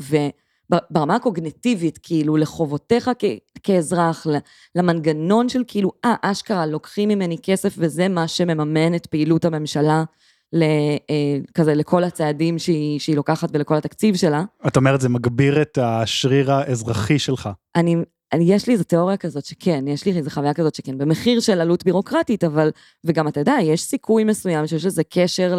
וברמה 0.70 1.16
הקוגנטיבית, 1.16 1.98
כאילו, 2.02 2.36
לחובותיך 2.36 3.10
כ- 3.18 3.24
כאזרח, 3.62 4.26
ל- 4.26 4.36
למנגנון 4.74 5.48
של 5.48 5.62
כאילו, 5.66 5.92
אה, 6.04 6.14
אשכרה, 6.22 6.66
לוקחים 6.66 7.08
ממני 7.08 7.36
כסף 7.42 7.74
וזה 7.78 8.08
מה 8.08 8.28
שמממן 8.28 8.94
את 8.94 9.06
פעילות 9.06 9.44
הממשלה. 9.44 10.04
ל, 10.52 10.62
אה, 11.10 11.38
כזה 11.54 11.74
לכל 11.74 12.04
הצעדים 12.04 12.58
שהיא, 12.58 13.00
שהיא 13.00 13.16
לוקחת 13.16 13.48
ולכל 13.52 13.74
התקציב 13.74 14.16
שלה. 14.16 14.44
את 14.66 14.76
אומרת, 14.76 15.00
זה 15.00 15.08
מגביר 15.08 15.62
את 15.62 15.78
השריר 15.82 16.52
האזרחי 16.52 17.18
שלך. 17.18 17.48
אני, 17.76 17.96
אני, 18.32 18.44
יש 18.54 18.66
לי 18.66 18.72
איזו 18.72 18.84
תיאוריה 18.84 19.16
כזאת 19.16 19.44
שכן, 19.44 19.88
יש 19.88 20.06
לי 20.06 20.16
איזו 20.16 20.30
חוויה 20.30 20.54
כזאת 20.54 20.74
שכן, 20.74 20.98
במחיר 20.98 21.40
של 21.40 21.60
עלות 21.60 21.84
בירוקרטית, 21.84 22.44
אבל, 22.44 22.70
וגם 23.04 23.28
אתה 23.28 23.40
יודע, 23.40 23.56
יש 23.62 23.82
סיכוי 23.82 24.24
מסוים 24.24 24.66
שיש 24.66 24.86
לזה 24.86 25.02
קשר 25.04 25.54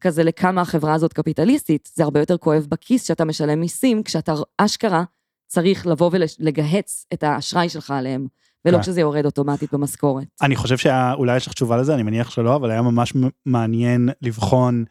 כזה 0.00 0.22
לכמה 0.22 0.60
החברה 0.60 0.94
הזאת 0.94 1.12
קפיטליסטית, 1.12 1.90
זה 1.94 2.02
הרבה 2.04 2.20
יותר 2.20 2.36
כואב 2.36 2.66
בכיס 2.68 3.04
שאתה 3.04 3.24
משלם 3.24 3.60
מיסים, 3.60 4.02
כשאתה 4.02 4.34
אשכרה 4.58 5.04
צריך 5.46 5.86
לבוא 5.86 6.10
ולגהץ 6.12 7.06
את 7.12 7.22
האשראי 7.22 7.68
שלך 7.68 7.90
עליהם, 7.90 8.26
ולא 8.64 8.76
כן. 8.76 8.82
כשזה 8.82 9.00
יורד 9.00 9.24
אוטומטית 9.24 9.74
במשכורת. 9.74 10.26
אני 10.42 10.56
חושב 10.56 10.76
שאולי 10.76 11.36
יש 11.36 11.46
לך 11.46 11.52
תשובה 11.52 11.76
לזה, 11.76 11.94
אני 11.94 12.02
מניח 12.02 12.30
שלא, 12.30 12.56
אבל 12.56 12.70
היה 12.70 12.82
ממש 12.82 13.12
מעניין 13.46 14.08
לבחון 14.22 14.84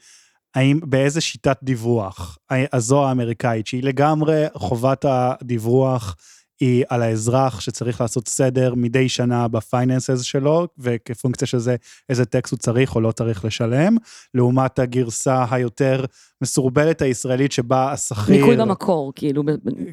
האם 0.56 0.80
באיזה 0.84 1.22
שיטת 1.22 1.58
דיווח, 1.64 2.38
הזו 2.74 3.08
האמריקאית, 3.08 3.68
שהיא 3.68 3.84
לגמרי 3.84 4.46
חובת 4.54 5.06
הדיווח, 5.10 6.16
היא 6.60 6.84
על 6.90 7.02
האזרח 7.02 7.60
שצריך 7.60 8.02
לעשות 8.02 8.28
סדר 8.28 8.74
מדי 8.76 9.10
שנה 9.10 9.48
בפייננסס 9.48 10.22
שלו, 10.22 10.68
וכפונקציה 10.78 11.48
של 11.48 11.58
זה 11.58 11.76
איזה 12.10 12.26
טקסט 12.26 12.52
הוא 12.52 12.60
צריך 12.60 12.96
או 12.96 13.02
לא 13.02 13.12
צריך 13.12 13.46
לשלם, 13.46 13.98
לעומת 14.34 14.80
הגרסה 14.80 15.46
היותר 15.52 16.06
מסורבלת 16.42 17.02
הישראלית 17.02 17.52
שבה 17.52 17.92
השכיר... 17.92 18.36
ניקוי 18.36 18.58
במקור, 18.58 19.12
כאילו, 19.16 19.44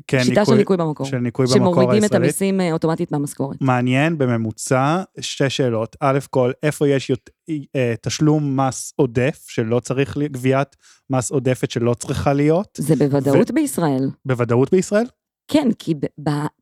כן, 0.07 0.25
שיטה 0.25 0.45
של 0.45 0.55
ניקוי 0.55 0.77
במקור. 0.77 1.07
של 1.07 1.19
ניקוי 1.19 1.47
במקור 1.47 1.59
שמורידים 1.59 1.99
את 1.99 2.03
הישראלית. 2.03 2.15
המיסים 2.15 2.61
אה, 2.61 2.73
אוטומטית 2.73 3.13
מהמשכורת. 3.13 3.57
מעניין 3.61 4.19
בממוצע 4.19 5.03
שתי 5.21 5.51
שאלות. 5.51 5.97
א' 6.01 6.19
כל, 6.31 6.53
איפה 6.63 6.89
יש 6.89 7.11
יות, 7.11 7.31
אה, 7.77 7.95
תשלום 8.03 8.61
מס 8.61 8.93
עודף 8.97 9.45
שלא 9.49 9.81
צריך, 9.81 10.19
גביית 10.19 10.77
מס 11.11 11.31
עודפת 11.31 11.71
שלא 11.71 11.95
צריכה 11.95 12.33
להיות, 12.33 12.79
זה 12.81 12.97
בוודאות 12.97 13.51
בישראל. 13.51 14.11
בוודאות 14.25 14.71
בישראל? 14.71 15.05
כן, 15.49 15.69
כי 15.79 15.95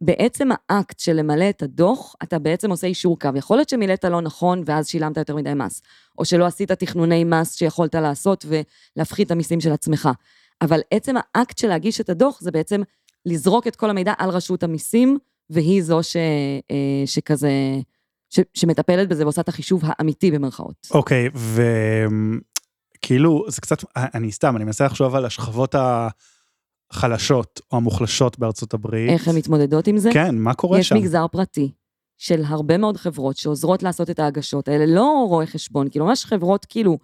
בעצם 0.00 0.48
האקט 0.68 0.98
של 0.98 1.12
למלא 1.12 1.50
את 1.50 1.62
הדוח, 1.62 2.14
אתה 2.22 2.38
בעצם 2.38 2.70
עושה 2.70 2.86
יישור 2.86 3.18
קו. 3.18 3.28
יכול 3.34 3.56
להיות 3.56 3.68
שמילאת 3.68 4.04
לא 4.04 4.20
נכון 4.20 4.62
ואז 4.66 4.88
שילמת 4.88 5.16
יותר 5.16 5.36
מדי 5.36 5.54
מס, 5.54 5.82
או 6.18 6.24
שלא 6.24 6.46
עשית 6.46 6.72
תכנוני 6.72 7.24
מס 7.24 7.54
שיכולת 7.54 7.94
לעשות 7.94 8.46
ולהפחית 8.96 9.26
את 9.26 9.30
המיסים 9.30 9.60
של 9.60 9.72
עצמך. 9.72 10.08
אבל 10.62 10.80
עצם 10.90 11.14
האקט 11.34 11.58
של 11.58 11.68
להגיש 11.68 12.00
את 12.00 12.08
הדוח 12.08 12.40
זה 12.40 12.50
בעצם 12.50 12.82
לזרוק 13.26 13.66
את 13.66 13.76
כל 13.76 13.90
המידע 13.90 14.12
על 14.18 14.30
רשות 14.30 14.62
המיסים, 14.62 15.18
והיא 15.50 15.82
זו 15.82 16.02
ש, 16.02 16.16
אה, 16.70 17.02
שכזה, 17.06 17.50
ש, 18.30 18.40
שמטפלת 18.54 19.08
בזה 19.08 19.24
ועושה 19.24 19.40
את 19.40 19.48
החישוב 19.48 19.82
האמיתי 19.86 20.30
במרכאות. 20.30 20.86
אוקיי, 20.90 21.28
וכאילו, 22.98 23.44
זה 23.48 23.60
קצת, 23.60 23.78
אני 23.96 24.32
סתם, 24.32 24.56
אני 24.56 24.64
מנסה 24.64 24.84
לחשוב 24.84 25.14
על 25.14 25.24
השכבות 25.24 25.74
החלשות 26.92 27.60
או 27.72 27.76
המוחלשות 27.76 28.38
בארצות 28.38 28.74
הברית. 28.74 29.10
איך 29.10 29.28
הן 29.28 29.36
מתמודדות 29.36 29.86
עם 29.86 29.98
זה? 29.98 30.10
כן, 30.12 30.38
מה 30.38 30.54
קורה 30.54 30.78
יש 30.78 30.88
שם? 30.88 30.96
מגזר 30.96 31.26
פרטי 31.28 31.72
של 32.18 32.42
הרבה 32.46 32.78
מאוד 32.78 32.96
חברות 32.96 33.36
שעוזרות 33.36 33.82
לעשות 33.82 34.10
את 34.10 34.18
ההגשות 34.18 34.68
האלה, 34.68 34.86
לא 34.86 35.26
רואי 35.28 35.46
חשבון, 35.46 35.88
כאילו 35.88 36.06
ממש 36.06 36.24
חברות 36.24 36.64
כאילו 36.64 36.98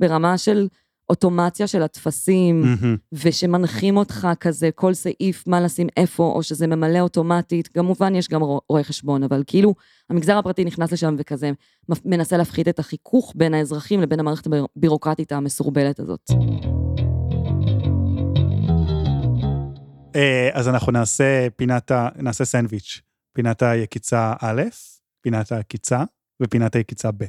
ברמה 0.00 0.38
של 0.38 0.68
אוטומציה 1.10 1.66
של 1.66 1.82
הטפסים, 1.82 2.60
מהמם. 2.60 2.96
ושמנחים 3.12 3.96
אותך 3.96 4.28
כזה 4.40 4.70
כל 4.74 4.94
סעיף 4.94 5.46
מה 5.46 5.60
לשים 5.60 5.86
איפה, 5.96 6.32
או 6.34 6.42
שזה 6.42 6.66
ממלא 6.66 7.00
אוטומטית. 7.00 7.68
כמובן 7.68 8.14
יש 8.14 8.28
גם 8.28 8.42
רו- 8.42 8.60
רואי 8.68 8.84
חשבון, 8.84 9.22
אבל 9.22 9.42
כאילו 9.46 9.74
המגזר 10.10 10.38
הפרטי 10.38 10.64
נכנס 10.64 10.92
לשם 10.92 11.14
וכזה 11.18 11.50
מנסה 12.04 12.36
להפחית 12.36 12.68
את 12.68 12.78
החיכוך 12.78 13.32
בין 13.36 13.54
האזרחים 13.54 14.00
לבין 14.00 14.20
המערכת 14.20 14.46
הבירוקרטית 14.76 15.32
המסורבלת 15.32 16.00
הזאת. 16.00 16.30
אז 20.52 20.68
אנחנו 20.68 20.92
נעשה 20.92 21.48
פינת 21.56 21.90
ה... 21.90 22.08
נעשה 22.16 22.44
סנדוויץ'. 22.44 23.00
פינת 23.32 23.62
היקיצה 23.62 24.32
א', 24.40 24.62
פינת 25.20 25.52
העקיצה 25.52 26.04
ופינת 26.42 26.74
היקיצה 26.76 27.10
ב'. 27.10 27.24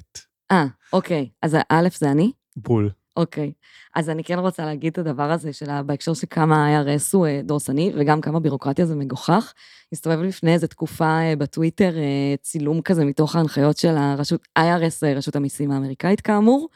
אה, 0.51 0.65
אוקיי, 0.93 1.29
אז 1.41 1.57
האלף 1.69 1.95
זה 1.99 2.11
אני? 2.11 2.31
בול. 2.55 2.89
אוקיי. 3.17 3.51
אז 3.95 4.09
אני 4.09 4.23
כן 4.23 4.39
רוצה 4.39 4.65
להגיד 4.65 4.91
את 4.91 4.97
הדבר 4.97 5.31
הזה 5.31 5.53
של 5.53 5.81
בהקשר 5.85 6.13
של 6.13 6.27
כמה 6.29 6.67
ה-IRS 6.67 7.09
הוא 7.13 7.27
אה, 7.27 7.41
דורסני, 7.43 7.91
וגם 7.97 8.21
כמה 8.21 8.39
בירוקרטיה 8.39 8.85
זה 8.85 8.95
מגוחך. 8.95 9.53
הסתובב 9.93 10.19
לפני 10.21 10.53
איזה 10.53 10.67
תקופה 10.67 11.05
אה, 11.19 11.35
בטוויטר 11.35 11.97
אה, 11.97 12.35
צילום 12.41 12.81
כזה 12.81 13.05
מתוך 13.05 13.35
ההנחיות 13.35 13.77
של 13.77 13.97
הרשות, 13.97 14.47
IRS, 14.59 15.03
אה, 15.07 15.13
רשות 15.13 15.35
המיסים 15.35 15.71
האמריקאית 15.71 16.21
כאמור. 16.21 16.69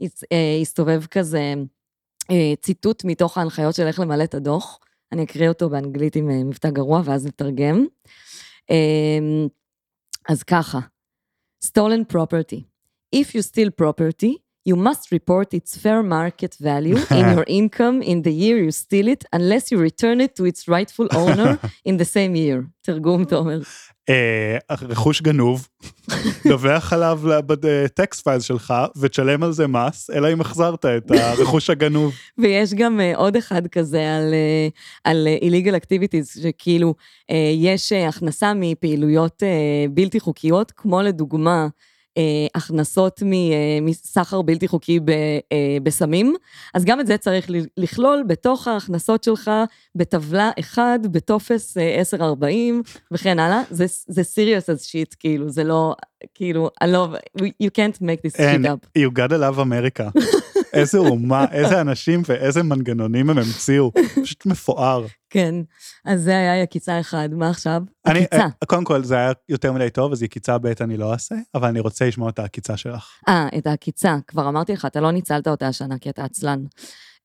הס- 0.00 0.24
אה, 0.32 0.58
הסתובב 0.62 1.04
כזה 1.10 1.54
אה, 2.30 2.54
ציטוט 2.62 3.04
מתוך 3.04 3.38
ההנחיות 3.38 3.74
של 3.74 3.86
איך 3.86 4.00
למלא 4.00 4.24
את 4.24 4.34
הדוח. 4.34 4.78
אני 5.12 5.24
אקריא 5.24 5.48
אותו 5.48 5.68
באנגלית 5.68 6.16
עם 6.16 6.30
אה, 6.30 6.44
מבטא 6.44 6.70
גרוע, 6.70 7.02
ואז 7.04 7.26
נתרגם. 7.26 7.86
אה, 8.70 9.46
אז 10.28 10.42
ככה, 10.42 10.78
stolen 11.64 12.12
property. 12.12 12.60
If 13.14 13.34
you 13.34 13.42
steal 13.42 13.70
property, 13.82 14.32
you 14.68 14.76
must 14.76 15.12
report 15.12 15.54
its 15.54 15.76
fair 15.76 16.02
market 16.02 16.56
value 16.60 16.98
in 17.18 17.24
your 17.34 17.44
income 17.46 18.02
in 18.02 18.22
the 18.22 18.34
year 18.42 18.56
you 18.66 18.72
steal 18.72 19.06
it, 19.14 19.24
unless 19.32 19.70
you 19.70 19.78
return 19.78 20.20
it 20.20 20.34
to 20.36 20.44
its 20.44 20.66
rightful 20.68 21.08
owner 21.14 21.58
in 21.84 21.96
the 21.96 22.04
same 22.04 22.34
year. 22.34 22.66
תרגום, 22.80 23.24
תומר. 23.24 23.60
אה, 24.08 24.76
רכוש 24.82 25.22
גנוב, 25.22 25.68
דווח 26.48 26.92
עליו 26.92 27.20
בטקסט 27.46 28.24
פייל 28.24 28.40
שלך 28.40 28.74
ותשלם 28.96 29.42
על 29.42 29.52
זה 29.52 29.66
מס, 29.66 30.10
אלא 30.10 30.32
אם 30.32 30.40
החזרת 30.40 30.84
את 30.84 31.10
הרכוש 31.10 31.70
הגנוב. 31.70 32.12
ויש 32.38 32.74
גם 32.74 33.00
uh, 33.00 33.16
עוד 33.16 33.36
אחד 33.36 33.66
כזה 33.66 34.16
על, 34.16 34.34
על 35.04 35.28
illegal 35.40 35.74
activities, 35.74 36.42
שכאילו 36.42 36.94
יש 37.56 37.92
הכנסה 37.92 38.52
מפעילויות 38.56 39.42
בלתי 39.90 40.20
חוקיות, 40.20 40.72
כמו 40.76 41.02
לדוגמה, 41.02 41.66
הכנסות 42.54 43.22
מ- 43.22 43.32
uh, 43.32 43.34
מסחר 43.82 44.42
בלתי 44.42 44.68
חוקי 44.68 45.00
ב, 45.00 45.10
uh, 45.10 45.12
בסמים, 45.82 46.34
אז 46.74 46.84
גם 46.84 47.00
את 47.00 47.06
זה 47.06 47.16
צריך 47.18 47.46
לכלול 47.76 48.22
בתוך 48.26 48.68
ההכנסות 48.68 49.24
שלך, 49.24 49.50
בטבלה 49.94 50.50
אחד, 50.60 50.98
בטופס 51.10 51.76
uh, 51.76 51.80
1040 51.80 52.82
וכן 53.12 53.38
הלאה. 53.38 53.62
זה, 53.70 53.84
זה 54.06 54.22
serious 54.22 54.64
as 54.76 54.82
shit, 54.84 55.16
כאילו, 55.18 55.50
זה 55.50 55.64
לא, 55.64 55.94
כאילו, 56.34 56.70
אני 56.82 56.92
לא, 56.92 57.08
you 57.38 57.68
can't 57.78 58.02
make 58.02 58.28
this 58.28 58.36
shit 58.36 58.64
up. 58.66 58.98
you 58.98 59.10
gotta 59.18 59.56
love 59.56 59.60
אמריקה. 59.60 60.08
איזה 60.76 60.98
אומה, 60.98 61.44
איזה 61.52 61.80
אנשים 61.80 62.22
ואיזה 62.28 62.62
מנגנונים 62.62 63.30
הם 63.30 63.38
המציאו. 63.38 63.92
פשוט 64.22 64.46
מפואר. 64.46 65.06
כן, 65.30 65.54
אז 66.04 66.22
זה 66.22 66.30
היה 66.30 66.62
יקיצה 66.62 67.00
אחד, 67.00 67.28
מה 67.32 67.50
עכשיו? 67.50 67.82
אני, 68.06 68.18
עקיצה. 68.18 68.42
אה, 68.42 68.66
קודם 68.66 68.84
כל, 68.84 69.04
זה 69.04 69.16
היה 69.16 69.32
יותר 69.48 69.72
מדי 69.72 69.90
טוב, 69.90 70.12
אז 70.12 70.22
יקיצה 70.22 70.58
ב' 70.58 70.66
אני 70.80 70.96
לא 70.96 71.12
אעשה, 71.12 71.34
אבל 71.54 71.68
אני 71.68 71.80
רוצה 71.80 72.06
לשמוע 72.06 72.30
את 72.30 72.38
העקיצה 72.38 72.76
שלך. 72.76 73.08
אה, 73.28 73.48
את 73.58 73.66
העקיצה, 73.66 74.16
כבר 74.26 74.48
אמרתי 74.48 74.72
לך, 74.72 74.84
אתה 74.84 75.00
לא 75.00 75.10
ניצלת 75.10 75.48
אותה 75.48 75.68
השנה 75.68 75.98
כי 75.98 76.10
אתה 76.10 76.24
עצלן. 76.24 76.64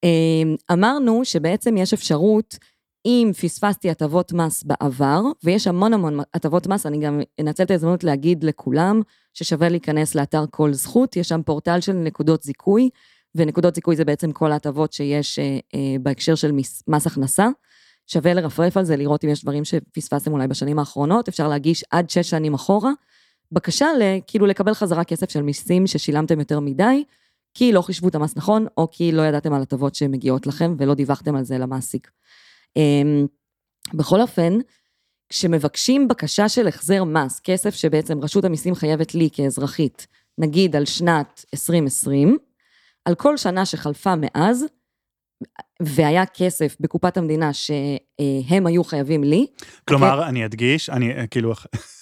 אמ, 0.03 0.55
אמרנו 0.71 1.25
שבעצם 1.25 1.77
יש 1.77 1.93
אפשרות, 1.93 2.57
אם 3.05 3.31
פספסתי 3.41 3.89
הטבות 3.89 4.33
מס 4.33 4.63
בעבר, 4.63 5.21
ויש 5.43 5.67
המון 5.67 5.93
המון 5.93 6.19
הטבות 6.33 6.67
מס, 6.67 6.85
אני 6.85 6.99
גם 6.99 7.21
אנצל 7.41 7.63
את 7.63 7.71
ההזדמנות 7.71 8.03
להגיד 8.03 8.43
לכולם 8.43 9.01
ששווה 9.33 9.69
להיכנס 9.69 10.15
לאתר 10.15 10.45
כל 10.51 10.73
זכות, 10.73 11.15
יש 11.15 11.29
שם 11.29 11.41
פורטל 11.45 11.79
של 11.79 11.93
נקודות 11.93 12.43
זיכוי, 12.43 12.89
ונקודות 13.35 13.75
זיכוי 13.75 13.95
זה 13.95 14.05
בעצם 14.05 14.31
כל 14.31 14.51
ההטבות 14.51 14.93
שיש 14.93 15.39
אה, 15.39 15.59
אה, 15.75 15.95
בהקשר 16.01 16.35
של 16.35 16.51
מס, 16.87 17.07
הכנסה. 17.07 17.47
שווה 18.07 18.33
לרפרף 18.33 18.77
על 18.77 18.85
זה, 18.85 18.95
לראות 18.95 19.23
אם 19.23 19.29
יש 19.29 19.41
דברים 19.43 19.65
שפספסתם 19.65 20.31
אולי 20.31 20.47
בשנים 20.47 20.79
האחרונות, 20.79 21.27
אפשר 21.27 21.47
להגיש 21.47 21.83
עד 21.91 22.09
שש 22.09 22.29
שנים 22.29 22.53
אחורה. 22.53 22.91
בקשה 23.51 23.87
כאילו 24.27 24.45
לקבל 24.45 24.73
חזרה 24.73 25.03
כסף 25.03 25.29
של 25.29 25.41
מיסים 25.41 25.87
ששילמתם 25.87 26.39
יותר 26.39 26.59
מדי, 26.59 27.03
כי 27.53 27.71
לא 27.71 27.81
חישבו 27.81 28.07
את 28.07 28.15
המס 28.15 28.35
נכון, 28.35 28.65
או 28.77 28.87
כי 28.91 29.11
לא 29.11 29.21
ידעתם 29.21 29.53
על 29.53 29.61
הטבות 29.61 29.95
שמגיעות 29.95 30.47
לכם 30.47 30.75
ולא 30.77 30.93
דיווחתם 30.93 31.35
על 31.35 31.43
זה 31.43 31.57
למעסיק. 31.57 32.11
אמ, 32.75 33.27
בכל 33.93 34.21
אופן, 34.21 34.53
כשמבקשים 35.29 36.07
בקשה 36.07 36.49
של 36.49 36.67
החזר 36.67 37.03
מס, 37.03 37.39
כסף 37.39 37.75
שבעצם 37.75 38.19
רשות 38.23 38.45
המיסים 38.45 38.75
חייבת 38.75 39.15
לי 39.15 39.29
כאזרחית, 39.33 40.07
נגיד 40.37 40.75
על 40.75 40.85
שנת 40.85 41.45
2020, 41.53 42.37
על 43.05 43.15
כל 43.15 43.37
שנה 43.37 43.65
שחלפה 43.65 44.13
מאז, 44.17 44.65
והיה 45.81 46.25
כסף 46.25 46.75
בקופת 46.79 47.17
המדינה 47.17 47.53
שהם 47.53 48.67
היו 48.67 48.83
חייבים 48.83 49.23
לי, 49.23 49.47
כלומר, 49.87 50.27
אני 50.27 50.45
אדגיש, 50.45 50.89
אני 50.89 51.13
כאילו, 51.31 51.53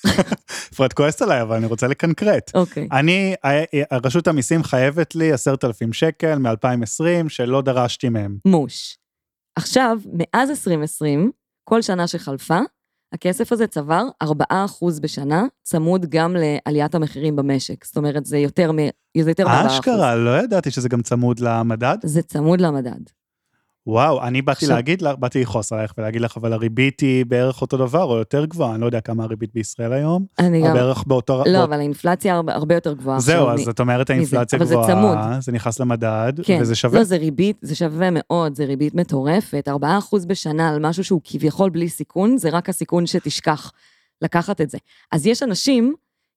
אפרת 0.74 0.94
כועסת 0.94 1.22
עליי, 1.22 1.42
אבל 1.42 1.56
אני 1.56 1.66
רוצה 1.66 1.88
לקנקרט. 1.88 2.52
אוקיי. 2.56 2.88
אני, 2.92 3.36
אה, 3.46 3.64
אה, 3.74 3.98
רשות 4.04 4.28
המיסים 4.28 4.64
חייבת 4.64 5.16
לי 5.16 5.32
עשרת 5.32 5.66
אלפים 5.66 5.94
שקל 5.94 6.36
מ-2020, 6.36 7.30
שלא 7.30 7.62
דרשתי 7.62 8.10
מהם. 8.10 8.38
מוש. 8.46 8.98
עכשיו, 9.56 9.98
מאז 10.14 10.50
2020, 10.50 11.32
כל 11.70 11.82
שנה 11.82 12.08
שחלפה, 12.08 12.60
הכסף 13.14 13.52
הזה 13.52 13.68
צבר 13.68 14.08
4% 14.24 14.28
בשנה, 15.02 15.46
צמוד 15.64 16.06
גם 16.10 16.36
לעליית 16.40 16.96
המחירים 16.96 17.36
במשק. 17.36 17.86
זאת 17.86 17.98
אומרת, 17.98 18.26
זה 18.26 18.38
יותר, 18.38 18.72
מ... 18.72 18.78
זה 19.22 19.32
יותר 19.32 19.48
מ-4%. 19.48 19.68
אשכרה, 19.68 20.16
לא 20.16 20.42
ידעתי 20.44 20.72
שזה 20.72 20.90
גם 20.90 21.02
צמוד 21.02 21.40
למדד. 21.40 21.98
זה 22.04 22.22
צמוד 22.22 22.62
למדד. 22.62 23.19
וואו, 23.90 24.24
אני 24.24 24.42
באתי 24.42 24.66
עכשיו- 24.66 24.76
להגיד 24.76 25.02
לך, 25.02 25.16
באתי 25.20 25.42
לכעוס 25.42 25.74
עלייך 25.74 25.94
ולהגיד 25.98 26.22
לך, 26.22 26.38
אבל 26.38 26.54
הריבית 26.54 27.00
היא 27.00 27.26
בערך 27.26 27.62
אותו 27.62 27.78
דבר 27.78 28.04
או 28.04 28.18
יותר 28.18 28.46
גבוהה, 28.46 28.74
אני 28.74 28.82
לא 28.82 28.86
יודע 28.86 29.02
כמה 29.02 29.24
הריבית 29.24 29.54
בישראל 29.54 29.94
היום, 29.94 30.26
אני 30.40 30.62
גם... 30.64 30.74
בערך 30.74 31.04
באותו... 31.08 31.38
לא, 31.38 31.44
באות- 31.60 31.70
אבל 31.70 31.80
האינפלציה 31.80 32.36
הרבה, 32.36 32.54
הרבה 32.56 32.76
יותר 32.76 32.94
גבוהה 32.94 33.20
זהו. 33.20 33.50
אז 33.50 33.68
מ- 33.68 33.70
את 33.70 33.80
אומרת 33.80 34.10
האינפלציה 34.10 34.58
אבל 34.60 34.66
זה 34.66 34.74
גבוהה, 34.76 34.88
צמוד. 34.88 35.42
זה 35.42 35.52
נכנס 35.52 35.80
למדד, 35.80 36.34
כן. 36.44 36.58
וזה 36.62 36.76
שווה. 36.76 36.98
לא, 37.00 37.04
זה 37.04 37.18
ריבית, 37.18 37.58
זה 37.62 37.76
שווה 37.76 38.10
מאוד, 38.12 38.56
זה 38.56 38.66
ריבית 38.66 38.96
מטורפת. 38.96 39.68
4% 39.68 39.72
בשנה 40.28 40.70
על 40.70 40.80
משהו 40.80 41.04
שהוא 41.04 41.22
כביכול 41.24 41.70
בלי 41.70 41.90
סיכון, 41.90 42.38
זה 42.38 42.50
רק 42.50 42.70
הסיכון 42.70 43.06
שתשכח 43.06 43.72
לקחת 44.22 44.62
את 44.62 44.70
זה. 44.70 44.78
אז 45.12 45.26
יש 45.26 45.44
אנשים, 45.44 45.94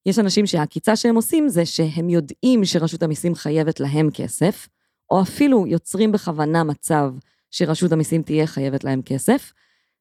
יש 0.07 0.19
אנשים 0.19 0.47
שהעקיצה 0.47 0.97
שהם 0.97 1.15
עושים 1.17 1.49
זה 1.49 1.67
שהם 1.67 2.09
יודעים 2.11 2.65
שרשות 2.65 3.03
המיסים 3.03 3.35
חייבת 3.35 3.81
להם 3.81 4.09
כסף, 4.15 4.69
או 5.11 5.23
אפילו 5.23 5.67
יוצרים 5.67 6.13
בכוונה 6.13 6.65
מצב 6.65 7.13
שרשות 7.53 7.93
המיסים 7.93 8.23
תהיה 8.23 8.47
חייבת 8.47 8.85
להם 8.85 9.03
כסף. 9.03 9.53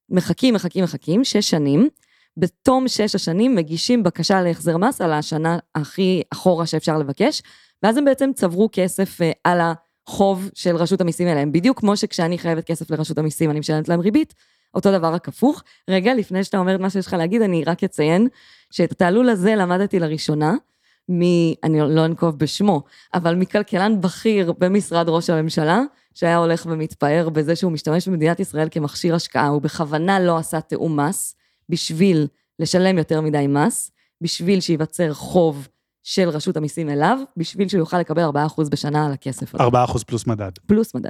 מחכים, 0.10 0.54
מחכים, 0.54 0.84
מחכים, 0.84 1.24
שש 1.24 1.50
שנים. 1.50 1.90
בתום 2.38 2.88
שש 2.88 3.16
השנים 3.16 3.56
מגישים 3.56 4.04
בקשה 4.04 4.42
להחזר 4.42 4.78
מס 4.78 5.02
על 5.02 5.14
השנה 5.14 5.58
הכי 5.76 6.22
אחורה 6.34 6.66
שאפשר 6.66 6.98
לבקש, 6.98 7.42
ואז 7.84 7.98
הם 7.98 8.06
בעצם 8.06 8.30
צברו 8.36 8.70
כסף 8.72 9.22
אה, 9.22 9.32
על 9.44 9.60
החוב 9.62 10.50
של 10.54 10.76
רשות 10.76 11.02
המיסים 11.02 11.28
אליהם. 11.28 11.52
בדיוק 11.52 11.80
כמו 11.80 11.98
שכשאני 11.98 12.38
חייבת 12.38 12.64
כסף 12.64 12.92
לרשות 12.92 13.18
המיסים, 13.18 13.52
אני 13.52 13.60
משלמת 13.60 13.90
להם 13.90 14.00
ריבית, 14.00 14.34
אותו 14.74 14.92
דבר 14.92 15.14
רק 15.14 15.28
הפוך. 15.28 15.64
רגע, 15.90 16.14
לפני 16.14 16.44
שאתה 16.44 16.58
אומר 16.58 16.76
את 16.76 16.80
מה 16.80 16.90
שיש 16.90 17.08
לך 17.08 17.14
להגיד, 17.14 17.42
אני 17.42 17.64
רק 17.64 17.84
אציין 17.84 18.28
שאת 18.72 18.92
התעלול 18.92 19.30
הזה 19.30 19.56
למדתי 19.56 20.00
לראשונה, 20.00 20.56
מ... 21.12 21.22
אני 21.64 21.80
לא 21.80 22.06
אנקוב 22.06 22.38
בשמו, 22.38 22.84
אבל 23.14 23.36
מכלכלן 23.36 24.02
בכיר 24.02 24.54
במשרד 24.58 25.10
ראש 25.10 25.30
הממשלה, 25.30 25.82
שהיה 26.14 26.38
הולך 26.38 26.66
ומתפאר 26.66 27.30
בזה 27.30 27.56
שהוא 27.56 27.72
משתמש 27.72 28.08
במדינת 28.08 28.40
ישראל 28.40 28.68
כמכשיר 28.72 29.16
השקעה, 29.16 29.48
הוא 29.48 29.62
בכוונה 29.62 30.20
לא 30.20 30.38
עשה 30.38 30.62
תיאום 30.62 31.00
מס, 31.00 31.36
בשביל 31.70 32.28
לשלם 32.60 32.98
יותר 32.98 33.22
מדי 33.22 33.48
מס, 33.48 33.92
בשביל 34.22 34.60
שייווצר 34.60 35.14
חוב 35.14 35.68
של 36.04 36.30
רשות 36.30 36.58
המיסים 36.58 36.90
אליו, 36.90 37.18
בשביל 37.38 37.68
שהוא 37.68 37.80
יוכל 37.80 38.00
לקבל 38.00 38.24
4% 38.24 38.70
בשנה 38.72 39.06
על 39.06 39.12
הכסף 39.12 39.56
הזה. 39.56 39.64
4% 39.64 40.04
פלוס 40.08 40.28
מדד. 40.28 40.52
פלוס 40.66 40.96
מדד. 40.96 41.10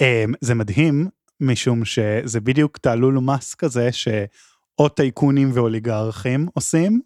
אמ, 0.00 0.32
זה 0.40 0.54
מדהים, 0.54 1.08
משום 1.40 1.84
שזה 1.84 2.40
בדיוק 2.40 2.78
תעלול 2.78 3.18
מס 3.18 3.54
כזה 3.54 3.92
שאו 3.92 4.88
טייקונים 4.88 5.50
ואוליגרכים 5.54 6.46
עושים, 6.54 7.00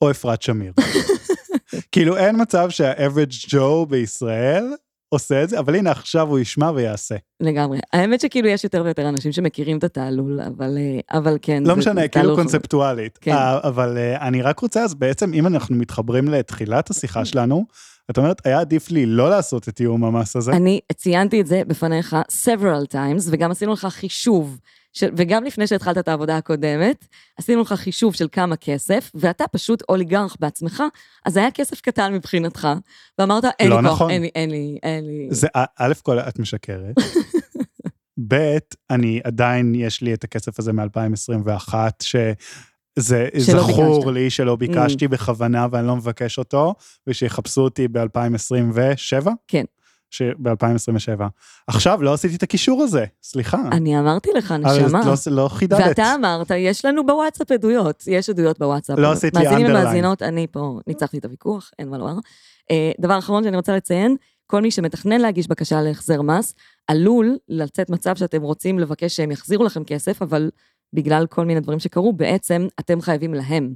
או 0.00 0.10
אפרת 0.10 0.42
שמיר. 0.42 0.72
כאילו 1.92 2.16
אין 2.16 2.42
מצב 2.42 2.70
שה-average 2.70 3.48
Joe 3.48 3.86
בישראל 3.88 4.64
עושה 5.12 5.42
את 5.42 5.48
זה, 5.48 5.58
אבל 5.58 5.74
הנה 5.76 5.90
עכשיו 5.90 6.28
הוא 6.28 6.38
ישמע 6.38 6.70
ויעשה. 6.74 7.14
לגמרי. 7.40 7.78
האמת 7.92 8.20
שכאילו 8.20 8.48
יש 8.48 8.64
יותר 8.64 8.82
ויותר 8.84 9.08
אנשים 9.08 9.32
שמכירים 9.32 9.78
את 9.78 9.84
התעלול, 9.84 10.40
אבל, 10.40 10.78
אה, 10.78 11.18
אבל 11.18 11.38
כן. 11.42 11.62
לא 11.66 11.76
משנה, 11.76 12.08
כאילו. 12.08 12.36
קונספטואלית. 12.36 13.18
כן. 13.20 13.32
אה, 13.32 13.58
אבל 13.62 13.98
אה, 13.98 14.26
אני 14.26 14.42
רק 14.42 14.58
רוצה, 14.58 14.82
אז 14.84 14.94
בעצם 14.94 15.34
אם 15.34 15.46
אנחנו 15.46 15.76
מתחברים 15.76 16.28
לתחילת 16.28 16.90
השיחה 16.90 17.24
שלנו, 17.24 17.64
את 18.10 18.18
אומרת, 18.18 18.46
היה 18.46 18.60
עדיף 18.60 18.90
לי 18.90 19.06
לא 19.06 19.30
לעשות 19.30 19.68
את 19.68 19.76
תיאום 19.76 20.04
המס 20.04 20.36
הזה. 20.36 20.52
אני 20.52 20.80
ציינתי 20.92 21.40
את 21.40 21.46
זה 21.46 21.62
בפניך 21.66 22.16
several 22.44 22.92
times, 22.92 23.28
וגם 23.30 23.50
עשינו 23.50 23.72
לך 23.72 23.86
חישוב, 23.90 24.58
של, 24.92 25.10
וגם 25.16 25.44
לפני 25.44 25.66
שהתחלת 25.66 25.98
את 25.98 26.08
העבודה 26.08 26.36
הקודמת, 26.36 27.06
עשינו 27.38 27.62
לך 27.62 27.72
חישוב 27.72 28.14
של 28.14 28.26
כמה 28.32 28.56
כסף, 28.56 29.10
ואתה 29.14 29.44
פשוט 29.48 29.82
אוליגרך 29.88 30.36
בעצמך, 30.40 30.82
אז 31.26 31.36
היה 31.36 31.50
כסף 31.50 31.80
קטן 31.80 32.14
מבחינתך, 32.14 32.68
ואמרת, 33.18 33.44
אין 33.58 33.70
לא 33.70 33.76
לי 33.80 33.88
כוח, 33.88 33.92
נכון. 33.92 34.10
אין 34.10 34.22
לי, 34.22 34.30
אין 34.34 34.50
לי, 34.50 34.78
אין 34.82 35.06
לי. 35.06 35.28
זה 35.30 35.46
א- 35.56 35.92
כל 36.02 36.18
את 36.18 36.38
משקרת. 36.38 36.94
ב', 38.28 38.58
אני 38.90 39.20
עדיין, 39.24 39.74
יש 39.74 40.02
לי 40.02 40.14
את 40.14 40.24
הכסף 40.24 40.58
הזה 40.58 40.72
מ-2021, 40.72 41.74
שזה 42.02 43.28
שלא 43.46 43.62
זכור 43.62 43.98
ביקשת. 43.98 44.14
לי 44.14 44.30
שלא 44.30 44.56
ביקשתי 44.56 45.08
בכוונה 45.08 45.66
ואני 45.72 45.86
לא 45.86 45.96
מבקש 45.96 46.38
אותו, 46.38 46.74
ושיחפשו 47.06 47.60
אותי 47.60 47.88
ב-2027? 47.88 49.28
כן. 49.48 49.64
ב-2027. 50.38 51.22
עכשיו 51.66 52.02
לא 52.02 52.12
עשיתי 52.12 52.36
את 52.36 52.42
הקישור 52.42 52.82
הזה, 52.82 53.04
סליחה. 53.22 53.68
אני 53.72 53.98
אמרתי 53.98 54.30
לך, 54.34 54.52
נשמה. 54.52 55.00
לא, 55.06 55.14
לא 55.30 55.48
חידדת. 55.48 55.80
ואתה 55.86 56.14
אמרת, 56.14 56.50
יש 56.56 56.84
לנו 56.84 57.06
בוואטסאפ 57.06 57.50
עדויות, 57.52 58.04
יש 58.06 58.30
עדויות 58.30 58.58
בוואטסאפ. 58.58 58.98
לא 58.98 59.12
עשית 59.12 59.36
לי 59.36 59.44
מאזינים. 59.44 59.66
ומאזינות, 59.66 60.22
אני 60.22 60.46
פה 60.50 60.78
ניצחתי 60.86 61.18
את 61.18 61.24
הוויכוח, 61.24 61.70
אין 61.78 61.88
מה 61.88 61.98
לומר. 61.98 62.14
אה, 62.70 62.90
דבר 63.00 63.18
אחרון 63.18 63.44
שאני 63.44 63.56
רוצה 63.56 63.76
לציין, 63.76 64.16
כל 64.46 64.62
מי 64.62 64.70
שמתכנן 64.70 65.20
להגיש 65.20 65.48
בקשה 65.48 65.82
להחזר 65.82 66.22
מס, 66.22 66.54
עלול 66.86 67.36
לצאת 67.48 67.90
מצב 67.90 68.16
שאתם 68.16 68.42
רוצים 68.42 68.78
לבקש 68.78 69.16
שהם 69.16 69.30
יחזירו 69.30 69.64
לכם 69.64 69.84
כסף, 69.84 70.22
אבל 70.22 70.50
בגלל 70.92 71.26
כל 71.26 71.44
מיני 71.44 71.60
דברים 71.60 71.78
שקרו, 71.78 72.12
בעצם 72.12 72.66
אתם 72.80 73.00
חייבים 73.00 73.34
להם. 73.34 73.74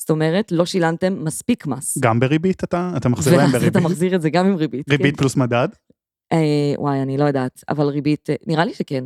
זאת 0.00 0.10
אומרת, 0.10 0.52
לא 0.52 0.66
שילמתם 0.66 1.24
מספיק 1.24 1.66
מס. 1.66 1.98
גם 1.98 2.20
בריבית 2.20 2.64
אתה, 2.64 2.92
אתה 2.96 3.08
מחזיר 3.08 3.36
להם 3.36 3.50
בריבית? 3.52 3.70
אתה 3.70 3.80
מחזיר 3.80 4.14
את 4.16 4.22
זה 4.22 4.30
גם 4.30 4.46
עם 4.46 4.56
ריבית. 4.56 4.90
ריבית 4.90 5.14
כן. 5.14 5.20
פלוס 5.20 5.36
מדד? 5.36 5.68
אה, 6.32 6.38
וואי, 6.78 7.02
אני 7.02 7.16
לא 7.18 7.24
יודעת, 7.24 7.64
אבל 7.68 7.86
ריבית, 7.86 8.30
אה, 8.30 8.34
נראה 8.46 8.64
לי 8.64 8.74
שכן. 8.74 9.04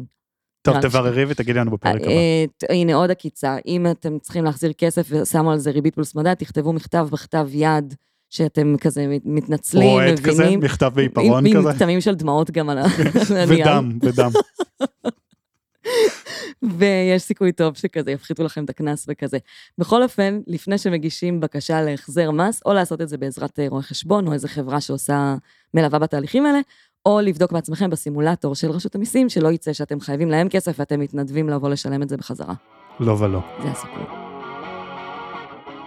טוב, 0.62 0.80
תבררי 0.80 1.24
ותגידי 1.28 1.59
לנו 1.59 1.70
בפרק 1.70 2.01
הבא. 2.03 2.11
אה, 2.11 2.45
הנה 2.70 2.95
עוד 2.95 3.11
עקיצה, 3.11 3.57
אם 3.66 3.86
אתם 3.90 4.18
צריכים 4.18 4.45
להחזיר 4.45 4.72
כסף 4.72 5.07
ושמו 5.11 5.53
על 5.53 5.59
זה 5.59 5.70
ריבית 5.70 5.95
פלוס 5.95 6.14
מדד, 6.14 6.34
תכתבו 6.34 6.72
מכתב 6.72 7.09
בכתב 7.12 7.49
יד, 7.53 7.95
שאתם 8.30 8.74
כזה 8.80 9.07
מת- 9.07 9.22
מתנצלים, 9.24 9.88
רועד 9.88 10.18
כזה, 10.20 10.42
מבינים. 10.42 10.61
מכתב 10.61 10.92
בעיפרון 10.95 11.45
כזה, 11.57 11.68
עם 11.68 11.74
כתמים 11.74 12.01
של 12.01 12.14
דמעות 12.14 12.51
גם 12.51 12.70
על 12.70 12.78
ה-. 12.78 12.84
ודם, 13.49 13.99
ודם. 14.03 14.30
ויש 16.78 17.22
סיכוי 17.22 17.53
טוב 17.53 17.76
שכזה 17.76 18.11
יפחיתו 18.11 18.45
לכם 18.45 18.64
את 18.64 18.70
הקנס 18.70 19.07
וכזה. 19.09 19.39
בכל 19.78 20.03
אופן, 20.03 20.41
לפני 20.47 20.78
שמגישים 20.78 21.41
בקשה 21.41 21.82
להחזר 21.82 22.30
מס, 22.30 22.62
או 22.66 22.72
לעשות 22.72 23.01
את 23.01 23.09
זה 23.09 23.18
בעזרת 23.18 23.59
אה, 23.59 23.66
רואה 23.68 23.82
חשבון, 23.82 24.26
או 24.26 24.32
איזה 24.32 24.49
חברה 24.49 24.80
שעושה, 24.80 25.35
מלווה 25.74 25.99
בתהליכים 25.99 26.47
האלה, 26.47 26.61
או 27.07 27.20
לבדוק 27.20 27.53
בעצמכם 27.53 27.91
בסימולטור 27.91 28.55
של 28.55 28.70
רשות 28.70 28.95
המיסים, 28.95 29.28
שלא 29.28 29.49
יצא 29.49 29.72
שאתם 29.72 30.01
חייבים 30.01 30.30
להם 30.30 30.49
כסף 30.49 30.76
ואתם 30.78 31.01
מתנדבים 31.01 31.49
לבוא 31.49 31.68
לשלם 31.68 32.03
את 32.03 32.09
זה 32.09 32.16
בחזרה. 32.16 32.55
לא 33.01 33.12
ולא. 33.12 33.41
זה 33.62 33.68
הסיפור. 33.68 34.24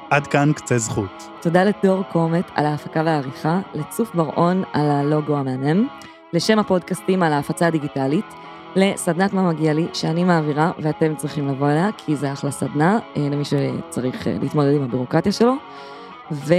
עד 0.09 0.27
כאן 0.27 0.51
קצה 0.55 0.77
זכות. 0.77 1.23
תודה 1.41 1.63
לדור 1.63 2.03
קומט 2.11 2.45
על 2.55 2.65
ההפקה 2.65 3.03
והעריכה, 3.05 3.59
לצוף 3.73 4.15
בר-און 4.15 4.63
על 4.73 4.91
הלוגו 4.91 5.37
המהמם, 5.37 5.87
לשם 6.33 6.59
הפודקאסטים 6.59 7.23
על 7.23 7.33
ההפצה 7.33 7.67
הדיגיטלית, 7.67 8.25
לסדנת 8.75 9.33
מה 9.33 9.49
מגיע 9.49 9.73
לי, 9.73 9.87
שאני 9.93 10.23
מעבירה 10.23 10.71
ואתם 10.79 11.15
צריכים 11.15 11.47
לבוא 11.47 11.67
אליה, 11.71 11.89
כי 11.97 12.15
זה 12.15 12.33
אחלה 12.33 12.51
סדנה, 12.51 12.99
אה, 13.17 13.27
למי 13.31 13.43
שצריך 13.45 14.27
אה, 14.27 14.37
להתמודד 14.41 14.73
עם 14.75 14.83
הבירוקרטיה 14.83 15.31
שלו. 15.31 15.53
ו... 16.31 16.53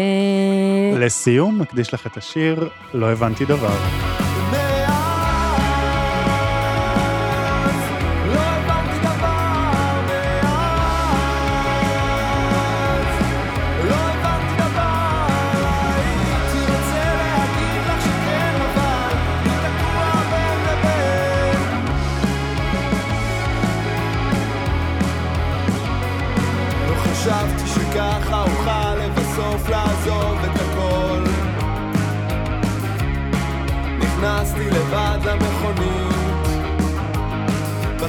לסיום, 0.95 1.59
נקדיש 1.61 1.95
לך 1.95 2.07
את 2.07 2.17
השיר 2.17 2.69
"לא 2.95 3.13
הבנתי 3.13 3.45
דבר". 3.45 4.28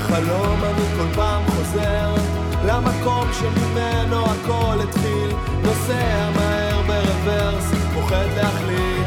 בחלום 0.10 0.64
אני 0.64 0.86
כל 0.98 1.16
פעם 1.16 1.44
חוזר 1.46 2.16
למקום 2.66 3.28
שממנו 3.34 4.26
הכל 4.26 4.78
התחיל. 4.84 5.30
נוסע 5.64 6.30
מהר 6.36 6.82
ברוורס, 6.82 7.72
פוחד 7.94 8.26
להחליט 8.36 8.99